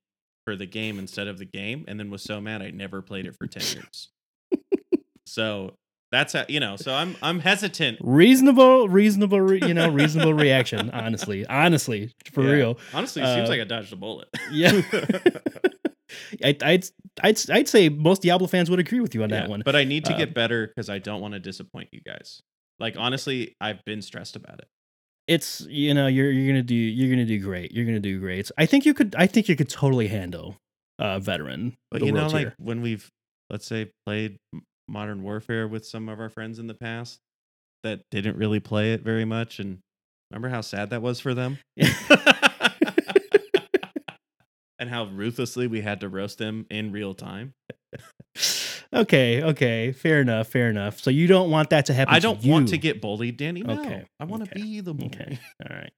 for 0.45 0.55
the 0.55 0.67
game 0.67 0.99
instead 0.99 1.27
of 1.27 1.39
the 1.39 1.45
game, 1.45 1.85
and 1.87 1.99
then 1.99 2.11
was 2.11 2.21
so 2.21 2.39
mad 2.39 2.61
I 2.61 2.69
never 2.69 3.01
played 3.01 3.25
it 3.25 3.35
for 3.35 3.47
ten 3.47 3.63
years. 3.63 4.09
so 5.25 5.73
that's 6.11 6.33
how 6.33 6.45
you 6.47 6.59
know. 6.59 6.75
So 6.77 6.93
I'm 6.93 7.15
I'm 7.21 7.39
hesitant. 7.39 7.99
reasonable 8.01 8.87
reasonable 8.89 9.41
re- 9.41 9.61
you 9.61 9.73
know 9.73 9.89
reasonable 9.89 10.33
reaction 10.33 10.89
honestly 10.93 11.45
honestly 11.47 12.11
for 12.31 12.43
Yeah. 12.43 12.51
real 12.51 12.79
Honestly, 12.93 13.21
it 13.23 13.33
seems 13.35 13.49
Uh, 13.49 13.51
like 13.53 13.61
I 13.61 13.63
dodged 13.65 13.93
a 13.93 13.95
bullet. 13.95 14.27
yeah 14.51 14.71
I'd, 16.43 16.63
I'd 16.63 16.85
i'd 17.23 17.49
i'd 17.51 17.67
say 17.67 17.89
most 17.89 18.21
diablo 18.21 18.47
fans 18.47 18.69
would 18.69 18.79
agree 18.79 19.01
with 19.01 19.13
you 19.13 19.23
on 19.23 19.29
that 19.29 19.49
one 19.49 19.61
But 19.65 19.75
I 19.75 19.83
need 19.83 20.05
to 20.05 20.13
Um, 20.13 20.17
get 20.17 20.33
better 20.33 20.67
because 20.67 20.89
I 20.89 20.99
don't 20.99 21.19
want 21.19 21.33
to 21.33 21.39
disappoint 21.39 21.89
you 21.91 21.99
guys. 22.01 22.41
Like 22.79 22.95
honestly, 22.97 23.55
I've 23.59 23.83
been 23.85 24.01
stressed 24.01 24.35
about 24.37 24.59
it. 24.59 24.67
it's 25.27 25.61
you 25.67 25.93
know 25.93 26.07
you're 26.07 26.31
you're 26.31 26.47
gonna 26.47 26.61
do 26.63 26.75
you're 26.75 27.09
gonna 27.09 27.25
do 27.25 27.39
great 27.39 27.73
you're 27.73 27.85
gonna 27.85 27.99
do 27.99 28.19
great 28.19 28.49
i 28.57 28.65
think 28.65 28.85
you 28.85 28.93
could 28.93 29.13
i 29.17 29.27
think 29.27 29.49
you 29.49 29.55
could 29.57 29.67
totally 29.69 30.07
handle 30.07 30.55
uh 30.99 31.19
veteran 31.19 31.75
But 31.91 32.05
you 32.05 32.11
know, 32.13 32.21
world 32.21 32.33
like 32.33 32.53
when 32.57 32.81
we've 32.81 33.09
let's 33.49 33.65
say 33.65 33.91
played 34.05 34.37
Modern 34.87 35.23
Warfare 35.23 35.67
with 35.67 35.85
some 35.85 36.09
of 36.09 36.19
our 36.19 36.29
friends 36.29 36.59
in 36.59 36.67
the 36.67 36.73
past 36.73 37.19
that 37.83 38.01
didn't 38.11 38.37
really 38.37 38.59
play 38.59 38.93
it 38.93 39.01
very 39.01 39.25
much, 39.25 39.59
and 39.59 39.79
remember 40.31 40.49
how 40.49 40.61
sad 40.61 40.89
that 40.91 41.01
was 41.01 41.19
for 41.19 41.33
them, 41.33 41.57
and 44.79 44.89
how 44.89 45.05
ruthlessly 45.05 45.67
we 45.67 45.81
had 45.81 45.99
to 46.01 46.09
roast 46.09 46.37
them 46.37 46.65
in 46.69 46.91
real 46.91 47.13
time. 47.13 47.53
okay 48.93 49.43
okay 49.43 49.91
fair 49.91 50.21
enough 50.21 50.47
fair 50.47 50.69
enough 50.69 50.97
so 50.99 51.09
you 51.09 51.27
don't 51.27 51.49
want 51.51 51.69
that 51.71 51.85
to 51.87 51.93
happen 51.93 52.13
I 52.13 52.19
don't 52.19 52.41
want 52.45 52.69
to 52.69 52.77
get 52.77 53.01
bullied, 53.01 53.35
Danny. 53.37 53.61
No, 53.61 53.79
Okay, 53.81 54.05
I 54.19 54.23
want 54.25 54.45
to 54.45 54.49
okay, 54.51 54.61
be 54.61 54.79
the 54.79 54.93
bully. 54.93 55.11
okay 55.13 55.39
all 55.69 55.75
right 55.77 55.91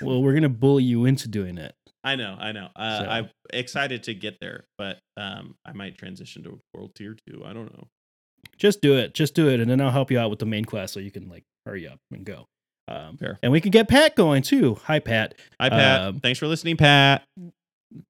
well 0.00 0.22
we're 0.22 0.34
gonna 0.34 0.48
bully 0.48 0.84
you 0.84 1.04
into 1.04 1.26
doing 1.28 1.58
it 1.58 1.74
I 2.04 2.14
know, 2.14 2.36
I 2.38 2.52
know. 2.52 2.68
Uh, 2.76 3.00
So- 3.00 3.08
I'm 3.10 3.30
excited 3.52 4.04
to 4.04 4.14
get 4.14 4.38
there, 4.40 4.64
but 4.78 5.00
um, 5.16 5.56
I 5.66 5.72
might 5.72 5.98
transition 5.98 6.44
to 6.44 6.60
World 6.72 6.92
Tier 6.94 7.16
Two. 7.28 7.42
I 7.44 7.52
don't 7.52 7.72
know. 7.76 7.88
Just 8.58 8.80
do 8.80 8.96
it 8.96 9.14
just 9.14 9.34
do 9.34 9.48
it 9.48 9.60
and 9.60 9.70
then 9.70 9.80
i'll 9.80 9.90
help 9.90 10.10
you 10.10 10.18
out 10.18 10.30
with 10.30 10.38
the 10.38 10.46
main 10.46 10.64
quest 10.64 10.94
so 10.94 11.00
you 11.00 11.10
can 11.10 11.28
like 11.28 11.44
hurry 11.66 11.86
up 11.88 11.98
and 12.12 12.24
go 12.24 12.46
um 12.88 13.16
Fair. 13.16 13.38
and 13.42 13.52
we 13.52 13.60
can 13.60 13.70
get 13.70 13.88
pat 13.88 14.16
going 14.16 14.42
too 14.42 14.76
hi 14.84 14.98
pat 14.98 15.34
Hi, 15.60 15.68
Pat. 15.70 16.00
Um, 16.02 16.20
Thanks 16.20 16.38
for 16.38 16.46
listening, 16.46 16.76
Pat. 16.76 17.24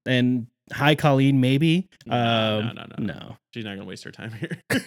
and 0.05 0.47
hi 0.71 0.93
colleen 0.95 1.41
maybe 1.41 1.87
No, 2.05 2.15
um 2.15 2.65
no, 2.67 2.73
no, 2.73 2.85
no, 2.99 3.05
no 3.13 3.37
She's 3.53 3.65
not 3.65 3.75
gonna 3.75 3.85
waste 3.87 4.03
her 4.03 4.11
time 4.11 4.31
here. 4.33 4.61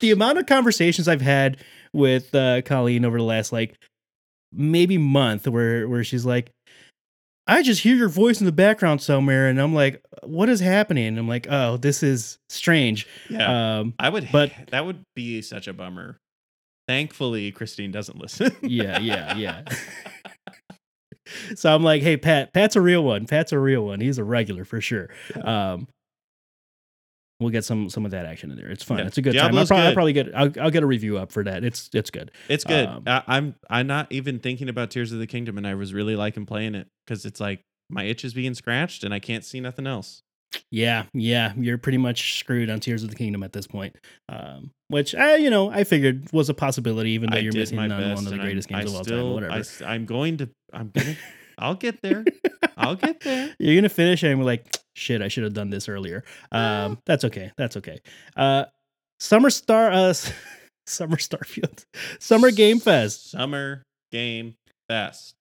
the 0.00 0.10
amount 0.10 0.38
of 0.38 0.46
conversations 0.46 1.08
i've 1.08 1.20
had 1.20 1.58
with 1.92 2.34
uh 2.34 2.62
colleen 2.62 3.04
over 3.04 3.18
the 3.18 3.24
last 3.24 3.52
like 3.52 3.76
maybe 4.52 4.98
month 4.98 5.46
where 5.48 5.88
where 5.88 6.04
she's 6.04 6.24
like 6.24 6.50
I 7.46 7.62
just 7.62 7.82
hear 7.82 7.94
your 7.94 8.08
voice 8.08 8.40
in 8.40 8.46
the 8.46 8.52
background 8.52 9.02
somewhere, 9.02 9.48
and 9.48 9.60
I'm 9.60 9.74
like, 9.74 10.02
"What 10.22 10.48
is 10.48 10.60
happening?" 10.60 11.06
And 11.08 11.18
I'm 11.18 11.28
like, 11.28 11.46
"Oh, 11.50 11.76
this 11.76 12.02
is 12.02 12.38
strange." 12.48 13.06
yeah, 13.28 13.78
Um, 13.80 13.94
I 13.98 14.08
would, 14.08 14.28
but- 14.32 14.52
that 14.68 14.86
would 14.86 15.02
be 15.14 15.42
such 15.42 15.68
a 15.68 15.72
bummer. 15.72 16.16
Thankfully, 16.88 17.50
Christine 17.50 17.90
doesn't 17.92 18.18
listen. 18.18 18.54
yeah, 18.62 18.98
yeah, 18.98 19.36
yeah. 19.36 19.62
so 21.54 21.74
I'm 21.74 21.82
like, 21.82 22.02
"Hey, 22.02 22.16
Pat, 22.16 22.52
Pat's 22.52 22.76
a 22.76 22.80
real 22.80 23.02
one. 23.04 23.26
Pat's 23.26 23.52
a 23.52 23.58
real 23.58 23.84
one. 23.86 24.00
He's 24.00 24.18
a 24.18 24.24
regular 24.24 24.64
for 24.64 24.80
sure." 24.80 25.08
Um, 25.42 25.88
we'll 27.40 27.50
get 27.50 27.64
some 27.64 27.88
some 27.88 28.04
of 28.04 28.10
that 28.12 28.26
action 28.26 28.50
in 28.50 28.56
there. 28.56 28.68
It's 28.68 28.84
fun. 28.84 28.98
Yeah. 28.98 29.06
It's 29.06 29.18
a 29.18 29.22
good 29.22 29.34
time. 29.34 29.42
I'll 29.42 29.48
Diablo's 29.48 29.68
probably, 29.68 29.86
I'll 29.86 29.94
probably 29.94 30.12
get 30.12 30.34
I'll, 30.34 30.52
I'll 30.60 30.70
get 30.70 30.82
a 30.82 30.86
review 30.86 31.18
up 31.18 31.32
for 31.32 31.44
that. 31.44 31.64
It's 31.64 31.90
it's 31.92 32.10
good. 32.10 32.30
It's 32.48 32.64
good. 32.64 32.86
Um, 32.86 33.04
I, 33.06 33.22
I'm 33.26 33.54
I'm 33.68 33.86
not 33.86 34.10
even 34.10 34.38
thinking 34.38 34.68
about 34.68 34.90
Tears 34.90 35.12
of 35.12 35.18
the 35.18 35.26
Kingdom, 35.26 35.58
and 35.58 35.66
I 35.66 35.74
was 35.74 35.92
really 35.94 36.16
liking 36.16 36.46
playing 36.46 36.74
it 36.74 36.88
because 37.06 37.24
it's 37.24 37.40
like 37.40 37.62
my 37.90 38.04
itch 38.04 38.24
is 38.24 38.34
being 38.34 38.54
scratched, 38.54 39.04
and 39.04 39.12
I 39.12 39.18
can't 39.18 39.44
see 39.44 39.60
nothing 39.60 39.86
else. 39.86 40.22
Yeah, 40.70 41.06
yeah, 41.12 41.52
you're 41.56 41.78
pretty 41.78 41.98
much 41.98 42.38
screwed 42.38 42.70
on 42.70 42.78
Tears 42.78 43.02
of 43.02 43.10
the 43.10 43.16
Kingdom 43.16 43.42
at 43.42 43.52
this 43.52 43.66
point. 43.66 43.96
Um, 44.28 44.70
which 44.88 45.14
I, 45.14 45.36
you 45.36 45.50
know, 45.50 45.70
I 45.70 45.82
figured 45.84 46.32
was 46.32 46.48
a 46.48 46.54
possibility, 46.54 47.10
even 47.10 47.30
though 47.30 47.38
I 47.38 47.40
you're 47.40 47.52
missing 47.52 47.78
on 47.78 47.90
one 47.90 48.00
of 48.12 48.24
the 48.24 48.30
I'm- 48.32 48.40
greatest 48.40 48.68
games 48.68 48.84
I 48.84 48.88
of 48.88 48.94
all 48.94 49.04
still, 49.04 49.24
time. 49.24 49.34
Whatever. 49.50 49.64
I, 49.82 49.92
I'm 49.92 50.06
going 50.06 50.36
to. 50.38 50.48
I'm 50.72 50.90
gonna. 50.94 51.16
I'll 51.58 51.74
get 51.74 52.02
there. 52.02 52.24
I'll 52.76 52.96
get 52.96 53.20
there. 53.20 53.54
you're 53.58 53.74
gonna 53.76 53.88
finish 53.88 54.22
and 54.22 54.38
we're 54.38 54.44
like, 54.44 54.66
shit, 54.94 55.22
I 55.22 55.28
should 55.28 55.44
have 55.44 55.54
done 55.54 55.70
this 55.70 55.88
earlier. 55.88 56.24
Um, 56.52 56.98
that's 57.06 57.24
okay. 57.24 57.52
That's 57.56 57.76
okay. 57.76 58.00
Uh, 58.36 58.64
Summer 59.20 59.50
Star, 59.50 59.90
uh, 59.90 60.14
Summer 60.86 61.16
Starfield, 61.16 61.84
Summer 62.18 62.50
Game 62.50 62.80
Fest. 62.80 63.30
Summer 63.30 63.82
Game 64.10 64.54
Fest. 64.88 65.33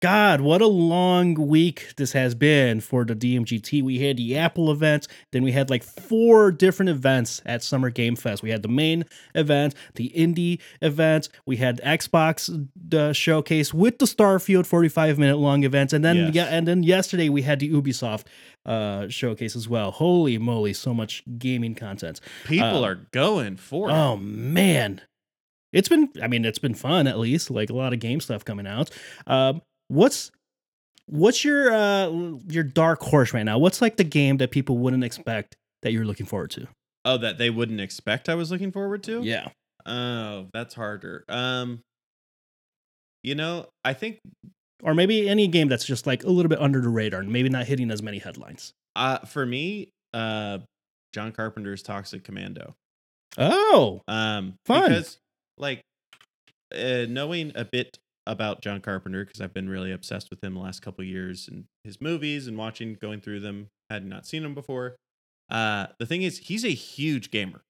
God, 0.00 0.40
what 0.40 0.62
a 0.62 0.66
long 0.66 1.34
week 1.34 1.92
this 1.98 2.12
has 2.12 2.34
been 2.34 2.80
for 2.80 3.04
the 3.04 3.14
DMGT. 3.14 3.82
We 3.82 3.98
had 3.98 4.16
the 4.16 4.34
Apple 4.38 4.70
events, 4.70 5.08
then 5.32 5.42
we 5.42 5.52
had 5.52 5.68
like 5.68 5.82
four 5.82 6.50
different 6.50 6.88
events 6.88 7.42
at 7.44 7.62
Summer 7.62 7.90
Game 7.90 8.16
Fest. 8.16 8.42
We 8.42 8.48
had 8.48 8.62
the 8.62 8.68
main 8.68 9.04
event, 9.34 9.74
the 9.96 10.10
indie 10.16 10.58
events, 10.80 11.28
we 11.44 11.56
had 11.56 11.82
Xbox 11.84 12.68
uh, 12.94 13.12
showcase 13.12 13.74
with 13.74 13.98
the 13.98 14.06
Starfield 14.06 14.64
45 14.64 15.18
minute 15.18 15.36
long 15.36 15.64
events, 15.64 15.92
and 15.92 16.02
then 16.02 16.16
Yes. 16.16 16.34
yeah, 16.34 16.44
and 16.46 16.66
then 16.66 16.82
yesterday 16.82 17.28
we 17.28 17.42
had 17.42 17.60
the 17.60 17.68
Ubisoft 17.70 18.24
uh, 18.64 19.06
showcase 19.08 19.54
as 19.54 19.68
well. 19.68 19.90
Holy 19.90 20.38
moly, 20.38 20.72
so 20.72 20.94
much 20.94 21.22
gaming 21.38 21.74
content. 21.74 22.20
People 22.46 22.84
Uh, 22.84 22.88
are 22.88 22.94
going 23.12 23.56
for 23.58 23.90
it. 23.90 23.92
Oh 23.92 24.16
man, 24.16 25.02
it's 25.74 25.88
been. 25.90 26.08
I 26.22 26.26
mean, 26.26 26.44
it's 26.46 26.58
been 26.58 26.74
fun 26.74 27.06
at 27.06 27.18
least. 27.18 27.50
Like 27.50 27.68
a 27.68 27.74
lot 27.74 27.92
of 27.92 28.00
game 28.00 28.20
stuff 28.20 28.44
coming 28.46 28.66
out. 28.66 28.90
Um, 29.26 29.60
what's 29.90 30.30
what's 31.06 31.44
your 31.44 31.72
uh 31.72 32.08
your 32.48 32.62
dark 32.64 33.00
horse 33.02 33.34
right 33.34 33.42
now? 33.42 33.58
What's 33.58 33.82
like 33.82 33.96
the 33.96 34.04
game 34.04 34.36
that 34.38 34.50
people 34.50 34.78
wouldn't 34.78 35.04
expect 35.04 35.56
that 35.82 35.92
you're 35.92 36.04
looking 36.04 36.26
forward 36.26 36.50
to? 36.52 36.68
Oh, 37.04 37.16
that 37.18 37.38
they 37.38 37.50
wouldn't 37.50 37.80
expect. 37.80 38.28
I 38.28 38.34
was 38.34 38.50
looking 38.50 38.70
forward 38.72 39.02
to. 39.04 39.22
Yeah. 39.22 39.48
Oh, 39.86 40.46
that's 40.52 40.74
harder. 40.74 41.24
Um, 41.28 41.80
you 43.22 43.34
know, 43.34 43.68
I 43.84 43.92
think 43.94 44.18
Or 44.82 44.94
maybe 44.94 45.28
any 45.28 45.46
game 45.48 45.68
that's 45.68 45.84
just 45.84 46.06
like 46.06 46.24
a 46.24 46.30
little 46.30 46.48
bit 46.50 46.60
under 46.60 46.80
the 46.80 46.88
radar 46.88 47.20
and 47.20 47.30
maybe 47.32 47.48
not 47.48 47.66
hitting 47.66 47.90
as 47.90 48.02
many 48.02 48.18
headlines. 48.18 48.72
uh 48.96 49.18
for 49.20 49.44
me, 49.46 49.88
uh, 50.14 50.58
John 51.12 51.32
Carpenter's 51.32 51.82
Toxic 51.82 52.22
Commando. 52.24 52.74
Oh, 53.38 54.02
Um, 54.08 54.54
Fun. 54.66 54.88
because 54.88 55.18
like 55.58 55.80
uh, 56.74 57.06
knowing 57.08 57.52
a 57.54 57.64
bit 57.64 57.98
about 58.26 58.62
John 58.62 58.80
Carpenter 58.80 59.24
because 59.24 59.40
I've 59.40 59.54
been 59.54 59.68
really 59.68 59.92
obsessed 59.92 60.28
with 60.30 60.42
him 60.42 60.54
the 60.54 60.60
last 60.60 60.82
couple 60.82 61.04
years 61.04 61.48
and 61.48 61.64
his 61.84 62.00
movies 62.00 62.46
and 62.46 62.56
watching 62.56 62.94
going 62.94 63.20
through 63.20 63.40
them. 63.40 63.68
Had 63.88 64.06
not 64.06 64.24
seen 64.24 64.44
him 64.44 64.54
before. 64.54 64.94
Uh, 65.50 65.86
the 65.98 66.06
thing 66.06 66.22
is, 66.22 66.38
he's 66.38 66.64
a 66.64 66.68
huge 66.68 67.32
gamer. 67.32 67.62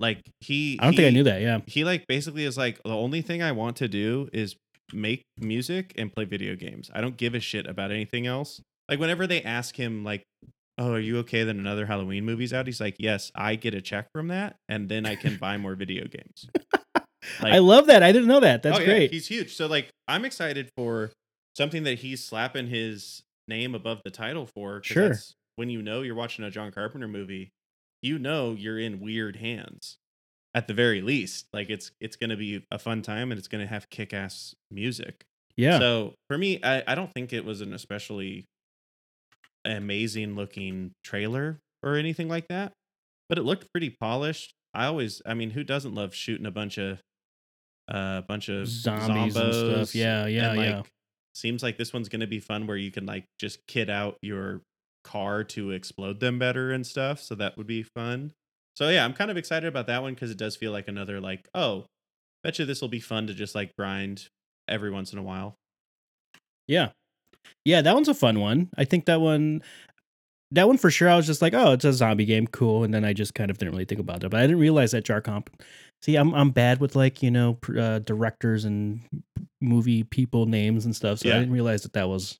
Like 0.00 0.22
he, 0.40 0.78
I 0.80 0.84
don't 0.84 0.92
he, 0.92 0.96
think 0.98 1.06
I 1.06 1.10
knew 1.10 1.24
that. 1.24 1.40
Yeah. 1.40 1.60
He 1.66 1.84
like 1.84 2.06
basically 2.06 2.44
is 2.44 2.56
like 2.56 2.82
the 2.82 2.96
only 2.96 3.22
thing 3.22 3.42
I 3.42 3.52
want 3.52 3.76
to 3.76 3.88
do 3.88 4.28
is 4.32 4.56
make 4.92 5.22
music 5.38 5.92
and 5.96 6.12
play 6.12 6.24
video 6.24 6.54
games. 6.54 6.90
I 6.94 7.00
don't 7.00 7.16
give 7.16 7.34
a 7.34 7.40
shit 7.40 7.66
about 7.66 7.90
anything 7.90 8.26
else. 8.26 8.60
Like 8.88 8.98
whenever 8.98 9.26
they 9.26 9.42
ask 9.42 9.76
him 9.76 10.04
like, 10.04 10.22
"Oh, 10.78 10.92
are 10.92 11.00
you 11.00 11.18
okay 11.18 11.44
that 11.44 11.56
another 11.56 11.86
Halloween 11.86 12.24
movie's 12.24 12.52
out?" 12.52 12.66
He's 12.66 12.80
like, 12.80 12.96
"Yes, 12.98 13.32
I 13.34 13.56
get 13.56 13.74
a 13.74 13.80
check 13.80 14.08
from 14.14 14.28
that 14.28 14.56
and 14.68 14.88
then 14.88 15.06
I 15.06 15.16
can 15.16 15.36
buy 15.36 15.56
more 15.56 15.74
video 15.74 16.06
games." 16.06 16.48
Like, 17.42 17.54
I 17.54 17.58
love 17.58 17.86
that. 17.86 18.02
I 18.02 18.12
didn't 18.12 18.28
know 18.28 18.40
that. 18.40 18.62
That's 18.62 18.78
oh, 18.78 18.84
great. 18.84 19.10
he's 19.10 19.26
huge. 19.26 19.54
So 19.54 19.66
like 19.66 19.90
I'm 20.06 20.24
excited 20.24 20.70
for 20.76 21.10
something 21.56 21.84
that 21.84 21.98
he's 21.98 22.22
slapping 22.22 22.68
his 22.68 23.22
name 23.48 23.74
above 23.74 24.00
the 24.04 24.10
title 24.10 24.46
for. 24.46 24.82
Sure. 24.82 25.14
when 25.56 25.70
you 25.70 25.82
know 25.82 26.02
you're 26.02 26.14
watching 26.14 26.44
a 26.44 26.50
John 26.50 26.70
Carpenter 26.70 27.08
movie, 27.08 27.50
you 28.02 28.18
know 28.18 28.52
you're 28.52 28.78
in 28.78 29.00
weird 29.00 29.36
hands. 29.36 29.98
At 30.54 30.68
the 30.68 30.74
very 30.74 31.02
least, 31.02 31.46
like 31.52 31.68
it's 31.68 31.90
it's 32.00 32.16
gonna 32.16 32.36
be 32.36 32.64
a 32.70 32.78
fun 32.78 33.02
time 33.02 33.30
and 33.30 33.38
it's 33.38 33.48
gonna 33.48 33.66
have 33.66 33.90
kick 33.90 34.14
ass 34.14 34.54
music. 34.70 35.24
Yeah. 35.54 35.78
So 35.78 36.14
for 36.28 36.38
me, 36.38 36.60
I, 36.62 36.82
I 36.86 36.94
don't 36.94 37.12
think 37.12 37.34
it 37.34 37.44
was 37.44 37.60
an 37.60 37.74
especially 37.74 38.46
amazing 39.66 40.34
looking 40.34 40.92
trailer 41.04 41.58
or 41.82 41.96
anything 41.96 42.28
like 42.28 42.48
that, 42.48 42.72
but 43.28 43.36
it 43.36 43.42
looked 43.42 43.70
pretty 43.72 43.90
polished. 43.90 44.54
I 44.76 44.86
always, 44.86 45.22
I 45.24 45.34
mean, 45.34 45.50
who 45.50 45.64
doesn't 45.64 45.94
love 45.94 46.14
shooting 46.14 46.46
a 46.46 46.50
bunch 46.50 46.78
of 46.78 47.00
a 47.88 47.96
uh, 47.96 48.20
bunch 48.22 48.48
of 48.48 48.68
zombies 48.68 49.36
and 49.36 49.54
stuff? 49.54 49.94
Yeah, 49.94 50.26
yeah, 50.26 50.50
and, 50.50 50.58
like, 50.58 50.68
yeah. 50.68 50.82
Seems 51.34 51.62
like 51.62 51.78
this 51.78 51.92
one's 51.92 52.08
gonna 52.08 52.26
be 52.26 52.40
fun 52.40 52.66
where 52.66 52.76
you 52.76 52.90
can 52.90 53.06
like 53.06 53.24
just 53.38 53.66
kit 53.66 53.88
out 53.88 54.18
your 54.22 54.60
car 55.02 55.44
to 55.44 55.70
explode 55.70 56.20
them 56.20 56.38
better 56.38 56.72
and 56.72 56.86
stuff. 56.86 57.20
So 57.22 57.34
that 57.36 57.56
would 57.56 57.66
be 57.66 57.82
fun. 57.82 58.32
So 58.74 58.90
yeah, 58.90 59.04
I'm 59.04 59.14
kind 59.14 59.30
of 59.30 59.38
excited 59.38 59.66
about 59.66 59.86
that 59.86 60.02
one 60.02 60.14
because 60.14 60.30
it 60.30 60.36
does 60.36 60.56
feel 60.56 60.72
like 60.72 60.88
another 60.88 61.20
like, 61.20 61.48
oh, 61.54 61.86
bet 62.44 62.58
you 62.58 62.66
this 62.66 62.82
will 62.82 62.88
be 62.88 63.00
fun 63.00 63.26
to 63.28 63.34
just 63.34 63.54
like 63.54 63.74
grind 63.78 64.28
every 64.68 64.90
once 64.90 65.12
in 65.12 65.18
a 65.18 65.22
while. 65.22 65.54
Yeah. 66.66 66.90
Yeah, 67.64 67.80
that 67.80 67.94
one's 67.94 68.08
a 68.08 68.14
fun 68.14 68.40
one. 68.40 68.68
I 68.76 68.84
think 68.84 69.06
that 69.06 69.20
one 69.20 69.62
that 70.52 70.68
one 70.68 70.78
for 70.78 70.90
sure 70.90 71.08
I 71.08 71.16
was 71.16 71.26
just 71.26 71.42
like, 71.42 71.54
oh, 71.54 71.72
it's 71.72 71.84
a 71.84 71.92
zombie 71.92 72.24
game, 72.24 72.46
cool. 72.46 72.84
And 72.84 72.94
then 72.94 73.04
I 73.04 73.12
just 73.12 73.34
kind 73.34 73.50
of 73.50 73.58
didn't 73.58 73.72
really 73.72 73.84
think 73.84 74.00
about 74.00 74.22
it. 74.22 74.30
But 74.30 74.40
I 74.40 74.42
didn't 74.42 74.60
realize 74.60 74.92
that 74.92 75.04
Jar 75.04 75.20
Comp 75.20 75.50
See, 76.02 76.16
I'm 76.16 76.34
I'm 76.34 76.50
bad 76.50 76.80
with 76.80 76.94
like, 76.94 77.22
you 77.22 77.30
know, 77.30 77.58
uh, 77.76 78.00
directors 78.00 78.64
and 78.64 79.00
movie 79.60 80.04
people 80.04 80.46
names 80.46 80.84
and 80.84 80.94
stuff. 80.94 81.20
So 81.20 81.28
yeah. 81.28 81.36
I 81.36 81.38
didn't 81.38 81.54
realize 81.54 81.82
that 81.82 81.94
that 81.94 82.08
was 82.08 82.38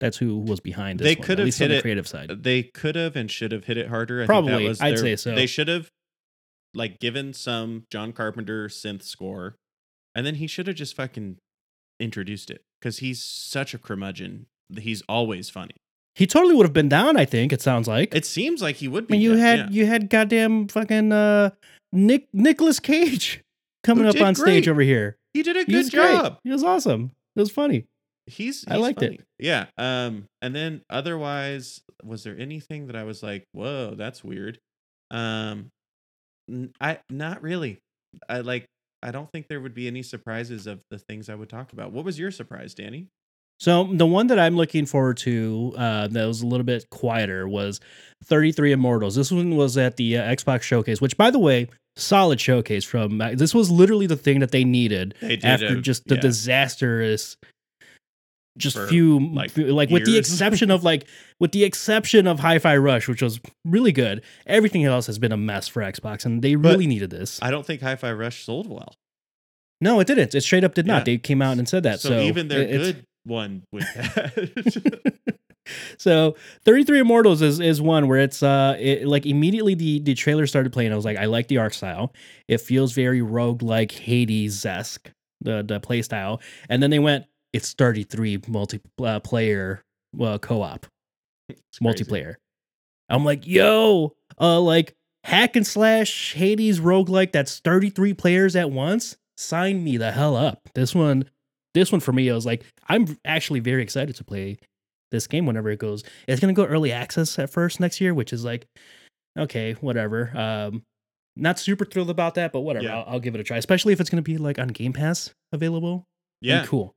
that's 0.00 0.16
who 0.16 0.38
was 0.38 0.60
behind 0.60 1.00
this. 1.00 1.06
They 1.06 1.16
could 1.16 1.38
have 1.38 1.54
hit 1.54 1.68
the 1.68 1.76
it, 1.76 1.82
creative 1.82 2.06
side. 2.06 2.30
They 2.42 2.62
could 2.62 2.94
have 2.94 3.16
and 3.16 3.30
should 3.30 3.52
have 3.52 3.64
hit 3.64 3.78
it 3.78 3.88
harder. 3.88 4.22
I 4.22 4.26
Probably, 4.26 4.68
I'd 4.68 4.78
their, 4.78 4.96
say 4.96 5.16
so. 5.16 5.34
They 5.34 5.46
should 5.46 5.68
have 5.68 5.90
like 6.74 7.00
given 7.00 7.32
some 7.32 7.84
John 7.90 8.12
Carpenter 8.12 8.68
synth 8.68 9.02
score, 9.02 9.56
and 10.14 10.26
then 10.26 10.36
he 10.36 10.46
should 10.46 10.66
have 10.66 10.76
just 10.76 10.94
fucking 10.94 11.38
introduced 11.98 12.50
it 12.50 12.62
because 12.80 12.98
he's 12.98 13.22
such 13.22 13.72
a 13.72 13.78
curmudgeon. 13.78 14.46
He's 14.78 15.02
always 15.08 15.48
funny. 15.48 15.76
He 16.14 16.26
totally 16.26 16.54
would 16.54 16.64
have 16.64 16.72
been 16.72 16.88
down. 16.88 17.16
I 17.16 17.24
think 17.24 17.52
it 17.52 17.60
sounds 17.60 17.88
like. 17.88 18.14
It 18.14 18.24
seems 18.24 18.62
like 18.62 18.76
he 18.76 18.86
would 18.86 19.06
be. 19.08 19.14
I 19.14 19.16
mean, 19.16 19.22
you 19.22 19.30
down, 19.30 19.38
had 19.40 19.58
yeah. 19.58 19.66
you 19.70 19.86
had 19.86 20.10
goddamn 20.10 20.68
fucking 20.68 21.12
uh, 21.12 21.50
Nick 21.92 22.28
Nicolas 22.32 22.78
Cage 22.78 23.42
coming 23.82 24.06
up 24.06 24.14
on 24.20 24.34
great. 24.34 24.36
stage 24.36 24.68
over 24.68 24.80
here. 24.80 25.16
He 25.32 25.42
did 25.42 25.56
a 25.56 25.64
good 25.64 25.90
job. 25.90 26.22
Great. 26.22 26.38
He 26.44 26.50
was 26.50 26.62
awesome. 26.62 27.10
It 27.34 27.40
was 27.40 27.50
funny. 27.50 27.86
He's, 28.26 28.60
he's 28.60 28.64
I 28.68 28.76
liked 28.76 29.00
funny. 29.00 29.16
it. 29.16 29.24
Yeah. 29.38 29.66
Um. 29.76 30.26
And 30.40 30.54
then 30.54 30.82
otherwise, 30.88 31.80
was 32.02 32.22
there 32.22 32.36
anything 32.38 32.86
that 32.86 32.96
I 32.96 33.02
was 33.02 33.22
like, 33.22 33.44
"Whoa, 33.52 33.94
that's 33.96 34.22
weird"? 34.22 34.58
Um. 35.10 35.70
I 36.80 37.00
not 37.10 37.42
really. 37.42 37.80
I 38.28 38.40
like. 38.40 38.66
I 39.02 39.10
don't 39.10 39.30
think 39.32 39.48
there 39.48 39.60
would 39.60 39.74
be 39.74 39.88
any 39.88 40.02
surprises 40.02 40.66
of 40.66 40.80
the 40.90 40.98
things 40.98 41.28
I 41.28 41.34
would 41.34 41.48
talk 41.48 41.72
about. 41.72 41.92
What 41.92 42.04
was 42.04 42.18
your 42.18 42.30
surprise, 42.30 42.72
Danny? 42.72 43.08
So 43.60 43.84
the 43.84 44.06
one 44.06 44.26
that 44.26 44.38
I'm 44.38 44.56
looking 44.56 44.84
forward 44.84 45.16
to 45.18 45.72
uh, 45.76 46.08
that 46.08 46.26
was 46.26 46.42
a 46.42 46.46
little 46.46 46.64
bit 46.64 46.90
quieter 46.90 47.46
was 47.48 47.80
33 48.24 48.72
Immortals. 48.72 49.14
This 49.14 49.30
one 49.30 49.56
was 49.56 49.78
at 49.78 49.96
the 49.96 50.18
uh, 50.18 50.34
Xbox 50.34 50.62
Showcase, 50.62 51.00
which, 51.00 51.16
by 51.16 51.30
the 51.30 51.38
way, 51.38 51.68
solid 51.96 52.40
showcase 52.40 52.84
from. 52.84 53.20
Uh, 53.20 53.30
this 53.34 53.54
was 53.54 53.70
literally 53.70 54.06
the 54.06 54.16
thing 54.16 54.40
that 54.40 54.50
they 54.50 54.64
needed 54.64 55.14
they 55.20 55.38
after 55.42 55.78
a, 55.78 55.80
just 55.80 56.06
the 56.06 56.16
yeah. 56.16 56.20
disastrous. 56.20 57.36
Just 58.56 58.76
For, 58.76 58.86
few 58.86 59.18
like, 59.34 59.50
few, 59.50 59.72
like 59.74 59.90
with 59.90 60.04
the 60.04 60.16
exception 60.16 60.70
of 60.70 60.84
like 60.84 61.08
with 61.40 61.50
the 61.50 61.64
exception 61.64 62.28
of 62.28 62.38
Hi-Fi 62.38 62.76
Rush, 62.76 63.08
which 63.08 63.20
was 63.20 63.40
really 63.64 63.90
good. 63.90 64.22
Everything 64.46 64.84
else 64.84 65.06
has 65.08 65.18
been 65.18 65.32
a 65.32 65.36
mess 65.36 65.66
for 65.66 65.82
Xbox, 65.82 66.24
and 66.24 66.40
they 66.40 66.54
But 66.54 66.70
really 66.70 66.86
needed 66.86 67.10
this. 67.10 67.40
I 67.42 67.50
don't 67.50 67.66
think 67.66 67.82
Hi-Fi 67.82 68.12
Rush 68.12 68.44
sold 68.44 68.68
well. 68.68 68.94
no, 69.80 69.98
it 69.98 70.06
didn't. 70.06 70.36
It 70.36 70.42
straight 70.42 70.62
up 70.62 70.74
did 70.74 70.86
not. 70.86 71.04
They 71.04 71.18
came 71.18 71.42
out 71.42 71.58
and 71.58 71.68
said 71.68 71.82
that. 71.82 71.98
So, 71.98 72.10
So, 72.10 72.20
even 72.20 72.46
their 72.46 72.62
it- 72.62 72.78
good 72.78 73.06
one 73.24 73.64
with 73.72 73.84
that. 73.94 75.14
so 75.98 76.36
33 76.64 77.00
immortals 77.00 77.42
is 77.42 77.60
is 77.60 77.80
one 77.80 78.06
where 78.08 78.18
it's 78.18 78.42
uh 78.42 78.76
it, 78.78 79.06
like 79.06 79.26
immediately 79.26 79.74
the 79.74 80.00
the 80.00 80.14
trailer 80.14 80.46
started 80.46 80.72
playing. 80.72 80.92
I 80.92 80.96
was 80.96 81.04
like 81.04 81.16
i 81.16 81.24
like 81.24 81.48
the 81.48 81.58
art 81.58 81.74
style. 81.74 82.12
It 82.48 82.60
feels 82.60 82.92
very 82.92 83.22
rogue 83.22 83.62
like 83.62 83.92
hades-esque 83.92 85.10
the 85.40 85.62
the 85.62 85.80
play 85.80 86.02
style. 86.02 86.40
And 86.68 86.82
then 86.82 86.90
they 86.90 86.98
went 86.98 87.24
it's 87.52 87.72
33 87.72 88.38
multiplayer 88.38 89.80
uh, 90.20 90.38
co-op. 90.38 90.86
It's 91.48 91.78
crazy. 91.78 92.04
multiplayer. 92.04 92.34
I'm 93.08 93.24
like 93.24 93.46
yo 93.46 94.14
uh 94.40 94.60
like 94.60 94.94
hack 95.24 95.56
and 95.56 95.66
slash 95.66 96.34
hades 96.34 96.80
roguelike 96.80 97.32
that's 97.32 97.60
33 97.60 98.14
players 98.14 98.54
at 98.56 98.70
once? 98.70 99.16
Sign 99.36 99.82
me 99.82 99.96
the 99.96 100.12
hell 100.12 100.36
up. 100.36 100.68
This 100.74 100.94
one 100.94 101.28
this 101.74 101.92
one 101.92 102.00
for 102.00 102.12
me 102.12 102.30
i 102.30 102.34
was 102.34 102.46
like 102.46 102.64
i'm 102.88 103.18
actually 103.24 103.60
very 103.60 103.82
excited 103.82 104.14
to 104.16 104.24
play 104.24 104.56
this 105.10 105.26
game 105.26 105.46
whenever 105.46 105.70
it 105.70 105.78
goes 105.78 106.02
it's 106.26 106.40
going 106.40 106.54
to 106.54 106.60
go 106.60 106.66
early 106.66 106.90
access 106.90 107.38
at 107.38 107.50
first 107.50 107.78
next 107.80 108.00
year 108.00 108.14
which 108.14 108.32
is 108.32 108.44
like 108.44 108.66
okay 109.38 109.72
whatever 109.74 110.36
um 110.36 110.82
not 111.36 111.58
super 111.58 111.84
thrilled 111.84 112.10
about 112.10 112.34
that 112.34 112.52
but 112.52 112.60
whatever 112.60 112.84
Yeah. 112.84 112.98
I'll, 112.98 113.14
I'll 113.14 113.20
give 113.20 113.34
it 113.34 113.40
a 113.40 113.44
try 113.44 113.56
especially 113.56 113.92
if 113.92 114.00
it's 114.00 114.10
going 114.10 114.22
to 114.22 114.28
be 114.30 114.38
like 114.38 114.58
on 114.58 114.68
game 114.68 114.92
pass 114.92 115.32
available 115.52 116.04
yeah, 116.40 116.64
cool 116.66 116.94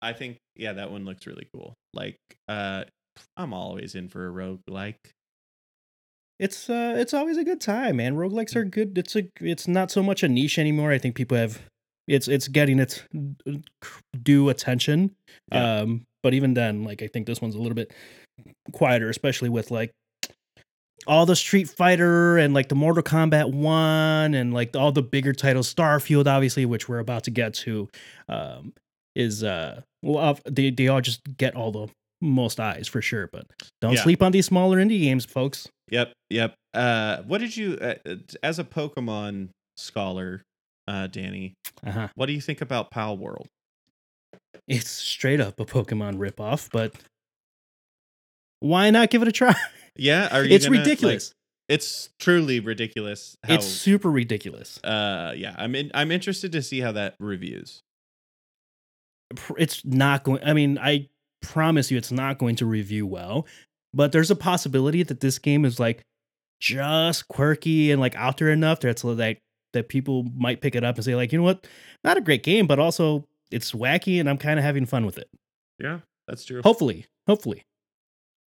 I 0.00 0.12
think 0.12 0.38
yeah, 0.54 0.74
that 0.74 0.92
one 0.92 1.04
looks 1.04 1.26
really 1.26 1.48
cool. 1.52 1.74
Like, 1.92 2.16
uh, 2.48 2.84
I'm 3.36 3.52
always 3.52 3.96
in 3.96 4.08
for 4.08 4.26
a 4.26 4.30
rogue 4.30 4.60
like. 4.68 4.96
it's 6.38 6.70
uh 6.70 6.94
it's 6.96 7.12
always 7.12 7.36
a 7.36 7.42
good 7.44 7.60
time 7.60 7.96
man 7.96 8.14
roguelikes 8.16 8.54
are 8.54 8.64
good 8.64 8.96
it's 8.96 9.16
a 9.16 9.24
it's 9.40 9.66
not 9.66 9.90
so 9.90 10.02
much 10.02 10.22
a 10.22 10.28
niche 10.28 10.56
anymore 10.58 10.92
i 10.92 10.98
think 10.98 11.16
people 11.16 11.36
have 11.36 11.62
it's 12.08 12.26
it's 12.28 12.48
getting 12.48 12.78
its 12.78 13.02
due 14.22 14.48
attention 14.48 15.14
Yeah. 15.52 15.80
um 15.80 16.04
but 16.22 16.34
even 16.34 16.54
then 16.54 16.84
like 16.84 17.02
i 17.02 17.06
think 17.06 17.26
this 17.26 17.40
one's 17.40 17.54
a 17.54 17.58
little 17.58 17.74
bit 17.74 17.92
quieter 18.72 19.08
especially 19.08 19.48
with 19.48 19.70
like 19.70 19.90
all 21.06 21.26
the 21.26 21.36
street 21.36 21.68
fighter 21.68 22.36
and 22.38 22.52
like 22.54 22.68
the 22.68 22.74
mortal 22.74 23.02
kombat 23.02 23.52
1 23.52 24.34
and 24.34 24.52
like 24.52 24.74
all 24.76 24.92
the 24.92 25.02
bigger 25.02 25.32
titles 25.32 25.72
starfield 25.72 26.26
obviously 26.26 26.66
which 26.66 26.88
we're 26.88 26.98
about 26.98 27.24
to 27.24 27.30
get 27.30 27.54
to 27.54 27.88
um 28.28 28.72
is 29.14 29.42
uh 29.44 29.80
well 30.02 30.38
they, 30.46 30.70
they 30.70 30.88
all 30.88 31.00
just 31.00 31.20
get 31.36 31.54
all 31.54 31.70
the 31.72 31.88
most 32.20 32.58
eyes 32.58 32.88
for 32.88 33.00
sure 33.00 33.28
but 33.32 33.46
don't 33.80 33.94
Yeah. 33.94 34.02
sleep 34.02 34.22
on 34.22 34.32
these 34.32 34.46
smaller 34.46 34.78
indie 34.78 35.00
games 35.00 35.24
folks 35.24 35.68
Yep, 35.90 36.12
yep. 36.28 36.54
Uh, 36.74 37.22
what 37.22 37.40
did 37.40 37.56
you, 37.56 37.78
uh, 37.80 37.94
uh, 38.04 38.16
as 38.42 38.58
a 38.58 38.64
Pokemon 38.64 39.48
scholar, 39.78 40.42
uh, 40.88 41.06
Danny? 41.06 41.54
uh-huh 41.86 42.08
What 42.14 42.26
do 42.26 42.32
you 42.32 42.40
think 42.40 42.60
about 42.60 42.90
Palworld? 42.90 43.46
It's 44.66 44.90
straight 44.90 45.40
up 45.40 45.60
a 45.60 45.64
Pokemon 45.64 46.16
ripoff, 46.16 46.68
but 46.72 46.94
why 48.60 48.90
not 48.90 49.10
give 49.10 49.22
it 49.22 49.28
a 49.28 49.32
try? 49.32 49.54
Yeah, 50.00 50.28
are 50.30 50.44
you? 50.44 50.54
It's 50.54 50.64
gonna, 50.66 50.78
like- 50.78 50.86
ridiculous. 50.86 51.34
it's 51.68 52.10
truly 52.20 52.60
ridiculous. 52.60 53.36
How, 53.44 53.54
it's 53.54 53.66
super 53.66 54.10
ridiculous. 54.10 54.78
uh, 54.84 55.32
yeah. 55.36 55.54
I'm 55.58 55.74
in, 55.74 55.90
I'm 55.92 56.12
interested 56.12 56.52
to 56.52 56.62
see 56.62 56.80
how 56.80 56.92
that 56.92 57.16
reviews. 57.18 57.82
It's 59.58 59.84
not 59.84 60.22
going. 60.22 60.42
I 60.44 60.52
mean, 60.52 60.78
I 60.78 61.08
promise 61.42 61.90
you, 61.90 61.98
it's 61.98 62.12
not 62.12 62.38
going 62.38 62.56
to 62.56 62.66
review 62.66 63.06
well. 63.06 63.46
But 63.92 64.12
there's 64.12 64.30
a 64.30 64.36
possibility 64.36 65.02
that 65.02 65.20
this 65.20 65.38
game 65.38 65.64
is 65.64 65.80
like 65.80 66.04
just 66.60 67.26
quirky 67.28 67.90
and 67.90 68.00
like 68.00 68.14
out 68.16 68.36
there 68.38 68.50
enough 68.50 68.80
that's 68.80 69.02
like 69.02 69.40
that 69.72 69.88
people 69.88 70.24
might 70.36 70.60
pick 70.60 70.74
it 70.74 70.84
up 70.84 70.96
and 70.96 71.04
say 71.04 71.14
like, 71.14 71.32
you 71.32 71.38
know 71.38 71.44
what, 71.44 71.66
not 72.04 72.16
a 72.16 72.20
great 72.20 72.42
game, 72.42 72.66
but 72.66 72.78
also 72.78 73.24
it's 73.50 73.72
wacky 73.72 74.18
and 74.20 74.28
I'm 74.28 74.38
kind 74.38 74.58
of 74.58 74.64
having 74.64 74.86
fun 74.86 75.04
with 75.06 75.18
it. 75.18 75.28
Yeah, 75.78 76.00
that's 76.26 76.44
true. 76.44 76.60
Hopefully, 76.62 77.06
hopefully. 77.26 77.64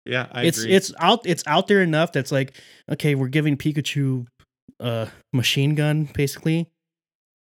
Yeah, 0.06 0.28
I 0.32 0.44
it's 0.44 0.60
agree. 0.60 0.74
it's 0.74 0.92
out 1.00 1.26
it's 1.26 1.44
out 1.48 1.68
there 1.68 1.82
enough 1.82 2.12
that's 2.12 2.32
like 2.32 2.58
okay 2.92 3.16
we're 3.16 3.30
giving 3.30 3.56
pikachu 3.56 4.28
a 4.82 5.08
machine 5.32 5.76
gun 5.76 6.10
basically 6.14 6.70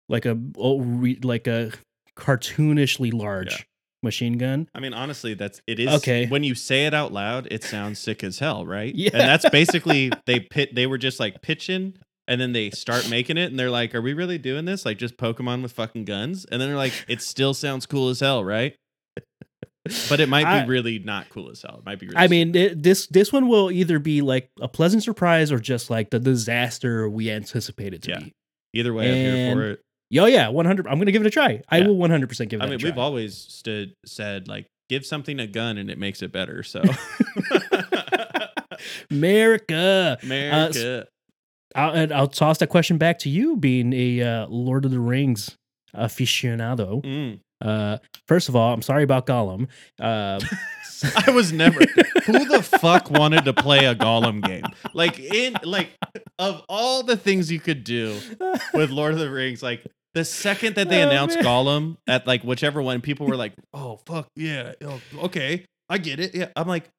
like 0.07 0.25
a 0.25 0.35
oh, 0.57 0.83
like 1.21 1.45
a 1.45 1.71
cartoonishly 2.17 3.13
large 3.13 3.51
Yeah. 3.51 3.63
machine 4.03 4.37
gun. 4.37 4.67
I 4.73 4.79
mean, 4.79 4.93
honestly, 4.93 5.33
that's 5.33 5.61
it 5.67 5.79
is. 5.79 5.89
Okay. 5.97 6.25
When 6.27 6.43
you 6.43 6.55
say 6.55 6.85
it 6.85 6.93
out 6.93 7.11
loud, 7.13 7.47
it 7.51 7.63
sounds 7.63 7.99
sick 7.99 8.23
as 8.23 8.39
hell, 8.39 8.65
right? 8.65 8.93
Yeah. 8.95 9.11
And 9.13 9.21
that's 9.21 9.47
basically 9.49 10.11
they 10.25 10.39
pit. 10.39 10.73
They 10.73 10.87
were 10.87 10.97
just 10.97 11.19
like 11.19 11.41
pitching, 11.41 11.95
and 12.29 12.39
then 12.39 12.53
they 12.53 12.69
start 12.69 13.09
making 13.09 13.37
it, 13.37 13.49
and 13.51 13.59
they're 13.59 13.69
like, 13.69 13.93
"Are 13.93 14.01
we 14.01 14.13
really 14.13 14.37
doing 14.37 14.63
this? 14.63 14.85
Like 14.85 14.97
just 14.97 15.17
Pokemon 15.17 15.61
with 15.63 15.73
fucking 15.73 16.05
guns?" 16.05 16.45
And 16.45 16.61
then 16.61 16.69
they're 16.69 16.77
like, 16.77 16.93
"It 17.09 17.21
still 17.21 17.53
sounds 17.53 17.85
cool 17.85 18.07
as 18.09 18.21
hell, 18.21 18.43
right?" 18.45 18.75
But 20.07 20.19
it 20.19 20.29
might 20.29 20.43
be 20.43 20.49
I- 20.49 20.65
really 20.65 20.99
not 20.99 21.29
cool 21.29 21.49
as 21.49 21.61
hell. 21.63 21.77
It 21.79 21.85
might 21.85 21.99
be. 21.99 22.05
Really 22.07 22.17
I 22.17 22.27
mean, 22.27 22.55
it, 22.55 22.83
this 22.83 23.07
this 23.07 23.33
one 23.33 23.47
will 23.47 23.71
either 23.71 23.97
be 23.97 24.21
like 24.21 24.49
a 24.61 24.67
pleasant 24.67 25.03
surprise 25.03 25.51
or 25.51 25.57
just 25.59 25.89
like 25.89 26.11
the 26.11 26.19
disaster 26.19 27.09
we 27.09 27.31
anticipated 27.31 28.03
to 28.03 28.11
Yeah. 28.11 28.19
be. 28.19 28.31
either 28.75 28.93
way, 28.93 29.09
I'm 29.09 29.15
here 29.15 29.55
for 29.55 29.69
it. 29.71 29.81
Yo, 30.11 30.25
yeah, 30.25 30.49
one 30.49 30.65
hundred. 30.65 30.85
I'm 30.87 30.99
gonna 30.99 31.11
give 31.11 31.21
it 31.23 31.27
a 31.27 31.31
try. 31.31 31.61
I 31.69 31.81
will 31.81 31.95
one 31.97 32.11
hundred 32.11 32.29
percent 32.29 32.49
give 32.51 32.61
it. 32.61 32.63
I 32.63 32.69
mean, 32.69 32.79
we've 32.83 32.97
always 32.97 33.35
stood 33.35 33.93
said 34.05 34.47
like, 34.47 34.67
give 34.89 35.05
something 35.05 35.39
a 35.39 35.47
gun 35.47 35.77
and 35.79 35.89
it 35.89 35.97
makes 35.97 36.21
it 36.21 36.31
better. 36.31 36.61
So, 36.61 36.83
America. 39.11 40.17
Uh, 40.21 40.25
America. 40.25 41.07
I'll, 41.75 41.91
and 41.93 42.11
I'll 42.11 42.27
toss 42.27 42.57
that 42.59 42.67
question 42.67 42.97
back 42.97 43.19
to 43.19 43.29
you, 43.29 43.55
being 43.57 43.93
a 43.93 44.21
uh, 44.21 44.47
Lord 44.47 44.85
of 44.85 44.91
the 44.91 44.99
Rings 44.99 45.55
aficionado. 45.95 47.03
Mm. 47.03 47.39
Uh, 47.61 47.97
first 48.27 48.47
of 48.49 48.55
all, 48.55 48.73
I'm 48.73 48.81
sorry 48.81 49.03
about 49.03 49.25
Gollum. 49.27 49.67
Uh, 49.99 50.39
I 51.27 51.31
was 51.31 51.51
never. 51.53 51.79
Who 52.25 52.45
the 52.45 52.63
fuck 52.79 53.09
wanted 53.11 53.45
to 53.45 53.53
play 53.53 53.85
a 53.85 53.95
Gollum 53.95 54.43
game? 54.45 54.63
Like 54.93 55.19
in 55.19 55.57
like 55.63 55.89
of 56.37 56.63
all 56.69 57.03
the 57.03 57.17
things 57.17 57.51
you 57.51 57.59
could 57.59 57.83
do 57.83 58.17
with 58.73 58.89
Lord 58.89 59.13
of 59.13 59.19
the 59.19 59.29
Rings, 59.29 59.61
like 59.61 59.85
the 60.13 60.25
second 60.25 60.75
that 60.75 60.89
they 60.89 61.03
Oh, 61.03 61.09
announced 61.09 61.35
man. 61.37 61.45
Gollum 61.45 61.97
at 62.07 62.25
like 62.27 62.43
whichever 62.43 62.81
one, 62.81 63.01
people 63.01 63.27
were 63.27 63.35
like, 63.35 63.53
"Oh 63.73 63.99
fuck 64.05 64.27
yeah, 64.35 64.73
oh, 64.83 64.99
okay, 65.23 65.65
I 65.89 65.97
get 65.99 66.19
it." 66.19 66.33
Yeah, 66.35 66.47
I'm 66.55 66.67
like, 66.67 66.89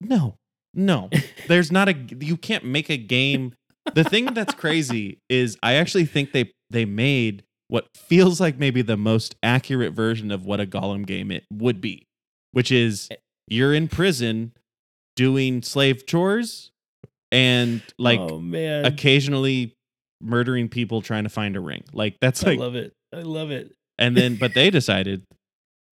no, 0.00 0.34
no, 0.74 1.10
there's 1.48 1.70
not 1.70 1.88
a. 1.88 1.94
You 2.20 2.36
can't 2.36 2.64
make 2.64 2.88
a 2.90 2.96
game. 2.96 3.54
The 3.92 4.04
thing 4.04 4.32
that's 4.34 4.54
crazy 4.54 5.18
is 5.28 5.56
I 5.62 5.74
actually 5.74 6.06
think 6.06 6.32
they 6.32 6.52
they 6.70 6.84
made 6.84 7.44
what 7.68 7.88
feels 7.96 8.40
like 8.40 8.58
maybe 8.58 8.82
the 8.82 8.96
most 8.96 9.34
accurate 9.42 9.92
version 9.92 10.30
of 10.30 10.44
what 10.44 10.60
a 10.60 10.66
Gollum 10.66 11.06
game 11.06 11.30
it 11.30 11.44
would 11.52 11.80
be, 11.80 12.06
which 12.52 12.72
is 12.72 13.08
you're 13.48 13.74
in 13.74 13.88
prison 13.88 14.52
doing 15.16 15.62
slave 15.62 16.06
chores 16.06 16.70
and 17.30 17.82
like 17.98 18.20
oh 18.20 18.38
man, 18.38 18.84
occasionally 18.84 19.74
murdering 20.20 20.68
people 20.68 21.02
trying 21.02 21.24
to 21.24 21.30
find 21.30 21.56
a 21.56 21.60
ring. 21.60 21.84
Like 21.92 22.16
that's 22.20 22.42
like 22.42 22.58
I 22.58 22.62
love 22.62 22.74
it. 22.74 22.92
I 23.12 23.20
love 23.20 23.50
it. 23.50 23.72
and 23.98 24.16
then 24.16 24.36
but 24.36 24.54
they 24.54 24.70
decided 24.70 25.22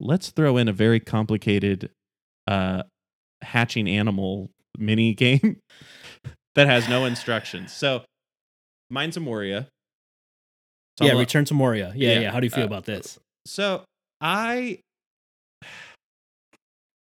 let's 0.01 0.31
throw 0.31 0.57
in 0.57 0.69
a 0.69 0.73
very 0.73 0.99
complicated 0.99 1.91
uh 2.49 2.83
hatching 3.43 3.89
animal 3.89 4.51
mini 4.79 5.15
game 5.15 5.59
that 6.55 6.67
has 6.67 6.89
no 6.89 7.05
instructions. 7.05 7.73
So 7.73 8.03
mine's 8.91 9.17
a 9.17 9.21
Moria. 9.21 9.69
So 10.99 11.07
yeah, 11.07 11.13
I'll- 11.13 11.19
Return 11.19 11.45
to 11.47 11.55
Moria. 11.55 11.93
Yeah, 11.97 12.13
Yeah, 12.15 12.21
yeah. 12.21 12.31
How 12.33 12.41
do 12.41 12.47
you 12.47 12.51
feel 12.51 12.65
uh, 12.65 12.67
about 12.67 12.85
this? 12.85 13.19
So 13.47 13.83
I 14.21 14.79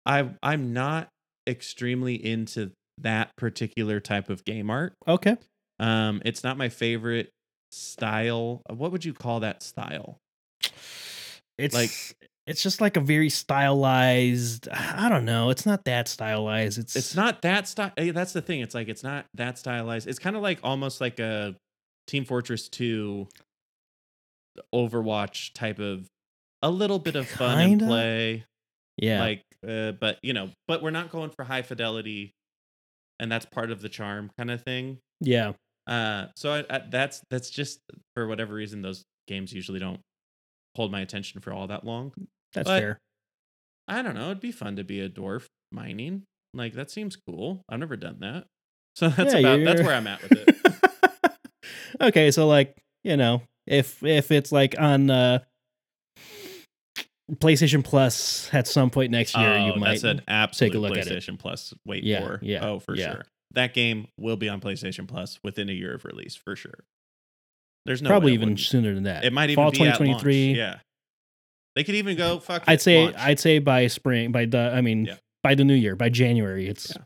I 0.06 0.28
I'm 0.42 0.72
not 0.72 1.08
extremely 1.48 2.14
into 2.14 2.72
that 2.98 3.30
particular 3.36 4.00
type 4.00 4.28
of 4.30 4.44
game 4.44 4.70
art. 4.70 4.94
Okay. 5.06 5.36
Um 5.78 6.20
it's 6.24 6.42
not 6.42 6.56
my 6.58 6.68
favorite 6.68 7.30
style. 7.70 8.62
What 8.68 8.92
would 8.92 9.04
you 9.04 9.14
call 9.14 9.40
that 9.40 9.62
style? 9.62 10.18
It's 11.56 11.74
Like- 11.74 11.90
it's 12.48 12.62
just 12.62 12.80
like 12.80 12.96
a 12.96 13.00
very 13.00 13.28
stylized. 13.28 14.68
I 14.70 15.08
don't 15.08 15.24
know. 15.26 15.50
It's 15.50 15.66
not 15.66 15.84
that 15.84 16.08
stylized. 16.08 16.78
It's 16.78 16.96
It's 16.96 17.14
not 17.14 17.42
that 17.42 17.68
style. 17.68 17.92
That's 17.96 18.32
the 18.32 18.40
thing. 18.40 18.60
It's 18.60 18.74
like 18.74 18.88
it's 18.88 19.02
not 19.02 19.26
that 19.34 19.58
stylized. 19.58 20.08
It's 20.08 20.18
kind 20.18 20.34
of 20.34 20.42
like 20.42 20.60
almost 20.62 21.00
like 21.00 21.18
a 21.20 21.54
Team 22.06 22.24
Fortress 22.24 22.68
2 22.70 23.28
Overwatch 24.74 25.52
type 25.52 25.78
of 25.78 26.08
a 26.62 26.70
little 26.70 26.98
bit 26.98 27.16
of 27.16 27.28
fun 27.28 27.58
and 27.58 27.70
Kinda? 27.70 27.86
play. 27.86 28.44
Yeah. 28.96 29.20
like 29.20 29.42
uh, 29.66 29.92
but 29.92 30.18
you 30.22 30.32
know 30.32 30.50
but 30.66 30.82
we're 30.82 30.90
not 30.90 31.10
going 31.10 31.30
for 31.30 31.44
high 31.44 31.62
fidelity 31.62 32.32
and 33.20 33.30
that's 33.30 33.46
part 33.46 33.70
of 33.70 33.80
the 33.80 33.88
charm 33.88 34.30
kind 34.36 34.50
of 34.50 34.62
thing 34.62 34.98
yeah. 35.20 35.52
uh 35.86 36.26
so 36.34 36.52
I, 36.52 36.64
I, 36.68 36.82
that's 36.90 37.22
that's 37.30 37.48
just 37.50 37.80
for 38.14 38.26
whatever 38.26 38.54
reason 38.54 38.82
those 38.82 39.04
games 39.28 39.52
usually 39.52 39.78
don't 39.78 40.00
hold 40.74 40.90
my 40.90 41.00
attention 41.00 41.40
for 41.40 41.52
all 41.52 41.68
that 41.68 41.84
long 41.84 42.12
That's 42.54 42.68
but- 42.68 42.80
fair. 42.80 42.98
i 43.88 44.02
don't 44.02 44.14
know 44.14 44.26
it'd 44.26 44.40
be 44.40 44.52
fun 44.52 44.76
to 44.76 44.84
be 44.84 45.00
a 45.00 45.08
dwarf 45.08 45.46
mining 45.72 46.22
like 46.54 46.72
that 46.74 46.90
seems 46.90 47.16
cool 47.16 47.62
i've 47.68 47.78
never 47.80 47.96
done 47.96 48.18
that 48.20 48.44
so 48.96 49.08
that's 49.08 49.34
Yeah, 49.34 49.40
about 49.40 49.64
that's 49.64 49.78
you're- 49.80 49.84
where 49.86 49.96
i'm 49.96 50.06
at 50.06 50.22
with 50.22 50.32
it 50.32 50.54
okay, 52.00 52.30
so 52.30 52.46
like, 52.46 52.76
you 53.04 53.16
know, 53.16 53.42
if 53.66 54.02
if 54.04 54.30
it's 54.30 54.52
like 54.52 54.74
on 54.78 55.10
uh 55.10 55.38
PlayStation 57.34 57.84
Plus 57.84 58.48
at 58.54 58.66
some 58.66 58.88
point 58.90 59.10
next 59.10 59.36
year, 59.36 59.48
oh, 59.54 59.66
you 59.66 59.74
might 59.76 60.00
that's 60.00 60.04
an 60.04 60.22
absolute 60.28 60.70
take 60.70 60.76
a 60.76 60.78
look 60.80 60.96
at 60.96 61.06
it. 61.06 61.12
playstation 61.12 61.38
plus 61.38 61.74
wait 61.86 62.02
Yeah, 62.04 62.20
for 62.26 62.38
yeah, 62.42 62.64
oh 62.66 62.78
for 62.78 62.94
yeah. 62.96 63.12
sure 63.12 63.24
that 63.52 63.74
game 63.74 64.06
will 64.18 64.36
be 64.36 64.48
on 64.48 64.60
playstation 64.60 65.06
plus 65.06 65.38
within 65.44 65.68
a 65.68 65.72
year 65.72 65.94
of 65.94 66.04
release 66.04 66.34
for 66.36 66.56
sure 66.56 66.84
there's 67.84 68.00
no 68.02 68.08
probably 68.08 68.32
even 68.34 68.56
sooner 68.56 68.94
than 68.94 69.04
that. 69.04 69.24
It 69.24 69.32
might 69.32 69.50
even 69.50 69.62
fall 69.62 69.70
be 69.70 69.78
twenty 69.78 69.90
at 69.92 70.00
launch. 70.00 70.24
Yeah, 70.26 70.78
they 71.78 71.84
could 71.84 71.94
even 71.94 72.16
go 72.16 72.40
fuck. 72.40 72.64
I'd 72.66 72.80
say 72.82 73.04
launch. 73.04 73.16
I'd 73.18 73.38
say 73.38 73.60
by 73.60 73.86
spring, 73.86 74.32
by 74.32 74.44
the 74.46 74.72
I 74.74 74.80
mean 74.80 75.04
Yeah. 75.06 75.16
by 75.44 75.54
the 75.54 75.62
new 75.64 75.74
year, 75.74 75.94
by 75.94 76.08
January, 76.08 76.66
it's 76.66 76.90
Yeah. 76.90 77.02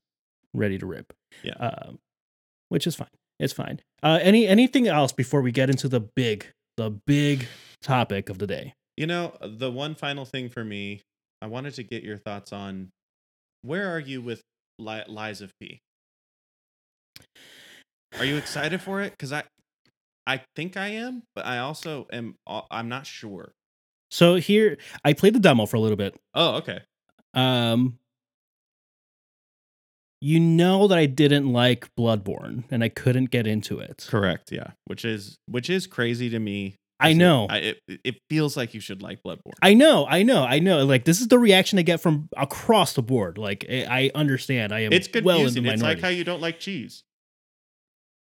ready 0.55 0.79
to 0.79 0.87
rip. 0.87 1.13
Yeah. 1.43 1.53
um, 1.55 1.99
which 2.71 2.87
is 2.87 2.95
fine. 2.95 3.09
It's 3.39 3.53
fine. 3.53 3.81
Uh, 4.03 4.19
any 4.23 4.47
anything 4.49 4.89
else 4.89 5.13
before 5.13 5.43
we 5.43 5.53
get 5.53 5.69
into 5.69 5.89
the 5.89 6.01
big 6.01 6.47
the 6.79 6.89
big 7.07 7.49
topic 7.83 8.31
of 8.31 8.39
the 8.39 8.47
day? 8.47 8.75
You 8.97 9.07
know, 9.07 9.37
the 9.43 9.71
one 9.71 9.95
final 9.95 10.25
thing 10.25 10.49
for 10.49 10.65
me, 10.65 11.03
I 11.43 11.47
wanted 11.49 11.75
to 11.75 11.83
get 11.83 12.03
your 12.03 12.17
thoughts 12.17 12.53
on 12.53 12.91
where 13.63 13.89
are 13.95 14.01
you 14.01 14.23
with 14.23 14.41
Li- 14.79 15.05
Lies 15.07 15.41
of 15.43 15.53
P? 15.61 15.81
Are 18.19 18.25
you 18.25 18.37
excited 18.37 18.81
for 18.81 19.01
it? 19.01 19.11
Because 19.13 19.33
I, 19.33 19.45
I 20.27 20.43
think 20.55 20.77
I 20.77 20.89
am, 20.89 21.23
but 21.35 21.47
I 21.47 21.59
also 21.59 22.07
am. 22.13 22.37
uh, 22.47 22.63
I'm 22.71 22.89
not 22.89 23.07
sure. 23.07 23.53
So 24.13 24.35
here, 24.35 24.77
I 25.07 25.15
played 25.15 25.35
the 25.35 25.41
demo 25.41 25.65
for 25.65 25.79
a 25.79 25.81
little 25.81 25.97
bit. 25.97 26.15
Oh, 26.35 26.57
okay. 26.57 26.81
Um, 27.33 27.99
you 30.21 30.39
know 30.39 30.87
that 30.89 30.99
I 30.99 31.07
didn't 31.07 31.51
like 31.51 31.89
Bloodborne, 31.97 32.65
and 32.71 32.85
I 32.85 32.91
couldn't 32.91 33.31
get 33.31 33.47
into 33.47 33.79
it. 33.81 34.07
Correct. 34.09 34.53
Yeah. 34.53 34.73
Which 34.85 35.07
is 35.07 35.39
which 35.47 35.71
is 35.71 35.87
crazy 35.87 36.29
to 36.31 36.39
me. 36.39 36.77
I 37.01 37.07
'cause 37.07 37.13
it- 37.15 37.19
know. 37.19 37.47
I, 37.49 37.57
it, 37.59 37.79
it 38.05 38.15
feels 38.29 38.55
like 38.57 38.75
you 38.75 38.81
should 38.81 39.01
like 39.03 39.23
Bloodborne. 39.23 39.55
I 39.63 39.73
know, 39.75 40.07
I 40.07 40.23
know, 40.23 40.45
I 40.45 40.59
know. 40.59 40.85
Like 40.85 41.05
this 41.05 41.21
is 41.23 41.29
the 41.29 41.39
reaction 41.39 41.79
I 41.79 41.83
get 41.83 42.01
from 42.01 42.29
across 42.37 42.93
the 42.93 43.03
board. 43.03 43.39
Like 43.39 43.65
I 43.69 44.11
understand. 44.15 44.73
I 44.73 44.81
am 44.81 44.93
it's 44.93 45.09
well 45.23 45.39
in 45.39 45.47
the 45.47 45.53
confusing. 45.55 45.73
it's 45.73 45.83
like 45.83 46.01
how 46.01 46.09
you 46.09 46.23
don't 46.23 46.43
like 46.43 46.61
cheese. 46.61 47.03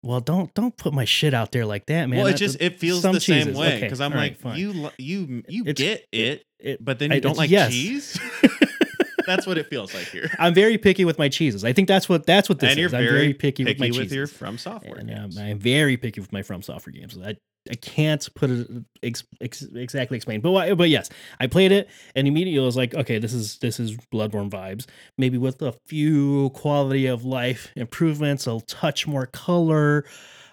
Well, 0.04 0.20
don't 0.20 0.52
don't 0.54 0.76
put 0.76 0.92
my 0.92 1.04
shit 1.04 1.32
out 1.34 1.50
there 1.52 1.64
like 1.66 1.86
that, 1.86 2.06
man. 2.08 2.18
well, 2.18 2.26
it 2.26 2.32
That- 2.32 2.38
just 2.38 2.60
it 2.60 2.78
feels 2.78 3.02
the 3.02 3.18
same 3.20 3.46
cheeses. 3.46 3.56
way 3.56 3.68
Okay, 3.76 3.80
because 3.82 4.00
I'm 4.00 4.12
all 4.12 4.18
right, 4.18 4.32
like 4.32 4.38
fine. 4.40 4.58
you 4.58 4.90
you 4.98 5.42
you 5.48 5.62
It's- 5.66 5.74
get 5.76 6.06
it, 6.12 6.44
it- 6.60 6.84
but 6.84 6.98
then 6.98 7.10
I- 7.12 7.18
don't 7.20 7.36
like 7.36 7.50
yes. 7.50 7.72
cheese. 7.72 8.18
That's 9.26 9.46
what 9.46 9.56
it 9.56 9.68
feels 9.70 9.94
like 9.94 10.04
here. 10.08 10.30
I'm 10.38 10.52
very 10.52 10.76
picky 10.76 11.06
with 11.06 11.18
my 11.18 11.30
cheeses. 11.30 11.64
I 11.64 11.72
think 11.72 11.88
that's 11.88 12.10
what 12.10 12.26
that's 12.26 12.46
what 12.50 12.58
this 12.58 12.72
and 12.72 12.80
is. 12.80 12.90
very, 12.90 13.06
I'm 13.06 13.12
very 13.14 13.32
picky, 13.32 13.64
with 13.64 13.78
my 13.80 13.86
with, 13.86 13.94
cheeses. 13.96 14.12
your 14.12 14.26
From 14.26 14.58
Software 14.58 14.98
and, 14.98 15.10
um. 15.10 15.30
I'm 15.38 15.58
very 15.58 15.96
picky 15.96 16.20
with 16.20 16.30
my 16.30 16.42
From 16.42 16.60
Software 16.60 16.92
games. 16.92 17.16
I 17.16 17.36
I 17.70 17.74
can't 17.76 18.28
put 18.34 18.50
it 18.50 18.68
ex, 19.02 19.24
ex, 19.40 19.62
exactly 19.74 20.16
explain, 20.16 20.40
but 20.42 20.50
why- 20.50 20.74
but 20.74 20.90
yes, 20.90 21.08
I 21.40 21.46
played 21.46 21.72
it 21.72 21.88
and 22.14 22.28
immediately 22.28 22.60
I 22.62 22.66
was 22.66 22.76
like, 22.76 22.94
okay, 22.94 23.18
this 23.18 23.32
is 23.32 23.56
this 23.58 23.80
is 23.80 23.96
Bloodborne 24.12 24.50
vibes. 24.50 24.86
Maybe 25.16 25.38
with 25.38 25.62
a 25.62 25.72
few 25.86 26.50
quality 26.50 27.06
of 27.06 27.24
life 27.24 27.70
improvements, 27.76 28.46
a 28.46 28.60
touch 28.66 29.06
more 29.06 29.26
color. 29.26 30.04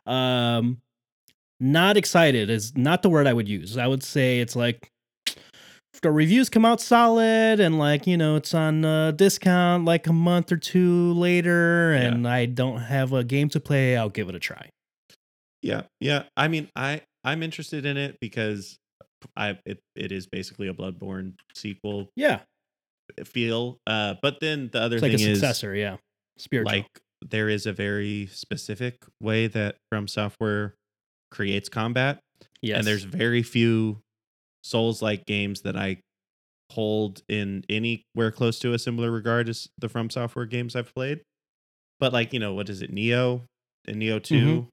Um, 0.05 0.81
not 1.59 1.97
excited 1.97 2.49
is 2.49 2.75
not 2.75 3.01
the 3.03 3.09
word 3.09 3.27
I 3.27 3.33
would 3.33 3.47
use. 3.49 3.77
I 3.77 3.87
would 3.87 4.03
say 4.03 4.39
it's 4.39 4.55
like 4.55 4.89
the 6.01 6.11
reviews 6.11 6.49
come 6.49 6.65
out 6.65 6.81
solid 6.81 7.59
and 7.59 7.77
like 7.77 8.07
you 8.07 8.17
know 8.17 8.35
it's 8.35 8.53
on 8.55 8.83
a 8.83 9.11
discount 9.11 9.85
like 9.85 10.07
a 10.07 10.13
month 10.13 10.51
or 10.51 10.57
two 10.57 11.13
later 11.13 11.93
Yeah. 11.93 12.07
and 12.07 12.27
i 12.27 12.47
don't 12.47 12.79
have 12.79 13.13
a 13.13 13.23
game 13.23 13.49
to 13.49 13.59
play 13.59 13.95
i'll 13.95 14.09
give 14.09 14.27
it 14.27 14.33
a 14.33 14.39
try 14.39 14.69
yeah, 15.61 15.83
yeah. 15.99 16.23
I 16.35 16.47
mean, 16.47 16.69
I 16.75 17.01
I'm 17.23 17.43
interested 17.43 17.85
in 17.85 17.97
it 17.97 18.17
because 18.19 18.77
I 19.35 19.57
it, 19.65 19.79
it 19.95 20.11
is 20.11 20.27
basically 20.27 20.67
a 20.67 20.73
Bloodborne 20.73 21.33
sequel 21.55 22.09
yeah 22.15 22.41
feel. 23.25 23.77
Uh, 23.87 24.15
but 24.21 24.39
then 24.39 24.69
the 24.71 24.79
other 24.81 24.95
it's 24.97 25.03
like 25.03 25.11
thing 25.11 25.27
a 25.27 25.31
is 25.31 25.39
successor 25.39 25.75
yeah 25.75 25.97
spiritual 26.37 26.79
like 26.79 26.87
there 27.29 27.49
is 27.49 27.65
a 27.65 27.73
very 27.73 28.27
specific 28.31 28.95
way 29.21 29.47
that 29.47 29.75
From 29.91 30.07
Software 30.07 30.73
creates 31.29 31.69
combat. 31.69 32.19
Yes. 32.61 32.79
And 32.79 32.87
there's 32.87 33.03
very 33.03 33.43
few 33.43 33.99
Souls 34.63 35.01
like 35.01 35.25
games 35.25 35.61
that 35.61 35.75
I 35.75 35.97
hold 36.71 37.21
in 37.27 37.63
anywhere 37.69 38.31
close 38.31 38.57
to 38.59 38.73
a 38.73 38.79
similar 38.79 39.11
regard 39.11 39.49
as 39.49 39.67
the 39.77 39.89
From 39.89 40.09
Software 40.09 40.45
games 40.45 40.75
I've 40.75 40.93
played. 40.95 41.21
But 41.99 42.13
like, 42.13 42.33
you 42.33 42.39
know, 42.39 42.53
what 42.53 42.69
is 42.69 42.81
it? 42.81 42.93
Nioh 42.93 43.43
and 43.87 44.01
Nioh 44.01 44.21
2 44.23 44.35
Mhm. 44.35 44.67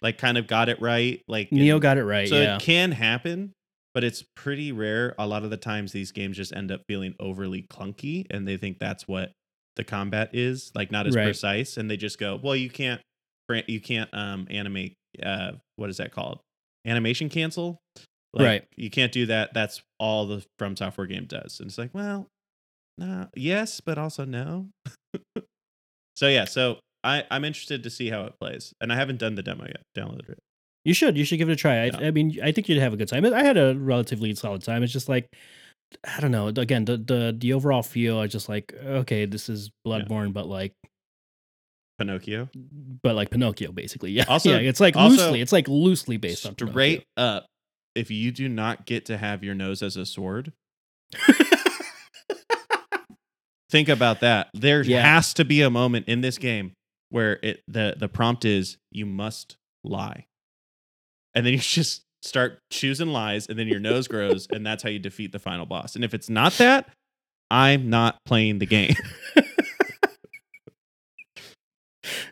Like 0.00 0.18
kind 0.18 0.38
of 0.38 0.46
got 0.46 0.68
it 0.68 0.80
right. 0.80 1.22
Like 1.28 1.50
Nioh 1.50 1.72
and- 1.74 1.82
got 1.82 1.98
it 1.98 2.04
right. 2.04 2.28
so 2.28 2.36
yeah. 2.40 2.56
it 2.56 2.62
can 2.62 2.92
happen, 2.92 3.52
but 3.94 4.04
it's 4.04 4.24
pretty 4.36 4.72
rare. 4.72 5.14
A 5.18 5.26
lot 5.26 5.44
of 5.44 5.50
the 5.50 5.56
times 5.56 5.92
these 5.92 6.12
games 6.12 6.36
just 6.36 6.54
end 6.54 6.70
up 6.72 6.82
feeling 6.88 7.14
overly 7.20 7.62
clunky 7.62 8.26
and 8.30 8.46
they 8.48 8.56
think 8.56 8.78
that's 8.78 9.06
what 9.06 9.32
the 9.76 9.84
combat 9.84 10.30
is, 10.34 10.70
like 10.74 10.90
not 10.90 11.06
as 11.06 11.14
Right. 11.16 11.24
precise 11.24 11.76
and 11.76 11.90
they 11.90 11.96
just 11.96 12.18
go, 12.18 12.38
"Well, 12.42 12.56
you 12.56 12.70
can't 12.70 13.00
you 13.66 13.80
can't 13.80 14.08
um 14.14 14.46
animate 14.50 14.94
uh 15.22 15.52
what 15.76 15.90
is 15.90 15.98
that 15.98 16.12
called? 16.12 16.40
Animation 16.86 17.28
cancel?" 17.28 17.78
Like, 18.34 18.44
Right. 18.46 18.64
You 18.76 18.88
can't 18.88 19.12
do 19.12 19.26
that. 19.26 19.52
That's 19.52 19.82
all 19.98 20.26
the 20.26 20.42
From 20.58 20.74
Software 20.74 21.06
game 21.06 21.26
does. 21.26 21.60
And 21.60 21.68
it's 21.68 21.76
like, 21.76 21.90
well, 21.92 22.28
no, 22.96 23.28
yes, 23.36 23.80
but 23.82 23.98
also 23.98 24.24
no. 24.24 24.68
so 26.16 26.28
yeah, 26.28 26.44
so 26.46 26.78
I, 27.04 27.24
I'm 27.30 27.44
interested 27.44 27.82
to 27.82 27.90
see 27.90 28.10
how 28.10 28.22
it 28.24 28.34
plays. 28.40 28.72
And 28.80 28.92
I 28.92 28.96
haven't 28.96 29.18
done 29.18 29.34
the 29.34 29.42
demo 29.42 29.64
yet. 29.64 29.82
Downloaded 29.96 30.30
it. 30.30 30.38
You 30.84 30.94
should. 30.94 31.16
You 31.16 31.24
should 31.24 31.38
give 31.38 31.48
it 31.48 31.52
a 31.52 31.56
try. 31.56 31.76
I, 31.82 31.84
Yeah. 31.86 31.98
I 32.00 32.10
mean, 32.10 32.38
I 32.42 32.52
think 32.52 32.68
you'd 32.68 32.78
have 32.80 32.92
a 32.92 32.96
good 32.96 33.08
time. 33.08 33.24
I 33.26 33.42
had 33.42 33.56
a 33.56 33.74
relatively 33.76 34.34
solid 34.34 34.62
time. 34.62 34.82
It's 34.82 34.92
just 34.92 35.08
like, 35.08 35.28
I 36.04 36.20
don't 36.20 36.30
know. 36.32 36.48
Again, 36.48 36.84
the 36.86 36.96
the 36.96 37.36
the 37.38 37.52
overall 37.52 37.82
feel. 37.82 38.18
I 38.18 38.26
just 38.26 38.48
like, 38.48 38.72
okay, 38.82 39.26
this 39.26 39.48
is 39.48 39.70
Bloodborne, 39.86 40.32
but 40.32 40.46
like, 40.46 40.72
Pinocchio. 41.98 42.48
but 43.02 43.14
like 43.14 43.30
Pinocchio, 43.30 43.72
basically. 43.72 44.10
Yeah. 44.12 44.24
Also- 44.28 44.50
yeah. 44.50 44.68
It's 44.68 44.80
like 44.80 44.96
also, 44.96 45.16
loosely. 45.24 45.40
It's 45.40 45.52
like 45.52 45.68
loosely 45.68 46.16
based 46.16 46.46
on. 46.46 46.54
Straight 46.54 47.04
up, 47.16 47.46
if 47.94 48.10
you 48.10 48.32
do 48.32 48.48
not 48.48 48.86
get 48.86 49.04
to 49.06 49.18
have 49.18 49.44
your 49.44 49.54
nose 49.54 49.82
as 49.82 49.96
a 49.96 50.06
sword, 50.06 50.52
think 53.70 53.88
about 53.88 54.20
that. 54.20 54.48
There 54.54 54.82
Yeah. 54.82 55.02
has 55.02 55.32
to 55.34 55.44
be 55.44 55.62
a 55.62 55.70
moment 55.70 56.08
in 56.08 56.20
this 56.22 56.38
game 56.38 56.72
where 57.12 57.38
it 57.42 57.62
the 57.68 57.94
the 57.96 58.08
prompt 58.08 58.44
is 58.44 58.78
you 58.90 59.06
must 59.06 59.56
lie, 59.84 60.26
and 61.34 61.46
then 61.46 61.52
you 61.52 61.58
just 61.62 62.02
start 62.22 62.58
choosing 62.70 63.08
lies, 63.08 63.46
and 63.46 63.58
then 63.58 63.68
your 63.68 63.80
nose 63.80 64.08
grows, 64.08 64.46
and 64.50 64.66
that's 64.66 64.82
how 64.82 64.88
you 64.88 64.98
defeat 64.98 65.32
the 65.32 65.38
final 65.38 65.66
boss. 65.66 65.94
And 65.94 66.04
if 66.04 66.14
it's 66.14 66.28
not 66.30 66.52
that, 66.54 66.88
I'm 67.50 67.90
not 67.90 68.18
playing 68.24 68.58
the 68.58 68.66
game. 68.66 68.94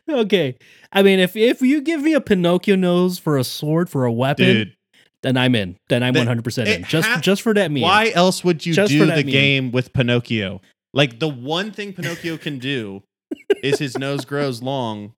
okay. 0.08 0.56
I 0.92 1.02
mean, 1.02 1.18
if 1.20 1.36
if 1.36 1.60
you 1.62 1.80
give 1.80 2.02
me 2.02 2.14
a 2.14 2.20
Pinocchio 2.20 2.76
nose 2.76 3.18
for 3.18 3.38
a 3.38 3.44
sword 3.44 3.88
for 3.88 4.04
a 4.04 4.12
weapon, 4.12 4.46
Dude, 4.46 4.74
then 5.22 5.36
I'm 5.36 5.54
in. 5.54 5.76
Then 5.88 6.02
I'm 6.02 6.14
100 6.14 6.42
percent 6.42 6.68
in. 6.68 6.84
Just 6.84 7.08
ha- 7.08 7.20
just 7.20 7.42
for 7.42 7.54
that 7.54 7.70
meme. 7.70 7.82
why 7.82 8.10
else 8.14 8.42
would 8.42 8.64
you 8.64 8.74
Just 8.74 8.90
do 8.90 9.00
the 9.00 9.06
meme. 9.06 9.26
game 9.26 9.72
with 9.72 9.92
Pinocchio? 9.92 10.60
Like 10.92 11.20
the 11.20 11.28
one 11.28 11.70
thing 11.70 11.92
Pinocchio 11.92 12.36
can 12.36 12.58
do 12.58 13.02
is 13.62 13.78
his 13.78 13.96
nose 13.98 14.24
grows 14.24 14.62
long, 14.62 15.14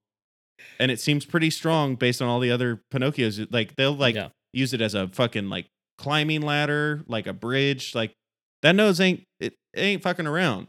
and 0.79 0.91
it 0.91 0.99
seems 0.99 1.25
pretty 1.25 1.49
strong 1.49 1.95
based 1.95 2.21
on 2.21 2.27
all 2.27 2.39
the 2.39 2.51
other 2.51 2.81
Pinocchios. 2.93 3.45
Like 3.51 3.75
they'll 3.75 3.95
like 3.95 4.15
Yeah. 4.15 4.29
use 4.53 4.73
it 4.73 4.81
as 4.81 4.93
a 4.95 5.07
fucking 5.07 5.49
like 5.49 5.67
climbing 5.97 6.41
ladder, 6.41 7.03
like 7.07 7.27
a 7.27 7.33
bridge. 7.33 7.93
Like 7.95 8.13
that 8.61 8.75
nose 8.75 8.99
ain't 8.99 9.23
it, 9.39 9.53
it 9.73 9.79
ain't 9.81 10.03
fucking 10.03 10.27
around. 10.27 10.67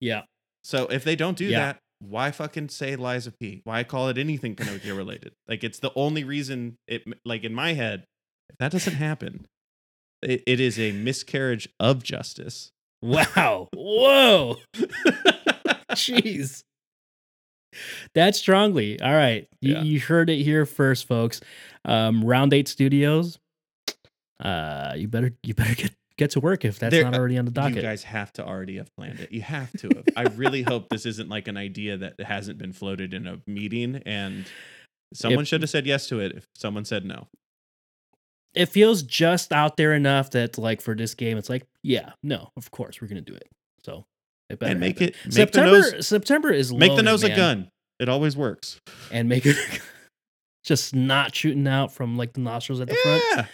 Yeah. 0.00 0.22
So 0.62 0.86
if 0.86 1.04
they 1.04 1.16
don't 1.16 1.36
do 1.36 1.46
Yeah. 1.46 1.58
that, 1.60 1.78
why 2.00 2.30
fucking 2.32 2.68
say 2.68 2.96
Lies 2.96 3.26
of 3.26 3.38
P? 3.38 3.60
Why 3.64 3.82
call 3.84 4.08
it 4.08 4.18
anything 4.18 4.54
Pinocchio 4.56 4.94
related? 4.94 5.32
like 5.48 5.64
it's 5.64 5.78
the 5.78 5.92
only 5.94 6.24
reason 6.24 6.76
it 6.86 7.02
like 7.24 7.44
in 7.44 7.54
my 7.54 7.72
head, 7.74 8.04
if 8.50 8.56
that 8.58 8.72
doesn't 8.72 8.94
happen, 8.94 9.46
it, 10.22 10.42
it 10.46 10.60
is 10.60 10.78
a 10.78 10.92
miscarriage 10.92 11.68
of 11.80 12.02
justice. 12.02 12.70
Wow. 13.02 13.68
Whoa. 13.74 14.56
Jeez. 15.96 16.62
That 18.14 18.36
strongly. 18.36 19.00
All 19.00 19.12
right. 19.14 19.48
You, 19.60 19.74
Yeah. 19.74 19.82
you 19.82 20.00
heard 20.00 20.30
it 20.30 20.42
here 20.42 20.64
first, 20.66 21.08
folks. 21.08 21.40
Um, 21.84 22.24
Round 22.24 22.52
Eight 22.54 22.68
Studios. 22.68 23.38
Uh, 24.40 24.92
you 24.96 25.08
better 25.08 25.32
you 25.42 25.54
better 25.54 25.74
get 25.74 25.92
get 26.16 26.30
to 26.30 26.40
work 26.40 26.64
if 26.64 26.78
that's 26.78 26.92
There- 26.92 27.04
not 27.04 27.14
already 27.16 27.38
on 27.38 27.44
the 27.44 27.50
docket. 27.50 27.76
You 27.76 27.82
guys 27.82 28.04
have 28.04 28.32
to 28.34 28.44
already 28.46 28.76
have 28.76 28.94
planned 28.96 29.18
it. 29.20 29.32
You 29.32 29.42
have 29.42 29.72
to 29.78 29.88
have. 29.88 30.04
I 30.16 30.22
really 30.34 30.62
hope 30.62 30.88
this 30.88 31.06
isn't 31.06 31.28
like 31.28 31.48
an 31.48 31.56
idea 31.56 31.96
that 31.96 32.20
hasn't 32.20 32.58
been 32.58 32.72
floated 32.72 33.12
in 33.14 33.26
a 33.26 33.40
meeting 33.46 34.02
and 34.06 34.44
someone 35.12 35.44
should 35.44 35.62
have 35.62 35.70
said 35.70 35.86
yes 35.86 36.06
to 36.08 36.20
it 36.20 36.32
if 36.32 36.46
someone 36.54 36.84
said 36.84 37.04
no. 37.04 37.28
it 38.54 38.66
feels 38.66 39.02
just 39.02 39.52
out 39.52 39.76
there 39.76 39.92
enough 39.94 40.30
that 40.30 40.56
like 40.58 40.80
for 40.80 40.94
this 40.94 41.14
game, 41.14 41.36
it's 41.38 41.48
like, 41.50 41.66
yeah, 41.82 42.12
no, 42.22 42.50
of 42.56 42.70
course 42.70 43.00
we're 43.00 43.08
gonna 43.08 43.20
do 43.20 43.34
it. 43.34 43.48
So 43.84 44.04
it 44.50 44.58
And 44.62 44.80
make 44.80 44.98
happen. 44.98 45.14
it 45.14 45.24
make 45.24 45.32
September. 45.32 45.70
the 45.82 45.90
nose 45.92 46.06
September 46.06 46.50
is 46.50 46.72
make 46.72 46.94
the 46.96 47.02
nose 47.02 47.22
a 47.24 47.28
gun. 47.34 47.68
It 48.00 48.08
always 48.08 48.36
works. 48.36 48.80
and 49.12 49.28
make 49.28 49.46
it 49.46 49.56
just 50.64 50.94
not 50.94 51.34
shooting 51.34 51.66
out 51.68 51.92
from 51.92 52.16
like 52.16 52.32
the 52.32 52.40
nostrils 52.40 52.80
at 52.80 52.88
the 52.88 52.94
front. 52.94 53.22
Yeah. 53.36 53.46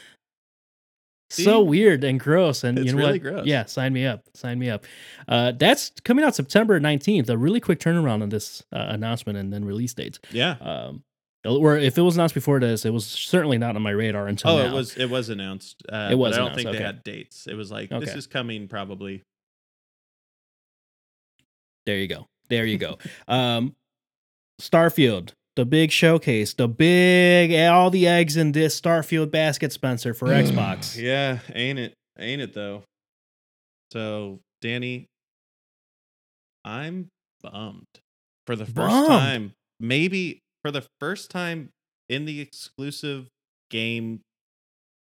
so 1.30 1.62
See? 1.62 1.68
weird 1.68 2.03
and 2.05 2.18
gross 2.18 2.64
and 2.64 2.78
It's 2.78 2.86
you 2.86 2.93
know 2.93 2.99
really 2.99 3.12
what 3.20 3.22
gross. 3.22 3.47
yeah 3.47 3.64
sign 3.66 3.93
me 3.93 4.05
up 4.07 4.24
sign 4.34 4.59
me 4.59 4.68
up 4.70 4.84
uh 5.28 5.53
that's 5.53 5.93
coming 6.05 6.24
out 6.24 6.34
september 6.34 6.80
19th 6.80 7.28
a 7.28 7.38
really 7.38 7.61
quick 7.61 7.78
turnaround 7.78 8.22
on 8.22 8.30
this 8.30 8.64
uh, 8.72 8.86
announcement 8.88 9.38
and 9.38 9.53
then 9.53 9.64
release 9.64 9.95
dates 9.95 10.18
Yeah. 10.32 10.57
um 10.61 11.03
or 11.45 11.76
if 11.78 11.97
it 11.97 12.03
was 12.03 12.16
announced 12.16 12.34
before 12.34 12.59
this 12.61 12.84
it 12.84 12.93
was 12.93 13.07
certainly 13.07 13.59
not 13.59 13.76
on 13.76 13.82
my 13.82 13.93
radar 13.93 14.26
until 14.26 14.51
Oh, 14.53 14.59
now. 14.62 14.70
it 14.70 14.74
was 14.74 14.97
it 14.97 15.09
was 15.09 15.28
announced. 15.28 15.82
Uh, 15.91 16.09
It 16.11 16.14
was 16.16 16.34
I 16.34 16.36
don't 16.38 16.47
announced, 16.49 16.57
think 16.57 16.68
okay. 16.70 16.78
they 16.78 16.84
had 16.84 17.03
dates. 17.05 17.47
It 17.47 17.55
was 17.55 17.70
like 17.70 17.91
this 17.91 18.14
is 18.14 18.26
coming 18.26 18.66
probably. 18.68 19.22
There 21.87 21.97
you 21.97 22.07
go 22.09 22.26
there 22.49 22.66
you 22.66 22.78
go 22.78 22.99
um 23.28 23.74
starfield 24.61 25.33
the 25.57 25.64
big 25.64 25.91
showcase 25.91 26.55
the 26.55 26.68
big 26.68 27.53
all 27.70 27.91
the 27.91 28.07
eggs 28.07 28.37
in 28.37 28.53
this 28.53 28.78
starfield 28.81 29.31
basket 29.31 29.72
spencer 29.72 30.14
for 30.14 30.28
xbox 30.28 30.97
yeah, 31.01 31.39
ain't 31.55 31.78
it? 31.78 31.95
Ain't 32.18 32.43
it 32.43 32.53
though? 32.53 32.83
So, 33.93 34.41
Danny, 34.61 35.07
I'm 36.64 37.09
bummed 37.43 37.87
for 38.47 38.57
the 38.57 38.66
first 38.66 38.76
Bummed? 38.76 39.09
time. 39.09 39.53
Maybe 39.78 40.41
for 40.62 40.70
the 40.70 40.85
first 41.01 41.31
time 41.31 41.70
in 42.09 42.26
the 42.26 42.41
exclusive 42.41 43.28
game 43.70 44.20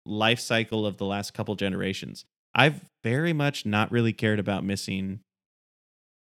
life 0.05 0.41
cycle 0.41 0.85
of 0.85 0.97
the 0.97 1.05
last 1.05 1.33
couple 1.33 1.55
generations. 1.55 2.25
I've 2.55 2.81
very 3.05 3.33
much 3.33 3.64
not 3.67 3.93
really 3.93 4.12
cared 4.12 4.41
about 4.41 4.64
missing 4.64 5.21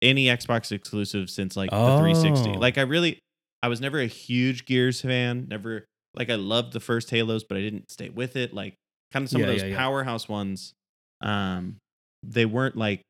any 0.03 0.26
Xbox 0.26 0.72
exclusive 0.72 1.28
since 1.30 1.57
like 1.57 1.70
the 1.70 1.76
360. 1.99 2.51
Oh. 2.51 2.53
Like 2.55 2.78
I 2.78 2.82
really 2.82 3.18
I 3.62 3.68
was 3.68 3.80
never 3.80 4.01
a 4.01 4.07
huge 4.07 4.64
Gears 4.66 5.01
fan, 5.01 5.46
never 5.49 5.84
like 6.14 6.30
I 6.30 6.36
loved 6.36 6.72
the 6.72 6.80
first 6.80 7.11
Halos, 7.11 7.44
but 7.44 7.57
I 7.59 7.61
didn't 7.61 7.90
stay 7.90 8.09
with 8.09 8.36
it. 8.36 8.53
Like 8.55 8.74
kind 9.12 9.24
of 9.24 9.30
some 9.30 9.40
Yeah, 9.40 9.46
of 9.49 9.53
those 9.53 9.62
yeah, 9.62 9.68
yeah. 9.70 9.76
powerhouse 9.76 10.28
ones 10.28 10.72
um 11.20 11.76
they 12.22 12.46
weren't 12.46 12.76
like 12.76 13.03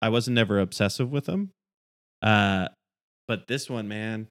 I 0.00 0.08
wasn't 0.08 0.34
never 0.36 0.60
obsessive 0.60 1.10
with 1.10 1.24
them. 1.26 1.50
Uh 2.22 2.68
but 3.28 3.48
this 3.48 3.68
one, 3.68 3.88
man, 3.88 4.28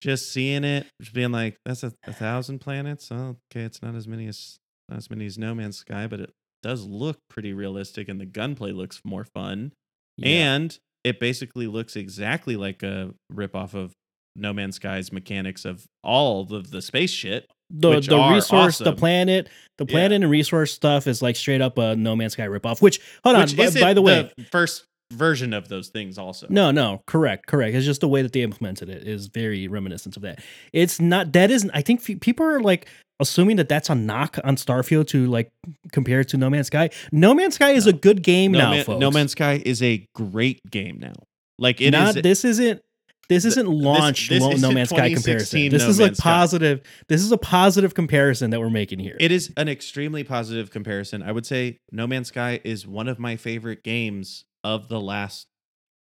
just 0.00 0.32
seeing 0.32 0.64
it, 0.64 0.86
just 1.00 1.14
being 1.14 1.30
like, 1.30 1.56
that's 1.64 1.84
a, 1.84 1.92
a 2.04 2.12
thousand 2.12 2.58
planets. 2.60 3.08
Oh, 3.12 3.36
okay, 3.52 3.64
it's 3.64 3.80
not 3.80 3.94
as 3.94 4.08
many 4.08 4.26
as 4.26 4.56
not 4.88 4.98
as 4.98 5.08
many 5.10 5.26
as 5.26 5.38
No 5.38 5.54
Man's 5.54 5.76
Sky, 5.78 6.06
but 6.08 6.18
it 6.20 6.30
does 6.62 6.84
look 6.84 7.18
pretty 7.30 7.52
realistic, 7.52 8.08
and 8.08 8.20
the 8.20 8.26
gunplay 8.26 8.72
looks 8.72 9.00
more 9.04 9.24
fun. 9.24 9.72
Yeah. 10.16 10.54
And 10.54 10.78
it 11.04 11.20
basically 11.20 11.66
looks 11.66 11.96
exactly 11.96 12.56
like 12.56 12.82
a 12.82 13.12
ripoff 13.32 13.74
of 13.74 13.92
No 14.36 14.52
Man's 14.52 14.76
Sky's 14.76 15.12
mechanics 15.12 15.64
of 15.64 15.84
all 16.02 16.52
of 16.52 16.70
the 16.70 16.82
space 16.82 17.10
shit. 17.10 17.46
the 17.70 18.00
the 18.00 18.18
resource, 18.32 18.78
the 18.78 18.92
planet, 18.94 19.48
the 19.76 19.84
Yeah. 19.86 19.92
planet 19.92 20.22
and 20.22 20.30
resource 20.30 20.72
stuff 20.72 21.06
is 21.06 21.20
like 21.20 21.36
straight 21.36 21.60
up 21.60 21.76
a 21.78 21.94
No 21.96 22.16
Man's 22.16 22.32
Sky 22.32 22.46
ripoff. 22.46 22.80
Which 22.80 22.98
hold 23.24 23.36
on, 23.36 23.42
which 23.42 23.56
by, 23.56 23.70
by 23.80 23.94
the 23.94 24.00
way, 24.02 24.32
first 24.50 24.84
version 25.12 25.52
of 25.54 25.68
those 25.68 25.88
things 25.88 26.18
also. 26.18 26.46
no, 26.50 26.70
no, 26.70 27.02
correct, 27.06 27.46
correct. 27.46 27.74
It's 27.74 27.86
just 27.86 28.00
the 28.00 28.08
way 28.08 28.22
that 28.22 28.32
they 28.32 28.42
implemented 28.42 28.88
it 28.88 29.06
is 29.08 29.26
very 29.28 29.66
reminiscent 29.68 30.16
of 30.16 30.22
that. 30.22 30.40
It's 30.72 31.00
not 31.00 31.32
that 31.32 31.50
isn't. 31.50 31.70
I 31.72 31.82
think 31.82 32.00
fe- 32.00 32.16
people 32.16 32.44
are 32.46 32.60
like 32.60 32.86
assuming 33.20 33.56
that 33.56 33.68
that's 33.68 33.90
a 33.90 33.94
knock 33.94 34.38
on 34.44 34.56
Starfield 34.56 35.08
to 35.08 35.26
like 35.26 35.50
compare 35.92 36.20
it 36.20 36.28
to 36.28 36.36
No 36.36 36.50
Man's 36.50 36.66
Sky. 36.68 36.90
No 37.10 37.34
Man's 37.34 37.54
Sky 37.54 37.70
is 37.70 37.86
No. 37.86 37.90
a 37.90 37.92
good 37.94 38.22
game 38.22 38.52
no, 38.52 38.58
now, 38.58 38.70
Man- 38.70 38.84
folks. 38.84 39.00
no 39.00 39.10
Man's 39.10 39.32
Sky 39.32 39.62
is 39.64 39.82
a 39.82 40.06
great 40.14 40.60
game 40.70 40.98
now. 41.00 41.14
Like 41.58 41.80
it 41.80 41.86
is. 41.86 41.92
not 41.92 42.14
this 42.22 42.44
isn't. 42.44 42.82
This 43.28 43.44
isn't 43.44 43.66
this- 43.66 43.84
launch 43.84 44.28
this 44.30 44.40
No 44.42 44.50
isn't 44.52 44.74
Man's 44.74 44.88
Sky 44.88 45.12
comparison. 45.12 45.68
This 45.68 45.82
No 45.82 45.88
is 45.90 45.98
a 46.00 46.04
Man's 46.04 46.16
Sky. 46.18 46.30
positive. 46.30 46.80
This 47.08 47.22
is 47.22 47.30
a 47.32 47.36
positive 47.36 47.92
comparison 47.94 48.50
that 48.50 48.60
we're 48.60 48.70
making 48.70 49.00
here. 49.00 49.16
It 49.20 49.32
is 49.32 49.52
an 49.58 49.68
extremely 49.68 50.24
positive 50.24 50.70
comparison. 50.70 51.22
I 51.22 51.32
would 51.32 51.44
say 51.44 51.76
No 51.92 52.06
Man's 52.06 52.28
Sky 52.28 52.60
is 52.64 52.86
one 52.86 53.06
of 53.08 53.18
my 53.18 53.36
favorite 53.36 53.82
games 53.84 54.44
of 54.64 54.88
the 54.88 55.00
last 55.00 55.46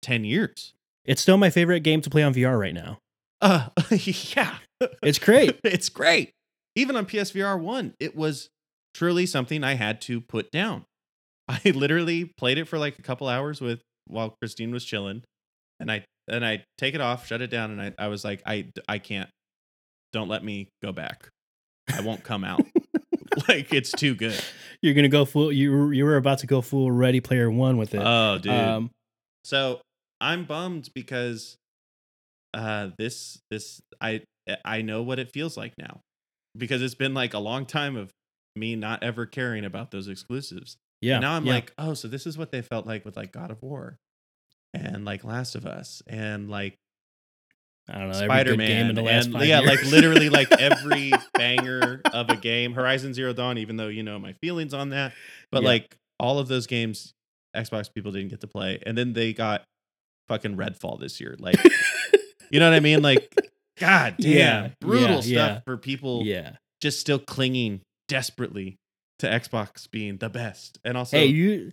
10 0.02 0.24
years. 0.24 0.74
it's 1.04 1.22
still 1.22 1.38
my 1.38 1.50
favorite 1.50 1.82
game 1.82 2.02
to 2.02 2.10
play 2.10 2.24
on 2.24 2.34
VR 2.34 2.60
right 2.60 2.74
now. 2.74 3.00
Uh 3.42 3.70
yeah. 3.92 4.56
It's 5.04 5.20
great. 5.20 5.60
it's 5.64 5.90
great. 5.90 6.32
Even 6.76 6.96
on 6.96 7.06
PSVR 7.06 7.60
1, 7.60 7.94
it 8.00 8.16
was 8.16 8.50
truly 8.94 9.26
something 9.26 9.64
I 9.64 9.74
had 9.76 10.02
to 10.02 10.22
put 10.22 10.52
down. 10.52 10.86
I 11.48 11.62
literally 11.72 12.32
played 12.38 12.58
it 12.58 12.66
for 12.68 12.78
like 12.80 12.98
a 13.00 13.02
couple 13.02 13.28
hours 13.28 13.62
with 13.62 13.82
while 14.08 14.36
Christine 14.42 14.72
was 14.72 14.84
chilling, 14.86 15.24
and 15.80 15.92
I 15.92 16.06
and 16.28 16.46
I 16.46 16.64
take 16.78 16.96
it 16.96 17.02
off, 17.02 17.28
shut 17.28 17.42
it 17.42 17.50
down, 17.52 17.72
and 17.72 17.82
I, 17.82 17.94
I 18.06 18.08
was 18.08 18.24
like, 18.24 18.42
I 18.46 18.68
I 18.88 18.98
can't. 19.00 19.30
Don't 20.14 20.28
let 20.28 20.44
me 20.44 20.70
go 20.84 20.92
back. 20.92 21.30
I 21.94 22.02
won't 22.02 22.24
come 22.24 22.44
out. 22.44 22.66
like 23.48 23.74
it's 23.74 23.92
too 23.92 24.16
good. 24.16 24.40
You're 24.82 24.94
gonna 24.94 25.10
go 25.10 25.26
full. 25.26 25.52
You 25.52 25.92
you 25.92 26.06
were 26.06 26.18
about 26.18 26.40
to 26.40 26.48
go 26.48 26.62
full 26.62 26.92
Ready 26.92 27.20
Player 27.20 27.50
One 27.50 27.78
with 27.78 27.94
it. 27.94 28.02
Oh, 28.04 28.38
dude. 28.42 28.52
Um, 28.52 28.92
so 29.44 29.82
I'm 30.22 30.46
bummed 30.46 30.90
because 30.94 31.58
uh 32.54 32.90
this 32.98 33.40
this 33.50 33.82
I 34.00 34.22
I 34.64 34.82
know 34.82 35.04
what 35.04 35.20
it 35.20 35.32
feels 35.32 35.58
like 35.58 35.74
now 35.78 36.02
because 36.58 36.82
it's 36.82 36.96
been 36.96 37.14
like 37.14 37.34
a 37.34 37.40
long 37.40 37.66
time 37.66 37.96
of 37.96 38.12
me 38.56 38.76
not 38.76 39.04
ever 39.04 39.26
caring 39.26 39.66
about 39.66 39.92
those 39.92 40.08
exclusives. 40.08 40.78
Yeah. 41.02 41.16
And 41.16 41.22
now 41.22 41.34
I'm 41.34 41.46
yeah. 41.46 41.54
like, 41.54 41.74
oh, 41.78 41.94
so 41.94 42.08
this 42.08 42.26
is 42.26 42.38
what 42.38 42.52
they 42.52 42.62
felt 42.62 42.86
like 42.86 43.06
with 43.06 43.18
like 43.18 43.32
God 43.32 43.52
of 43.52 43.62
War 43.62 43.98
and 44.74 45.06
like 45.06 45.24
Last 45.24 45.56
of 45.56 45.66
Us 45.66 46.02
and 46.08 46.50
like 46.50 46.76
I 47.88 48.00
don't 48.00 48.10
know, 48.12 48.26
Spider 48.26 48.58
Man 48.58 48.98
and 48.98 48.98
yeah, 49.46 49.62
years. 49.62 49.66
like 49.68 49.86
literally 49.92 50.30
like 50.30 50.52
every 50.60 51.12
banger 51.36 52.02
of 52.14 52.30
a 52.30 52.36
game, 52.36 52.74
Horizon 52.74 53.14
Zero 53.14 53.32
Dawn. 53.34 53.58
Even 53.60 53.78
though 53.78 53.88
you 53.90 54.02
know 54.04 54.18
my 54.18 54.34
feelings 54.34 54.74
on 54.74 54.90
that, 54.90 55.14
but 55.52 55.62
Yeah. 55.64 55.70
like 55.70 55.96
all 56.20 56.40
of 56.40 56.48
those 56.48 56.66
games, 56.66 57.14
Xbox 57.56 57.94
people 57.94 58.12
didn't 58.12 58.30
get 58.30 58.42
to 58.42 58.48
play, 58.48 58.80
and 58.86 58.98
then 58.98 59.14
they 59.14 59.34
got 59.34 59.64
fucking 60.28 60.58
Redfall 60.58 61.00
this 61.00 61.20
year. 61.22 61.36
Like, 61.40 61.58
you 62.50 62.60
know 62.60 62.68
what 62.70 62.76
I 62.76 62.80
mean? 62.80 63.02
Like, 63.04 63.32
god 63.80 64.16
damn, 64.20 64.32
Yeah, 64.32 64.70
brutal 64.82 65.22
yeah, 65.24 65.48
stuff 65.48 65.64
for 65.66 65.78
people 65.78 66.24
yeah. 66.26 66.56
just 66.82 67.00
still 67.00 67.20
clinging 67.20 67.82
desperately 68.08 68.78
to 69.20 69.28
Xbox 69.28 69.90
being 69.92 70.18
the 70.18 70.30
best, 70.30 70.80
and 70.84 70.98
also 70.98 71.18
Hey, 71.18 71.28
you. 71.28 71.72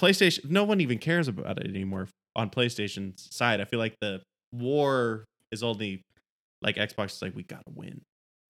PlayStation. 0.00 0.50
No 0.50 0.64
one 0.64 0.80
even 0.80 0.98
cares 0.98 1.28
about 1.28 1.58
it 1.60 1.68
anymore 1.68 2.08
on 2.34 2.50
PlayStation's 2.50 3.28
side. 3.30 3.60
I 3.60 3.64
feel 3.64 3.78
like 3.78 3.94
the 4.00 4.22
war 4.52 5.24
is 5.52 5.62
only 5.62 6.02
like 6.62 6.76
Xbox 6.76 7.12
is 7.12 7.22
like 7.22 7.34
we 7.36 7.42
gotta 7.44 7.62
win. 7.74 8.00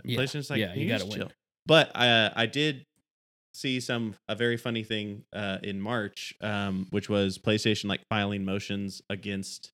Yeah, 0.04 0.18
PlayStation's 0.20 0.50
like 0.50 0.58
yeah, 0.60 0.74
you 0.74 0.88
just 0.88 1.04
gotta 1.04 1.10
win. 1.10 1.28
chill. 1.28 1.32
But 1.66 1.94
uh, 1.94 2.30
I 2.34 2.46
did 2.46 2.84
see 3.54 3.80
some 3.80 4.14
a 4.28 4.34
very 4.34 4.56
funny 4.56 4.82
thing 4.84 5.24
uh, 5.34 5.58
in 5.62 5.80
March, 5.80 6.32
um, 6.40 6.86
which 6.90 7.08
was 7.10 7.38
PlayStation 7.38 7.84
like 7.88 8.00
filing 8.08 8.44
motions 8.44 9.02
against 9.10 9.70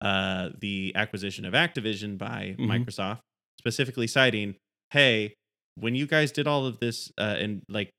uh, 0.00 0.50
the 0.60 0.92
acquisition 0.96 1.44
of 1.44 1.54
Activision 1.54 2.18
by 2.18 2.56
Mhm. 2.58 2.66
Microsoft, 2.66 3.20
specifically 3.58 4.08
citing, 4.08 4.56
"Hey, 4.90 5.34
when 5.76 5.94
you 5.94 6.06
guys 6.06 6.32
did 6.32 6.46
all 6.48 6.66
of 6.66 6.80
this 6.80 7.12
uh, 7.18 7.36
and 7.38 7.62
like 7.68 7.90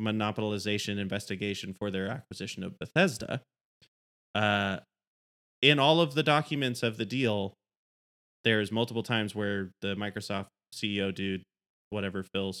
monopolization 0.00 0.98
investigation 0.98 1.74
for 1.74 1.90
their 1.90 2.08
acquisition 2.08 2.64
of 2.64 2.78
Bethesda, 2.78 3.42
uh, 4.34 4.78
in 5.60 5.78
all 5.78 6.00
of 6.00 6.14
the 6.14 6.22
documents 6.22 6.82
of 6.82 6.96
the 6.96 7.04
deal, 7.06 7.54
there's 8.44 8.72
multiple 8.72 9.02
times 9.02 9.34
where 9.34 9.70
the 9.80 9.94
Microsoft 9.94 10.46
CEO 10.74 11.14
dude, 11.14 11.42
whatever 11.90 12.24
Phil, 12.34 12.54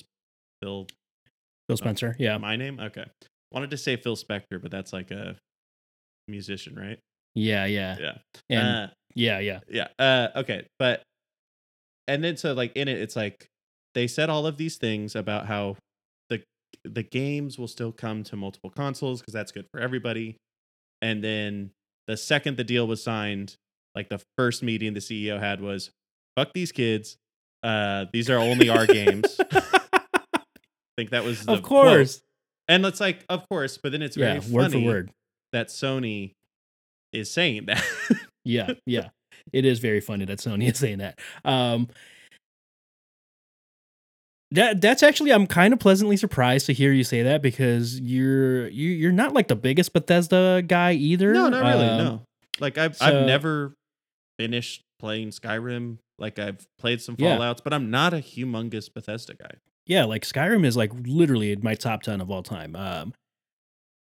Phil, 0.62 0.86
Phil 1.68 1.76
Spencer. 1.76 2.16
Yeah. 2.18 2.38
my 2.38 2.56
name, 2.56 2.78
okay, 2.80 3.04
wanted 3.52 3.70
to 3.70 3.76
say 3.76 3.96
Phil 3.96 4.16
Spector, 4.16 4.60
but 4.60 4.70
that's 4.70 4.92
like 4.92 5.10
a 5.10 5.36
musician, 6.28 6.74
right? 6.74 6.98
Yeah. 7.34 7.64
Yeah. 7.66 7.96
Yeah, 7.98 8.18
And 8.50 8.68
uh, 8.68 8.86
yeah. 9.14 9.38
Yeah. 9.38 9.60
yeah. 9.68 9.88
Uh, 9.98 10.28
okay, 10.36 10.66
but 10.78 11.02
and 12.08 12.22
then 12.22 12.36
so 12.36 12.52
like 12.52 12.72
in 12.76 12.88
it, 12.88 12.98
it's 12.98 13.16
like 13.16 13.46
they 13.94 14.06
said 14.06 14.30
all 14.30 14.46
of 14.46 14.56
these 14.56 14.76
things 14.76 15.14
about 15.14 15.46
how 15.46 15.76
the 16.28 16.42
the 16.84 17.02
games 17.02 17.58
will 17.58 17.68
still 17.68 17.92
come 17.92 18.22
to 18.24 18.36
multiple 18.36 18.70
consoles 18.70 19.20
because 19.20 19.34
that's 19.34 19.52
good 19.52 19.66
for 19.72 19.80
everybody. 19.80 20.36
And 21.00 21.22
then 21.22 21.70
the 22.06 22.16
second 22.16 22.56
the 22.56 22.64
deal 22.64 22.86
was 22.86 23.02
signed, 23.02 23.56
like 23.94 24.08
the 24.08 24.20
first 24.38 24.62
meeting 24.62 24.94
the 24.94 25.00
CEO 25.00 25.38
had 25.38 25.60
was, 25.60 25.90
"Fuck 26.36 26.52
these 26.54 26.72
kids. 26.72 27.16
Uh, 27.62 28.06
these 28.12 28.28
are 28.30 28.38
only 28.38 28.68
our 28.68 28.86
games." 28.86 29.36
I 29.38 30.40
think 30.96 31.10
that 31.10 31.24
was 31.24 31.44
the 31.44 31.52
of 31.52 31.62
quote. 31.62 31.86
course. 31.88 32.22
And 32.68 32.86
it's 32.86 33.00
like, 33.00 33.24
of 33.28 33.46
course, 33.50 33.76
but 33.78 33.92
then 33.92 34.02
it's 34.02 34.16
Yeah. 34.16 34.38
very 34.40 34.52
Word 34.52 34.66
for 34.66 34.70
funny 34.72 34.86
word. 34.86 35.10
that 35.52 35.68
Sony 35.68 36.32
is 37.12 37.30
saying 37.30 37.66
that. 37.66 37.84
Yeah. 38.44 38.72
Yeah. 38.86 39.08
it 39.52 39.64
is 39.64 39.78
very 39.80 40.00
funny 40.00 40.24
that 40.26 40.38
Sony 40.38 40.70
is 40.70 40.78
saying 40.78 40.98
that. 40.98 41.18
Um, 41.44 41.88
that 44.50 44.80
that's 44.80 45.02
actually 45.02 45.32
I'm 45.32 45.46
kind 45.46 45.72
of 45.72 45.78
pleasantly 45.80 46.16
surprised 46.16 46.66
to 46.66 46.72
hear 46.72 46.92
you 46.92 47.04
say 47.04 47.22
that 47.22 47.40
because 47.42 47.98
you're 48.00 48.68
you 48.68 48.90
you're 48.90 49.12
not 49.12 49.32
like 49.32 49.48
the 49.48 49.56
biggest 49.56 49.92
Bethesda 49.92 50.62
guy 50.66 50.92
either. 50.92 51.32
No, 51.32 51.48
not 51.48 51.62
really. 51.64 51.88
Um, 51.88 52.04
no. 52.04 52.22
Like 52.60 52.76
I've 52.78 52.96
so- 52.96 53.06
I've 53.06 53.26
never 53.26 53.74
finished 54.42 54.82
playing 54.98 55.30
Skyrim. 55.30 55.98
Like 56.18 56.38
I've 56.38 56.66
played 56.78 57.00
some 57.00 57.16
Yeah. 57.18 57.34
Fallout's, 57.36 57.60
but 57.60 57.72
I'm 57.72 57.90
not 57.90 58.12
a 58.12 58.18
humongous 58.18 58.92
Bethesda 58.92 59.34
guy. 59.34 59.54
Yeah, 59.86 60.04
like 60.04 60.22
Skyrim 60.24 60.64
is 60.64 60.76
like 60.76 60.92
literally 60.94 61.54
my 61.56 61.74
top 61.74 62.02
10 62.02 62.20
of 62.20 62.30
all 62.30 62.42
time. 62.42 62.74
Um 62.76 63.14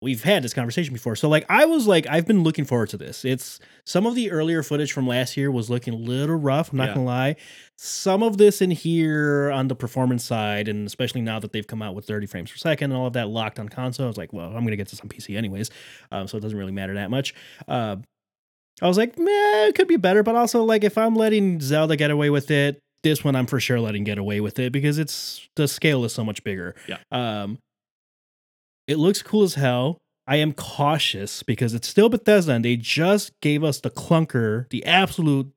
we've 0.03 0.23
had 0.25 0.43
this 0.43 0.55
conversation 0.55 0.95
before. 0.95 1.15
So 1.15 1.29
like 1.29 1.45
I 1.51 1.67
was 1.67 1.87
like 1.87 2.07
I've 2.09 2.27
been 2.27 2.43
looking 2.43 2.65
forward 2.65 2.89
to 2.91 2.97
this. 2.97 3.23
It's 3.25 3.61
some 3.85 4.07
of 4.07 4.15
the 4.15 4.31
earlier 4.31 4.63
footage 4.63 4.93
from 4.93 5.07
last 5.07 5.37
year 5.37 5.51
was 5.51 5.69
looking 5.69 5.93
a 5.93 5.97
little 5.99 6.37
rough, 6.37 6.73
I'm 6.73 6.79
not 6.79 6.89
Yeah. 6.89 6.95
going 6.95 7.07
to 7.07 7.11
lie. 7.11 7.37
Some 7.77 8.23
of 8.23 8.39
this 8.39 8.63
in 8.63 8.71
here 8.71 9.51
on 9.51 9.69
the 9.69 9.75
performance 9.77 10.25
side 10.25 10.69
and 10.69 10.87
especially 10.87 11.21
now 11.21 11.39
that 11.39 11.53
they've 11.53 11.67
come 11.67 11.83
out 11.83 11.95
with 11.95 12.07
30 12.07 12.27
frames 12.27 12.51
per 12.51 12.57
second 12.57 12.93
and 12.93 12.99
all 13.01 13.07
of 13.09 13.13
that 13.13 13.29
locked 13.29 13.59
on 13.59 13.69
console, 13.69 14.07
I 14.07 14.09
was 14.09 14.17
like, 14.17 14.33
well, 14.33 14.47
I'm 14.49 14.63
going 14.65 14.69
to 14.69 14.77
get 14.77 14.89
this 14.89 15.01
on 15.01 15.09
PC 15.11 15.37
anyways. 15.37 15.71
Um 16.11 16.27
so 16.29 16.39
it 16.39 16.41
doesn't 16.41 16.57
really 16.59 16.73
matter 16.73 16.95
that 16.95 17.11
much. 17.11 17.35
Uh 17.69 17.97
I 18.83 18.89
was 18.89 18.97
like, 18.97 19.19
meh, 19.19 19.67
it 19.69 19.75
could 19.75 19.89
be 19.89 19.97
better, 19.97 20.23
but 20.23 20.35
also 20.35 20.65
like 20.65 20.85
if 20.85 20.97
I'm 20.97 21.15
letting 21.15 21.61
Zelda 21.61 21.97
get 21.97 22.11
away 22.11 22.31
with 22.31 22.51
it, 22.51 22.81
this 23.03 23.25
one 23.25 23.37
I'm 23.37 23.47
for 23.47 23.61
sure 23.61 23.81
letting 23.81 24.05
get 24.05 24.19
away 24.19 24.41
with 24.41 24.59
it 24.59 24.73
because 24.73 24.99
it's 24.99 25.49
the 25.57 25.67
scale 25.69 26.05
is 26.05 26.13
so 26.13 26.25
much 26.25 26.45
bigger. 26.45 26.75
Yeah. 26.87 26.99
Um 27.11 27.59
it 28.87 28.99
looks 28.99 29.23
cool 29.23 29.43
as 29.43 29.55
hell. 29.55 29.99
I 30.27 30.37
am 30.37 30.53
cautious 30.53 31.43
because 31.43 31.75
it's 31.75 31.89
still 31.89 32.09
Bethesda 32.09 32.53
and 32.53 32.65
they 32.65 32.77
just 32.77 33.33
gave 33.41 33.65
us 33.65 33.81
the 33.81 33.91
clunker, 33.91 34.69
the 34.71 34.85
absolute 34.85 35.51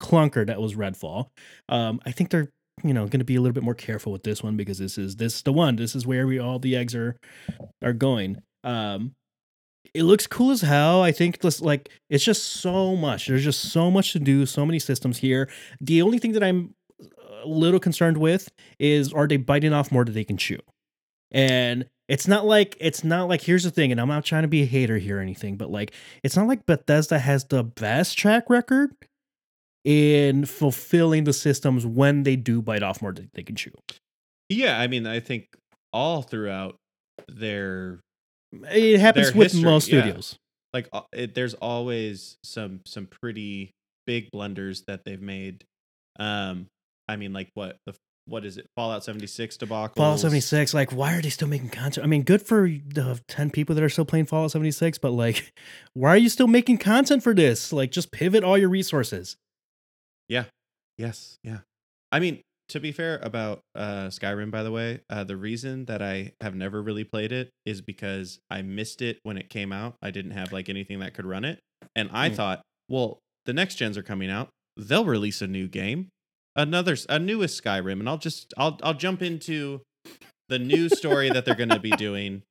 clunker 0.00 0.46
that 0.46 0.60
was 0.60 0.74
Redfall. 0.74 1.28
Um 1.68 2.00
I 2.06 2.12
think 2.12 2.30
they're 2.30 2.48
you 2.82 2.94
know 2.94 3.04
going 3.06 3.20
to 3.20 3.24
be 3.24 3.36
a 3.36 3.40
little 3.40 3.52
bit 3.52 3.62
more 3.62 3.74
careful 3.74 4.12
with 4.12 4.22
this 4.22 4.42
one 4.42 4.56
because 4.56 4.78
this 4.78 4.96
is 4.98 5.16
this 5.16 5.36
is 5.36 5.42
the 5.42 5.52
one. 5.52 5.76
This 5.76 5.94
is 5.94 6.06
where 6.06 6.26
we 6.26 6.38
all 6.38 6.58
the 6.58 6.76
eggs 6.76 6.94
are 6.94 7.16
are 7.82 7.92
going. 7.92 8.42
Um 8.64 9.12
it 9.94 10.04
looks 10.04 10.26
cool 10.26 10.50
as 10.50 10.62
hell. 10.62 11.02
I 11.02 11.12
think 11.12 11.40
just 11.40 11.60
like 11.60 11.90
it's 12.08 12.24
just 12.24 12.44
so 12.44 12.96
much. 12.96 13.26
There's 13.26 13.44
just 13.44 13.72
so 13.72 13.90
much 13.90 14.12
to 14.12 14.18
do, 14.18 14.46
so 14.46 14.64
many 14.64 14.78
systems 14.78 15.18
here. 15.18 15.50
The 15.80 16.02
only 16.02 16.18
thing 16.18 16.32
that 16.32 16.42
I'm 16.42 16.74
uh, 17.02 17.44
a 17.44 17.48
little 17.48 17.80
concerned 17.80 18.18
with 18.18 18.50
is 18.78 19.12
are 19.12 19.26
they 19.26 19.36
biting 19.36 19.72
off 19.72 19.92
more 19.92 20.04
than 20.04 20.14
they 20.14 20.24
can 20.24 20.36
chew? 20.36 20.58
And 21.30 21.86
it's 22.08 22.28
not 22.28 22.44
like 22.44 22.76
it's 22.80 23.04
not 23.04 23.28
like 23.28 23.42
here's 23.42 23.64
the 23.64 23.70
thing, 23.70 23.92
and 23.92 24.00
I'm 24.00 24.08
not 24.08 24.24
trying 24.24 24.42
to 24.42 24.48
be 24.48 24.62
a 24.62 24.66
hater 24.66 24.98
here 24.98 25.18
or 25.18 25.20
anything, 25.20 25.56
but 25.56 25.70
like 25.70 25.92
it's 26.22 26.36
not 26.36 26.46
like 26.46 26.66
Bethesda 26.66 27.18
has 27.18 27.44
the 27.44 27.64
best 27.64 28.18
track 28.18 28.48
record 28.48 28.94
in 29.84 30.44
fulfilling 30.44 31.24
the 31.24 31.32
systems 31.32 31.84
when 31.84 32.22
they 32.22 32.36
do 32.36 32.62
bite 32.62 32.82
off 32.82 33.02
more 33.02 33.12
than 33.12 33.30
they 33.34 33.42
can 33.42 33.56
chew. 33.56 33.72
Yeah, 34.48 34.78
I 34.78 34.86
mean, 34.86 35.06
I 35.06 35.20
think 35.20 35.56
all 35.92 36.22
throughout 36.22 36.76
their 37.28 38.00
It 38.70 39.00
happens 39.00 39.34
with 39.34 39.52
history, 39.52 39.70
most 39.70 39.88
yeah. 39.88 40.00
studios. 40.00 40.36
like 40.72 40.88
uh, 40.92 41.02
it, 41.12 41.34
there's 41.34 41.54
always 41.54 42.36
some 42.44 42.80
some 42.86 43.06
pretty 43.06 43.70
big 44.06 44.30
blunders 44.30 44.84
that 44.86 45.04
they've 45.04 45.20
made. 45.20 45.64
Um, 46.18 46.66
I 47.08 47.16
mean, 47.16 47.32
like 47.32 47.50
what 47.54 47.76
the 47.86 47.94
what 48.26 48.44
is 48.44 48.56
it? 48.56 48.66
Fallout 48.76 49.04
76 49.04 49.56
debacle. 49.56 49.94
Fallout 49.96 50.20
76, 50.20 50.74
like, 50.74 50.92
why 50.92 51.16
are 51.16 51.20
they 51.20 51.28
still 51.28 51.48
making 51.48 51.70
content? 51.70 52.04
I 52.04 52.06
mean, 52.06 52.22
good 52.22 52.40
for 52.40 52.68
the 52.68 53.20
10 53.28 53.50
people 53.50 53.74
that 53.74 53.82
are 53.82 53.88
still 53.88 54.04
playing 54.04 54.26
Fallout 54.26 54.52
76, 54.52 54.98
but 54.98 55.10
like, 55.10 55.52
why 55.94 56.10
are 56.10 56.18
you 56.18 56.28
still 56.28 56.46
making 56.46 56.78
content 56.78 57.22
for 57.22 57.34
this? 57.34 57.72
Like, 57.72 57.90
just 57.90 58.12
pivot 58.12 58.44
all 58.44 58.56
your 58.56 58.68
resources. 58.68 59.36
Yeah. 60.28 60.44
Yes, 60.98 61.38
yeah. 61.42 61.58
I 62.12 62.20
mean, 62.20 62.42
to 62.72 62.80
be 62.80 62.92
fair 62.92 63.18
about 63.22 63.60
uh 63.74 64.08
Skyrim, 64.08 64.50
by 64.50 64.62
the 64.62 64.70
way, 64.70 65.00
uh 65.08 65.24
the 65.24 65.36
reason 65.36 65.84
that 65.86 66.02
I 66.02 66.32
have 66.40 66.54
never 66.54 66.82
really 66.82 67.04
played 67.04 67.32
it 67.32 67.50
is 67.64 67.80
because 67.80 68.38
I 68.50 68.62
missed 68.62 69.00
it 69.00 69.18
when 69.22 69.36
it 69.38 69.48
came 69.48 69.72
out. 69.72 69.94
I 70.02 70.10
didn't 70.10 70.32
have 70.32 70.52
like 70.52 70.68
anything 70.68 70.98
that 71.00 71.14
could 71.14 71.26
run 71.26 71.44
it. 71.44 71.60
And 71.96 72.10
I 72.12 72.30
Mm. 72.30 72.34
thought, 72.36 72.62
well, 72.88 73.18
the 73.46 73.52
next 73.52 73.76
gens 73.76 73.96
are 73.96 74.02
coming 74.02 74.30
out. 74.30 74.48
They'll 74.76 75.04
release 75.04 75.40
a 75.42 75.46
new 75.46 75.68
game. 75.68 76.08
Another 76.56 76.96
a 77.08 77.18
newest 77.18 77.62
Skyrim, 77.62 78.00
and 78.00 78.08
I'll 78.08 78.18
just 78.18 78.52
I'll 78.56 78.78
I'll 78.82 78.94
jump 78.94 79.22
into 79.22 79.80
the 80.48 80.58
new 80.58 80.88
story 80.88 81.30
that 81.30 81.44
they're 81.44 81.54
gonna 81.54 81.78
be 81.80 81.94
doing. 82.08 82.42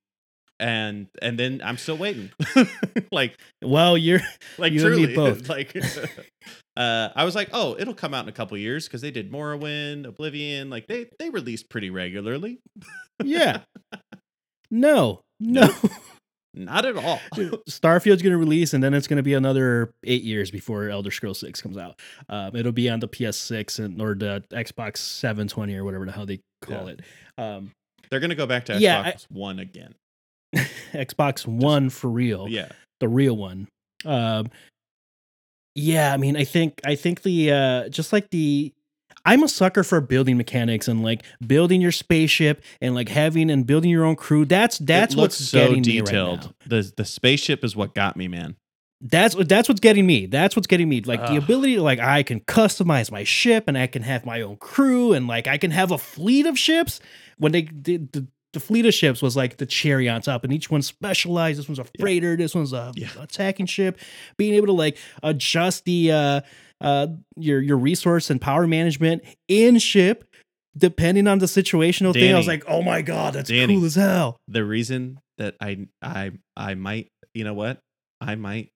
And 0.62 1.07
and 1.22 1.38
then 1.38 1.62
I'm 1.64 1.78
still 1.78 1.97
waiting. 1.97 2.32
like 3.12 3.38
Well, 3.62 3.97
you're, 3.97 4.22
like 4.57 4.72
You 4.74 4.80
truly 4.80 5.16
both. 5.16 5.49
like 5.49 5.76
uh 6.78 7.09
i 7.18 7.26
was 7.26 7.36
like 7.36 7.49
oh 7.51 7.76
it'll 7.78 7.93
come 7.93 8.14
out 8.14 8.24
in 8.24 8.30
a 8.30 8.32
couple 8.32 8.57
years 8.57 8.88
because 8.88 9.01
they 9.01 9.12
did 9.12 9.30
morrowind 9.30 10.07
oblivion 10.07 10.70
like 10.70 10.88
they 10.88 11.05
they 11.20 11.30
released 11.30 11.70
pretty 11.70 11.89
regularly 11.89 12.62
yeah. 13.24 13.62
No, 14.70 15.22
no. 15.39 15.70
Not 16.53 16.86
at 16.86 16.97
all. 16.97 17.20
Starfield's 17.68 18.22
going 18.22 18.32
to 18.32 18.38
release, 18.38 18.74
and 18.74 18.84
then 18.84 18.93
it's 18.93 19.07
going 19.07 19.18
to 19.18 19.24
be 19.24 19.34
another 19.34 19.93
eight 20.03 20.24
years 20.24 20.51
before 20.51 20.89
Elder 20.89 21.12
Scrolls 21.12 21.39
Six 21.39 21.62
comes 21.62 21.78
out. 21.78 21.99
Um, 22.28 22.55
it'll 22.55 22.74
be 22.74 22.89
on 22.89 22.99
the 22.99 23.07
PS6 23.07 23.80
and 23.80 24.01
or 24.01 24.16
the 24.16 24.43
Xbox 24.51 24.97
720 24.97 25.76
or 25.76 25.86
whatever 25.86 26.05
the 26.05 26.12
hell 26.12 26.26
they 26.26 26.41
call 26.62 26.88
yeah. 26.88 26.93
it. 26.93 27.01
Um, 27.38 27.72
They're 28.09 28.20
going 28.20 28.32
to 28.32 28.36
go 28.36 28.45
back 28.47 28.66
to 28.66 28.74
Xbox 28.74 28.80
yeah, 28.82 29.01
I, 29.01 29.16
One 29.30 29.59
again. 29.59 29.95
Xbox 30.93 31.45
One 31.47 31.89
for 31.89 32.10
real. 32.10 32.47
Yeah, 32.47 32.70
the 32.99 33.08
real 33.08 33.36
one. 33.36 33.68
Um, 34.06 34.49
yeah, 35.76 36.14
I 36.14 36.18
mean, 36.18 36.36
I 36.36 36.43
think 36.43 36.82
I 36.86 36.95
think 36.95 37.22
the 37.22 37.52
uh, 37.52 37.89
just 37.89 38.12
like 38.12 38.30
the 38.30 38.74
I'm 39.26 39.43
a 39.43 39.47
sucker 39.47 39.84
for 39.84 40.02
building 40.02 40.38
mechanics 40.38 40.88
and 40.88 41.04
like 41.04 41.24
building 41.45 41.82
your 41.82 41.91
spaceship 41.91 42.64
and 42.82 42.95
like 42.95 43.10
having 43.10 43.49
and 43.49 43.66
building 43.66 43.89
your 43.89 44.04
own 44.04 44.16
crew. 44.16 44.45
That's 44.45 44.78
that's 44.80 45.16
what's 45.16 45.38
so 45.38 45.60
getting 45.60 45.84
detailed. 45.84 46.39
Me 46.39 46.45
right 46.45 46.45
now. 46.45 46.54
the 46.68 46.93
the 46.97 47.06
spaceship 47.06 47.64
is 47.64 47.76
what 47.76 47.93
got 47.93 48.18
me, 48.18 48.28
man. 48.28 48.56
That's 48.99 49.36
that's 49.36 49.70
what's 49.70 49.82
getting 49.82 50.06
me. 50.06 50.26
That's 50.26 50.56
what's 50.56 50.68
getting 50.68 50.89
me. 50.89 51.02
Like 51.02 51.22
Ugh. 51.22 51.30
the 51.30 51.38
ability 51.38 51.76
to 51.76 51.84
like 51.84 51.99
I 51.99 52.24
can 52.24 52.41
customize 52.41 53.12
my 53.12 53.24
ship 53.24 53.66
and 53.68 53.78
I 53.78 53.88
can 53.88 54.04
have 54.04 54.26
my 54.26 54.41
own 54.41 54.58
crew 54.58 55.14
and 55.14 55.28
like 55.28 55.47
I 55.47 55.58
can 55.58 55.72
have 55.72 55.91
a 55.91 55.97
fleet 55.97 56.45
of 56.45 56.58
ships. 56.58 56.99
When 57.38 57.52
they 57.52 57.64
did 57.64 58.12
the, 58.12 58.28
the 58.54 58.60
fleet 58.60 58.86
of 58.86 58.93
ships 58.93 59.22
was 59.22 59.36
like 59.36 59.58
the 59.58 59.66
cherry 59.66 60.10
on 60.10 60.22
top, 60.22 60.43
and 60.43 60.52
each 60.52 60.70
one 60.70 60.82
specialized. 60.82 61.60
This 61.60 61.68
one's 61.68 61.80
a 61.80 61.86
freighter. 61.99 62.36
This 62.36 62.54
one's 62.54 62.74
a 62.74 62.91
yeah. 62.95 63.10
attacking 63.20 63.68
ship. 63.68 63.99
Being 64.38 64.56
able 64.56 64.68
to 64.68 64.74
like 64.74 64.97
adjust 65.24 65.86
the 65.86 66.12
uh, 66.12 66.41
uh, 66.82 67.08
your 67.38 67.62
your 67.62 67.78
resource 67.78 68.30
and 68.30 68.41
power 68.41 68.68
management 68.68 69.24
in 69.47 69.80
ship 69.80 70.26
depending 70.78 71.28
on 71.28 71.39
the 71.39 71.45
situational 71.45 72.14
Danny, 72.14 72.28
thing. 72.28 72.34
I 72.34 72.38
was 72.38 72.47
like, 72.47 72.64
oh 72.68 72.82
my 72.82 73.02
god, 73.02 73.34
that's 73.34 73.49
Danny, 73.49 73.76
cool 73.76 73.86
as 73.86 73.95
hell. 73.95 74.38
The 74.47 74.64
reason 74.64 75.20
that 75.38 75.56
I 75.62 75.88
I 76.02 76.32
I 76.56 76.76
might 76.76 77.10
you 77.34 77.43
know 77.43 77.54
what 77.54 77.80
I 78.20 78.36
might 78.36 78.70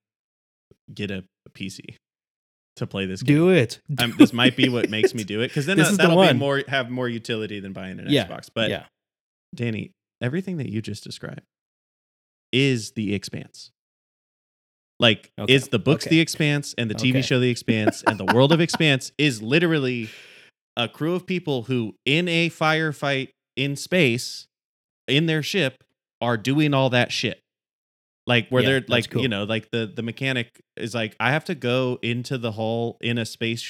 get 0.93 1.11
a, 1.11 1.23
a 1.45 1.49
PC 1.51 1.95
to 2.77 2.87
play 2.87 3.05
this 3.05 3.23
game. 3.23 3.35
Do 3.35 3.49
it. 3.49 3.79
Do 3.93 4.11
this 4.13 4.33
might 4.33 4.55
be 4.55 4.69
what 4.69 4.89
makes 4.89 5.13
me 5.13 5.23
do 5.23 5.41
it 5.41 5.47
because 5.49 5.65
then 5.65 5.77
that, 5.77 5.97
that'll 5.97 6.21
the 6.21 6.33
be 6.33 6.37
more 6.37 6.63
have 6.67 6.89
more 6.89 7.07
utility 7.07 7.59
than 7.59 7.73
buying 7.73 7.99
an 7.99 8.07
yeah, 8.09 8.27
Xbox. 8.27 8.49
But 8.53 8.69
yeah. 8.69 8.83
Danny, 9.55 9.91
everything 10.21 10.57
that 10.57 10.69
you 10.69 10.81
just 10.81 11.03
described 11.03 11.41
is 12.51 12.91
the 12.91 13.13
expanse. 13.13 13.71
Like 14.99 15.31
okay. 15.39 15.53
is 15.53 15.67
the 15.67 15.79
books 15.79 16.05
okay. 16.05 16.15
the 16.15 16.21
expanse 16.21 16.73
and 16.77 16.89
the 16.89 16.95
TV 16.95 17.09
okay. 17.11 17.21
show 17.21 17.39
the 17.39 17.49
expanse 17.51 18.03
and 18.07 18.17
the 18.17 18.33
world 18.33 18.53
of 18.53 18.61
expanse 18.61 19.11
is 19.17 19.41
literally 19.41 20.09
a 20.77 20.87
crew 20.87 21.15
of 21.15 21.25
people 21.25 21.63
who 21.63 21.95
in 22.05 22.27
a 22.27 22.49
firefight 22.49 23.29
in 23.55 23.75
space 23.75 24.47
in 25.07 25.25
their 25.25 25.43
ship 25.43 25.83
are 26.21 26.37
doing 26.37 26.73
all 26.73 26.89
that 26.91 27.11
shit. 27.11 27.41
Like 28.27 28.49
where 28.49 28.63
yeah, 28.63 28.69
they're 28.69 28.85
like 28.87 29.09
cool. 29.09 29.21
you 29.21 29.27
know 29.27 29.43
like 29.43 29.69
the 29.71 29.91
the 29.93 30.01
mechanic 30.01 30.49
is 30.77 30.95
like 30.95 31.15
I 31.19 31.31
have 31.31 31.45
to 31.45 31.55
go 31.55 31.99
into 32.01 32.37
the 32.37 32.53
hull 32.53 32.97
in 33.01 33.17
a 33.17 33.25
space 33.25 33.61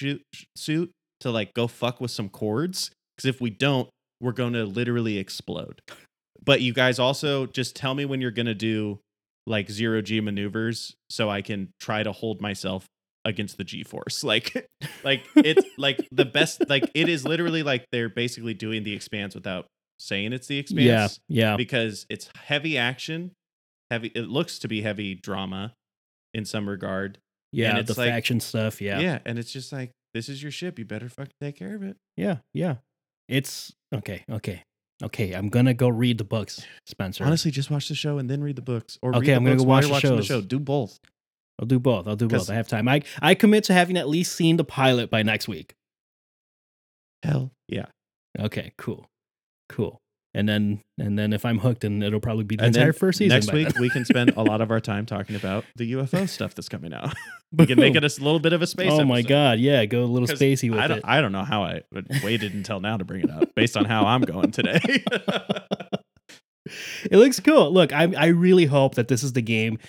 suit 0.56 0.92
to 1.22 1.32
like 1.32 1.54
go 1.54 1.68
fuck 1.68 2.00
with 2.00 2.12
some 2.12 2.30
cords 2.30 2.92
because 3.16 3.28
if 3.28 3.42
we 3.42 3.50
don't 3.50 3.90
we're 4.26 4.32
going 4.32 4.54
to 4.54 4.66
literally 4.66 5.20
explode. 5.20 5.82
But 6.44 6.62
you 6.62 6.74
guys 6.74 6.98
also 6.98 7.46
just 7.46 7.76
tell 7.76 7.94
me 7.94 8.06
when 8.06 8.22
you're 8.22 8.32
going 8.32 8.48
to 8.48 8.56
do 8.56 9.00
like 9.46 9.70
zero 9.70 10.02
G 10.02 10.20
maneuvers 10.20 10.96
so 11.12 11.30
I 11.30 11.44
can 11.44 11.70
try 11.80 12.02
to 12.02 12.12
hold 12.12 12.42
myself 12.42 12.88
against 13.24 13.58
the 13.58 13.64
G 13.64 13.84
force. 13.84 14.24
Like, 14.24 14.68
like 15.04 15.24
it's 15.36 15.64
like 15.78 16.08
the 16.12 16.26
best. 16.26 16.68
Like 16.68 16.90
it 16.96 17.08
is 17.08 17.24
literally 17.24 17.62
like 17.62 17.86
they're 17.92 18.10
basically 18.10 18.56
doing 18.56 18.84
the 18.84 18.94
expanse 18.94 19.36
without 19.36 19.68
saying 20.00 20.34
it's 20.34 20.48
the 20.48 20.58
expanse. 20.58 21.20
Yeah, 21.28 21.52
yeah. 21.52 21.56
Because 21.56 22.08
it's 22.10 22.28
heavy 22.36 22.78
action, 22.80 23.32
heavy. 23.92 24.12
It 24.16 24.28
looks 24.28 24.58
to 24.60 24.68
be 24.68 24.82
heavy 24.82 25.14
drama 25.14 25.74
in 26.34 26.46
some 26.46 26.68
regard. 26.68 27.20
Yeah, 27.52 27.82
the 27.84 27.94
like, 27.94 28.10
faction 28.10 28.40
stuff. 28.40 28.82
Yeah, 28.82 29.00
yeah, 29.00 29.20
and 29.26 29.38
it's 29.38 29.52
just 29.52 29.72
like 29.72 29.92
this 30.16 30.28
is 30.28 30.42
your 30.42 30.52
ship. 30.52 30.80
You 30.80 30.86
better 30.86 31.10
fucking 31.10 31.34
take 31.40 31.58
care 31.58 31.76
of 31.76 31.84
it. 31.84 31.98
Yeah, 32.18 32.38
yeah. 32.54 32.78
It's 33.28 33.74
okay. 33.94 34.24
Okay. 34.30 34.64
Okay, 35.04 35.34
I'm 35.34 35.50
gonna 35.50 35.74
go 35.74 35.90
read 35.90 36.18
the 36.20 36.24
books, 36.24 36.66
Spencer. 36.86 37.26
Honestly, 37.26 37.52
just 37.52 37.70
watch 37.70 37.90
the 37.90 37.96
show 37.96 38.18
and 38.18 38.30
then 38.30 38.42
read 38.42 38.56
the 38.56 38.62
books. 38.62 38.98
Or 39.02 39.14
okay, 39.18 39.34
I'm 39.34 39.44
gonna 39.44 39.58
go 39.58 39.64
watch 39.64 39.88
the, 39.88 40.00
shows. 40.00 40.20
the 40.20 40.24
show. 40.24 40.42
Do 40.42 40.58
both. 40.58 41.00
I'll 41.60 41.66
do 41.66 41.80
both. 41.80 42.08
I'll 42.08 42.16
do 42.16 42.28
both. 42.28 42.50
I 42.50 42.54
have 42.54 42.68
time. 42.68 42.88
I 42.88 43.02
I 43.22 43.36
commit 43.36 43.66
to 43.66 43.74
having 43.74 43.98
at 43.98 44.08
least 44.08 44.36
seen 44.36 44.56
the 44.56 44.64
pilot 44.64 45.10
by 45.10 45.22
next 45.22 45.48
week. 45.50 45.76
Hell 47.24 47.52
yeah. 47.68 47.88
Okay. 48.40 48.72
Cool. 48.78 49.10
Cool. 49.68 50.00
And 50.36 50.50
then 50.50 50.84
and 50.98 51.18
then 51.18 51.32
if 51.32 51.46
I'm 51.46 51.60
hooked, 51.60 51.82
then 51.82 52.04
it'll 52.04 52.20
probably 52.20 52.44
be 52.44 52.58
the 52.58 52.66
and 52.66 52.76
entire 52.76 52.92
first 52.92 53.20
season. 53.20 53.38
Next 53.38 53.54
week 53.54 53.80
we 53.80 53.90
can 53.90 54.04
spend 54.04 54.32
a 54.36 54.44
lot 54.44 54.60
of 54.60 54.70
our 54.70 54.82
time 54.82 55.06
talking 55.06 55.38
about 55.38 55.64
the 55.78 55.94
UFO 55.94 56.28
stuff 56.36 56.54
that's 56.54 56.68
coming 56.68 56.94
out. 56.94 57.16
we 57.54 57.66
can 57.66 57.80
make 57.80 57.96
it 57.96 58.04
a 58.04 58.22
little 58.22 58.42
bit 58.42 58.52
of 58.52 58.62
a 58.62 58.68
space. 58.68 58.92
Oh 58.92 58.96
episode. 58.96 59.08
my 59.08 59.22
god, 59.22 59.60
yeah, 59.60 59.86
go 59.86 60.04
a 60.04 60.06
little 60.06 60.28
spacey 60.28 60.70
with 60.70 60.80
I 60.80 60.88
don't, 60.88 60.98
it. 60.98 61.06
I 61.06 61.22
don't 61.22 61.32
know 61.32 61.46
how 61.46 61.64
I 61.64 61.84
waited 62.22 62.54
until 62.54 62.82
now 62.82 62.98
to 62.98 63.06
bring 63.06 63.22
it 63.22 63.32
up, 63.32 63.56
based 63.56 63.78
on 63.78 63.86
how 63.86 64.06
I'm 64.06 64.22
going 64.22 64.52
today. 64.52 64.82
it 66.66 67.14
looks 67.14 67.40
cool. 67.40 67.72
Look, 67.72 67.94
I 67.94 68.14
I 68.18 68.28
really 68.28 68.66
hope 68.66 68.96
that 68.96 69.08
this 69.08 69.24
is 69.24 69.32
the 69.34 69.42
game. 69.42 69.80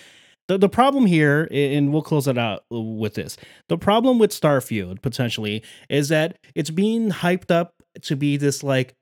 The, 0.47 0.57
the 0.57 0.69
problem 0.69 1.07
here, 1.07 1.49
and 1.51 1.91
we'll 1.91 2.03
close 2.03 2.25
it 2.25 2.37
out 2.37 2.63
with 2.71 3.15
this. 3.15 3.35
The 3.67 3.77
problem 3.77 4.17
with 4.17 4.31
Starfield 4.31 5.01
potentially 5.01 5.61
is 5.89 6.07
that 6.07 6.37
it's 6.55 6.69
being 6.69 7.11
hyped 7.11 7.51
up 7.51 7.73
to 8.03 8.15
be 8.15 8.37
this 8.37 8.63
like 8.63 8.95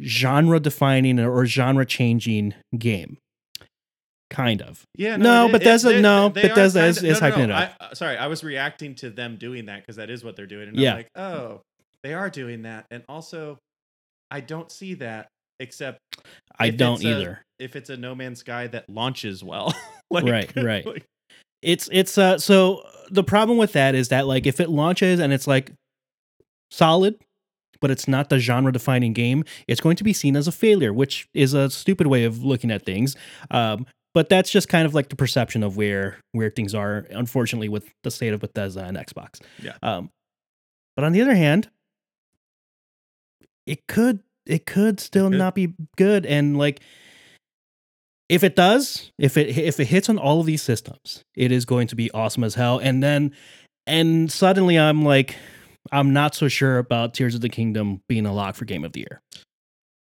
genre 0.00 0.60
defining 0.60 1.18
or 1.18 1.44
genre 1.46 1.84
changing 1.84 2.54
game 2.78 3.18
kind 4.32 4.62
of. 4.62 4.84
Yeah. 4.96 5.16
No, 5.16 5.46
no 5.46 5.52
Bethesda. 5.52 5.98
It, 5.98 6.00
no, 6.00 6.30
Bethesda 6.30 6.84
is, 6.86 7.02
is 7.02 7.20
no, 7.20 7.28
no, 7.28 7.34
hyping 7.34 7.44
it 7.44 7.50
up. 7.50 7.72
I, 7.80 7.94
sorry, 7.94 8.16
I 8.16 8.26
was 8.26 8.42
reacting 8.42 8.94
to 8.96 9.10
them 9.10 9.36
doing 9.36 9.66
that 9.66 9.80
because 9.80 9.96
that 9.96 10.10
is 10.10 10.24
what 10.24 10.36
they're 10.36 10.46
doing, 10.46 10.68
and 10.68 10.76
yeah. 10.76 10.90
I'm 10.90 10.96
like, 10.96 11.08
oh, 11.14 11.60
they 12.02 12.14
are 12.14 12.30
doing 12.30 12.62
that, 12.62 12.86
and 12.90 13.04
also, 13.08 13.58
I 14.30 14.40
don't 14.40 14.72
see 14.72 14.94
that 14.94 15.28
except 15.60 16.00
I 16.58 16.70
don't 16.70 17.04
either. 17.04 17.42
A, 17.60 17.64
if 17.64 17.76
it's 17.76 17.90
a 17.90 17.96
No 17.96 18.14
Man's 18.14 18.40
Sky 18.40 18.66
that 18.68 18.88
launches 18.88 19.44
well, 19.44 19.74
like, 20.10 20.24
right, 20.24 20.52
right. 20.56 20.86
Like, 20.86 21.04
it's 21.60 21.88
it's 21.92 22.18
uh 22.18 22.38
so 22.38 22.82
the 23.10 23.22
problem 23.22 23.56
with 23.56 23.74
that 23.74 23.94
is 23.94 24.08
that 24.08 24.26
like 24.26 24.46
if 24.46 24.58
it 24.58 24.68
launches 24.68 25.20
and 25.20 25.32
it's 25.32 25.46
like 25.46 25.70
solid 26.72 27.14
but 27.82 27.90
it's 27.90 28.08
not 28.08 28.30
the 28.30 28.38
genre 28.38 28.72
defining 28.72 29.12
game, 29.12 29.44
it's 29.68 29.82
going 29.82 29.96
to 29.96 30.04
be 30.04 30.14
seen 30.14 30.36
as 30.36 30.48
a 30.48 30.52
failure, 30.52 30.94
which 30.94 31.28
is 31.34 31.52
a 31.52 31.68
stupid 31.68 32.06
way 32.06 32.24
of 32.24 32.42
looking 32.42 32.70
at 32.70 32.86
things. 32.86 33.14
Um, 33.50 33.84
but 34.14 34.28
that's 34.28 34.50
just 34.50 34.68
kind 34.68 34.86
of 34.86 34.94
like 34.94 35.08
the 35.08 35.16
perception 35.16 35.62
of 35.62 35.76
where 35.76 36.18
where 36.32 36.50
things 36.50 36.74
are 36.74 37.06
unfortunately 37.10 37.68
with 37.68 37.88
the 38.02 38.10
state 38.10 38.32
of 38.32 38.40
bethesda 38.40 38.84
and 38.84 38.96
xbox. 38.96 39.40
Yeah. 39.60 39.72
Um 39.82 40.10
but 40.96 41.04
on 41.04 41.12
the 41.12 41.22
other 41.22 41.34
hand 41.34 41.70
it 43.66 43.86
could 43.86 44.20
it 44.44 44.66
could 44.66 45.00
still 45.00 45.30
not 45.30 45.54
be 45.54 45.74
good. 45.96 46.26
And 46.26 46.58
like 46.58 46.80
if 48.28 48.44
it 48.44 48.54
does 48.54 49.10
if 49.18 49.36
it 49.36 49.56
if 49.56 49.80
it 49.80 49.86
hits 49.86 50.08
on 50.08 50.18
all 50.18 50.40
of 50.40 50.46
these 50.46 50.62
systems 50.62 51.22
it 51.34 51.50
is 51.50 51.64
going 51.64 51.86
to 51.88 51.96
be 51.96 52.10
awesome 52.10 52.44
as 52.44 52.54
hell. 52.54 52.78
And 52.78 53.02
then 53.02 53.32
and 53.86 54.30
suddenly 54.30 54.78
i'm 54.78 55.04
like 55.04 55.34
i'm 55.90 56.12
not 56.12 56.34
so 56.34 56.48
sure 56.48 56.78
about 56.78 57.14
tears 57.14 57.34
of 57.34 57.40
the 57.40 57.48
kingdom 57.48 58.00
being 58.08 58.26
a 58.26 58.32
lock 58.32 58.54
for 58.54 58.64
game 58.64 58.84
of 58.84 58.92
the 58.92 59.00
year 59.00 59.20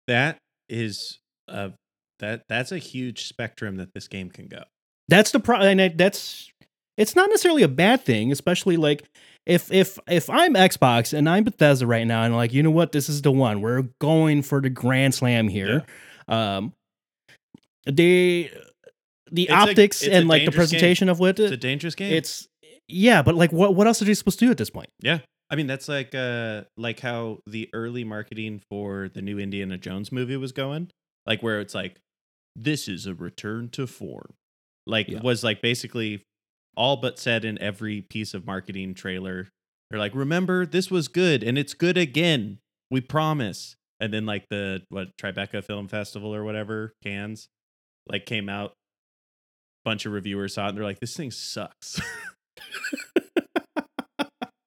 that 0.07 0.37
is 0.69 1.19
a 1.47 1.71
that 2.19 2.43
that's 2.47 2.71
a 2.71 2.77
huge 2.77 3.27
spectrum 3.27 3.77
that 3.77 3.93
this 3.93 4.07
game 4.07 4.29
can 4.29 4.47
go. 4.47 4.63
That's 5.09 5.31
the 5.31 5.39
problem. 5.39 5.79
And 5.79 5.97
that's 5.97 6.51
it's 6.97 7.15
not 7.15 7.29
necessarily 7.29 7.63
a 7.63 7.67
bad 7.67 8.03
thing, 8.03 8.31
especially 8.31 8.77
like 8.77 9.03
if 9.45 9.71
if 9.71 9.99
if 10.07 10.29
I'm 10.29 10.53
Xbox 10.53 11.13
and 11.13 11.29
I'm 11.29 11.43
Bethesda 11.43 11.85
right 11.85 12.07
now, 12.07 12.23
and 12.23 12.35
like 12.35 12.53
you 12.53 12.63
know 12.63 12.71
what, 12.71 12.91
this 12.91 13.09
is 13.09 13.21
the 13.21 13.31
one 13.31 13.61
we're 13.61 13.83
going 13.99 14.41
for 14.41 14.61
the 14.61 14.69
grand 14.69 15.13
slam 15.13 15.47
here. 15.47 15.85
Yeah. 16.27 16.55
Um, 16.55 16.73
the 17.85 18.49
the 19.31 19.43
it's 19.43 19.51
optics 19.51 20.03
a, 20.03 20.13
and 20.13 20.27
like 20.27 20.45
the 20.45 20.51
presentation 20.51 21.07
game. 21.07 21.11
of 21.11 21.19
what 21.19 21.39
it's 21.39 21.51
a 21.51 21.57
dangerous 21.57 21.95
game. 21.95 22.13
It's 22.13 22.47
yeah, 22.87 23.21
but 23.21 23.35
like 23.35 23.51
what 23.51 23.75
what 23.75 23.87
else 23.87 24.01
are 24.01 24.05
they 24.05 24.13
supposed 24.13 24.39
to 24.39 24.45
do 24.45 24.51
at 24.51 24.57
this 24.57 24.69
point? 24.69 24.89
Yeah. 25.01 25.19
I 25.49 25.55
mean 25.55 25.67
that's 25.67 25.87
like 25.87 26.15
uh 26.15 26.63
like 26.77 26.99
how 27.01 27.39
the 27.45 27.69
early 27.73 28.03
marketing 28.03 28.61
for 28.69 29.09
the 29.13 29.21
new 29.21 29.39
Indiana 29.39 29.77
Jones 29.77 30.11
movie 30.11 30.37
was 30.37 30.51
going. 30.51 30.89
Like 31.25 31.41
where 31.41 31.59
it's 31.59 31.75
like 31.75 31.99
this 32.55 32.87
is 32.87 33.05
a 33.05 33.13
return 33.13 33.69
to 33.69 33.87
form. 33.87 34.33
Like 34.85 35.07
yeah. 35.09 35.21
was 35.21 35.43
like 35.43 35.61
basically 35.61 36.23
all 36.75 36.97
but 36.97 37.19
said 37.19 37.45
in 37.45 37.61
every 37.61 38.01
piece 38.01 38.33
of 38.33 38.45
marketing 38.45 38.93
trailer. 38.93 39.49
They're 39.89 39.99
like, 39.99 40.15
remember, 40.15 40.65
this 40.65 40.89
was 40.89 41.07
good 41.07 41.43
and 41.43 41.57
it's 41.57 41.73
good 41.73 41.97
again. 41.97 42.59
We 42.89 43.01
promise. 43.01 43.75
And 43.99 44.13
then 44.13 44.25
like 44.25 44.47
the 44.49 44.81
what 44.89 45.15
Tribeca 45.17 45.63
Film 45.63 45.87
Festival 45.87 46.33
or 46.33 46.43
whatever, 46.43 46.93
Cannes, 47.03 47.47
like 48.07 48.25
came 48.25 48.49
out. 48.49 48.73
Bunch 49.85 50.05
of 50.05 50.13
reviewers 50.13 50.55
saw 50.55 50.65
it 50.65 50.69
and 50.69 50.77
they're 50.77 50.85
like, 50.85 50.99
this 50.99 51.15
thing 51.15 51.31
sucks. 51.31 51.99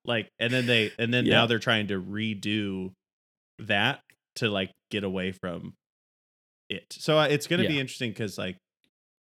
like, 0.06 0.28
and 0.38 0.52
then 0.52 0.66
they 0.66 0.92
and 0.98 1.12
then 1.12 1.26
yeah. 1.26 1.34
now 1.34 1.46
they're 1.46 1.58
trying 1.58 1.88
to 1.88 2.00
redo 2.00 2.92
that 3.58 4.00
to 4.36 4.48
like 4.48 4.70
get 4.90 5.04
away 5.04 5.32
from 5.32 5.74
it. 6.68 6.84
So 6.90 7.18
uh, 7.18 7.26
it's 7.28 7.46
going 7.46 7.58
to 7.58 7.64
Yeah. 7.64 7.70
be 7.72 7.80
interesting 7.80 8.10
because 8.10 8.38
like 8.38 8.56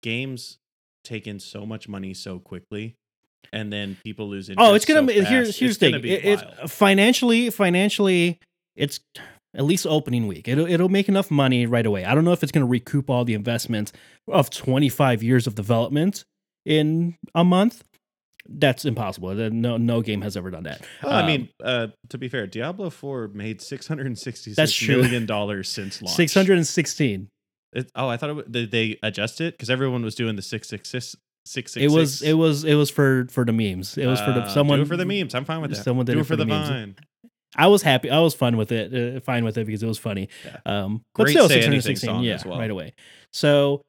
games 0.02 0.58
take 1.04 1.26
in 1.26 1.40
so 1.40 1.64
much 1.64 1.88
money 1.88 2.14
so 2.14 2.38
quickly, 2.38 2.94
and 3.52 3.72
then 3.72 3.96
people 4.04 4.28
lose 4.28 4.48
interest. 4.48 4.68
Oh, 4.70 4.74
it's 4.74 4.84
gonna 4.84 5.00
so 5.00 5.06
be 5.06 5.12
here's 5.14 5.58
here's 5.58 5.72
It's 5.72 5.78
the 5.78 5.92
thing. 5.92 6.04
It, 6.04 6.24
it- 6.24 6.70
financially 6.70 7.50
financially 7.50 8.38
it's 8.76 9.00
at 9.54 9.64
least 9.64 9.86
opening 9.86 10.26
week. 10.26 10.46
It'll 10.48 10.66
it'll 10.66 10.88
make 10.88 11.08
enough 11.08 11.30
money 11.30 11.66
right 11.66 11.86
away. 11.86 12.04
I 12.04 12.14
don't 12.14 12.24
know 12.24 12.32
if 12.32 12.42
it's 12.42 12.52
gonna 12.52 12.66
recoup 12.66 13.08
all 13.10 13.24
the 13.24 13.34
investment 13.34 13.92
of 14.28 14.50
25 14.50 15.22
years 15.22 15.46
of 15.46 15.54
development 15.54 16.24
in 16.66 17.16
a 17.34 17.44
month. 17.44 17.82
That's 18.50 18.84
impossible. 18.86 19.34
No 19.34 19.76
no 19.76 20.00
game 20.00 20.22
has 20.22 20.36
ever 20.36 20.50
done 20.50 20.62
that. 20.64 20.80
Well, 21.02 21.12
I 21.12 21.20
Um, 21.20 21.26
mean, 21.26 21.48
uh, 21.62 21.88
to 22.08 22.16
be 22.18 22.28
fair, 22.28 22.46
Diablo 22.46 22.88
Four 22.90 23.28
made 23.28 23.60
six 23.60 23.86
hundred 23.86 24.06
and 24.06 24.18
sixty-six 24.18 24.88
million 24.88 25.26
dollars 25.26 25.68
since 25.68 26.00
launch. 26.00 26.16
616. 26.16 27.28
It, 27.74 27.90
oh, 27.94 28.08
I 28.08 28.16
thought 28.16 28.30
it, 28.30 28.50
did 28.50 28.70
they 28.70 28.98
adjust 29.02 29.40
it 29.42 29.54
because 29.54 29.68
everyone 29.68 30.02
was 30.02 30.14
doing 30.14 30.36
the 30.36 30.42
six 30.42 30.68
six 30.68 30.88
six 30.88 31.14
six 31.44 31.72
six. 31.72 31.76
It 31.84 31.90
was 31.94 32.22
it 32.22 32.32
was 32.32 32.64
it 32.64 32.74
was 32.74 32.88
for 32.90 33.26
for 33.30 33.44
the 33.44 33.52
memes. 33.52 33.98
It 33.98 34.06
was 34.06 34.20
for 34.20 34.32
the 34.32 34.40
Uh, 34.40 34.48
someone 34.48 34.84
for 34.86 34.96
the 34.96 35.04
memes. 35.04 35.34
I'm 35.34 35.44
fine 35.44 35.60
with 35.60 35.72
that. 35.72 35.82
someone 35.84 36.06
did 36.06 36.12
do 36.12 36.18
it 36.18 36.22
it 36.22 36.24
for, 36.24 36.36
the, 36.36 36.46
vine. 36.46 36.96
I 37.56 37.66
was 37.66 37.82
happy. 37.82 38.10
I 38.10 38.20
was 38.20 38.34
fun 38.34 38.56
with 38.56 38.72
it. 38.72 39.16
Uh, 39.16 39.20
fine 39.20 39.44
with 39.44 39.58
it 39.58 39.66
because 39.66 39.82
it 39.82 39.86
was 39.86 39.98
funny. 39.98 40.28
Yeah. 40.44 40.56
Um, 40.64 41.02
but 41.14 41.24
Great 41.24 41.32
still, 41.32 41.48
616. 41.48 42.08
song 42.08 42.22
Yeah, 42.22 42.40
well. 42.46 42.58
right 42.58 42.70
away. 42.70 42.94
So 43.32 43.82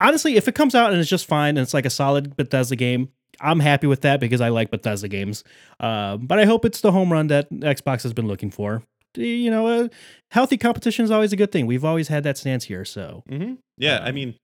honestly, 0.00 0.36
if 0.36 0.48
it 0.48 0.54
comes 0.54 0.74
out 0.74 0.90
and 0.92 1.00
it's 1.00 1.08
just 1.10 1.26
fine 1.26 1.50
and 1.56 1.60
it's 1.60 1.74
like 1.74 1.86
a 1.86 1.90
solid 1.90 2.36
Bethesda 2.36 2.76
game, 2.76 3.08
I'm 3.40 3.60
happy 3.60 3.86
with 3.86 4.02
that 4.02 4.20
because 4.20 4.40
I 4.40 4.48
like 4.48 4.70
Bethesda 4.70 5.08
games. 5.08 5.44
Um, 5.80 6.26
but 6.26 6.38
I 6.38 6.44
hope 6.44 6.64
it's 6.64 6.80
the 6.80 6.92
home 6.92 7.12
run 7.12 7.28
that 7.28 7.50
Xbox 7.50 8.02
has 8.02 8.12
been 8.12 8.26
looking 8.26 8.50
for. 8.50 8.82
You 9.16 9.50
know, 9.50 9.66
uh, 9.66 9.88
healthy 10.32 10.56
competition 10.56 11.04
is 11.04 11.10
always 11.10 11.32
a 11.32 11.36
good 11.36 11.52
thing. 11.52 11.66
We've 11.66 11.84
always 11.84 12.08
had 12.08 12.24
that 12.24 12.36
stance 12.36 12.64
here. 12.64 12.84
So 12.84 13.22
hmm 13.28 13.54
Yeah, 13.78 13.98
I 14.02 14.08
Um, 14.08 14.14
mean, 14.14 14.34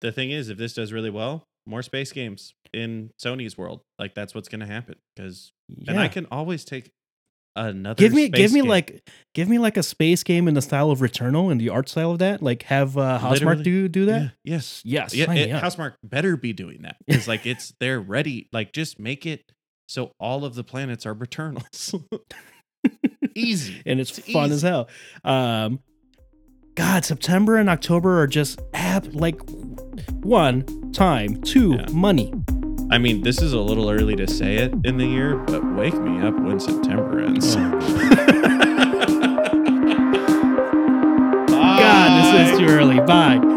the 0.00 0.10
thing 0.12 0.30
is, 0.30 0.48
if 0.48 0.56
this 0.58 0.74
does 0.74 0.92
really 0.92 1.10
well, 1.10 1.44
more 1.66 1.82
space 1.82 2.12
games 2.12 2.54
in 2.72 3.10
Sony's 3.22 3.56
world. 3.56 3.80
Like 3.98 4.14
that's 4.14 4.34
what's 4.34 4.48
going 4.48 4.60
to 4.60 4.66
happen. 4.66 4.96
Because 5.14 5.52
yeah. 5.68 5.92
and 5.92 6.00
I 6.00 6.08
can 6.08 6.26
always 6.30 6.64
take 6.64 6.90
another. 7.56 7.98
give 7.98 8.12
me 8.12 8.28
give 8.28 8.52
me 8.52 8.60
game. 8.60 8.68
like 8.68 9.02
give 9.34 9.48
me 9.48 9.58
like 9.58 9.76
a 9.76 9.82
space 9.82 10.22
game 10.22 10.48
in 10.48 10.54
the 10.54 10.62
style 10.62 10.90
of 10.90 11.00
Returnal 11.00 11.50
and 11.50 11.60
the 11.60 11.68
art 11.70 11.88
style 11.88 12.10
of 12.12 12.18
that. 12.20 12.42
Like 12.42 12.64
have 12.64 12.96
uh, 12.98 13.18
Housemarque 13.20 13.62
do 13.62 13.88
do 13.88 14.06
that. 14.06 14.22
Yeah, 14.22 14.28
yes. 14.44 14.82
Yes, 14.84 15.14
Yeah, 15.14 15.32
it. 15.32 15.50
Housemarque 15.62 15.94
better 16.02 16.36
be 16.36 16.52
doing 16.52 16.82
that 16.82 16.96
because 17.06 17.28
like 17.28 17.46
it's 17.46 17.72
they're 17.80 18.00
ready. 18.00 18.48
Like 18.52 18.72
just 18.72 18.98
make 18.98 19.26
it 19.26 19.42
so 19.88 20.12
all 20.18 20.44
of 20.44 20.54
the 20.54 20.64
planets 20.64 21.04
are 21.06 21.14
returnals. 21.14 21.94
Easy. 23.34 23.82
and 23.86 24.00
it's, 24.00 24.18
It's 24.18 24.32
fun 24.32 24.52
as 24.52 24.62
hell. 24.62 24.88
Um, 25.24 25.80
God, 26.76 27.04
September 27.04 27.56
and 27.56 27.68
October 27.68 28.20
are 28.20 28.26
just 28.26 28.60
ab 28.72 29.08
like 29.14 29.40
one 30.22 30.92
time, 30.92 31.40
two 31.42 31.74
Yeah. 31.74 31.86
money. 31.92 32.32
I 32.90 32.98
mean, 32.98 33.22
this 33.22 33.40
is 33.40 33.52
a 33.52 33.60
little 33.60 33.90
early 33.90 34.14
to 34.16 34.26
say 34.26 34.56
it 34.56 34.72
in 34.84 34.98
the 34.98 35.06
year, 35.06 35.36
but 35.36 35.64
wake 35.74 35.94
me 35.94 36.20
up 36.20 36.38
when 36.38 36.60
September 36.60 37.20
ends. 37.20 37.56
God, 41.46 42.34
this 42.34 42.52
is 42.52 42.58
too 42.58 42.66
early. 42.66 43.00
Bye. 43.00 43.53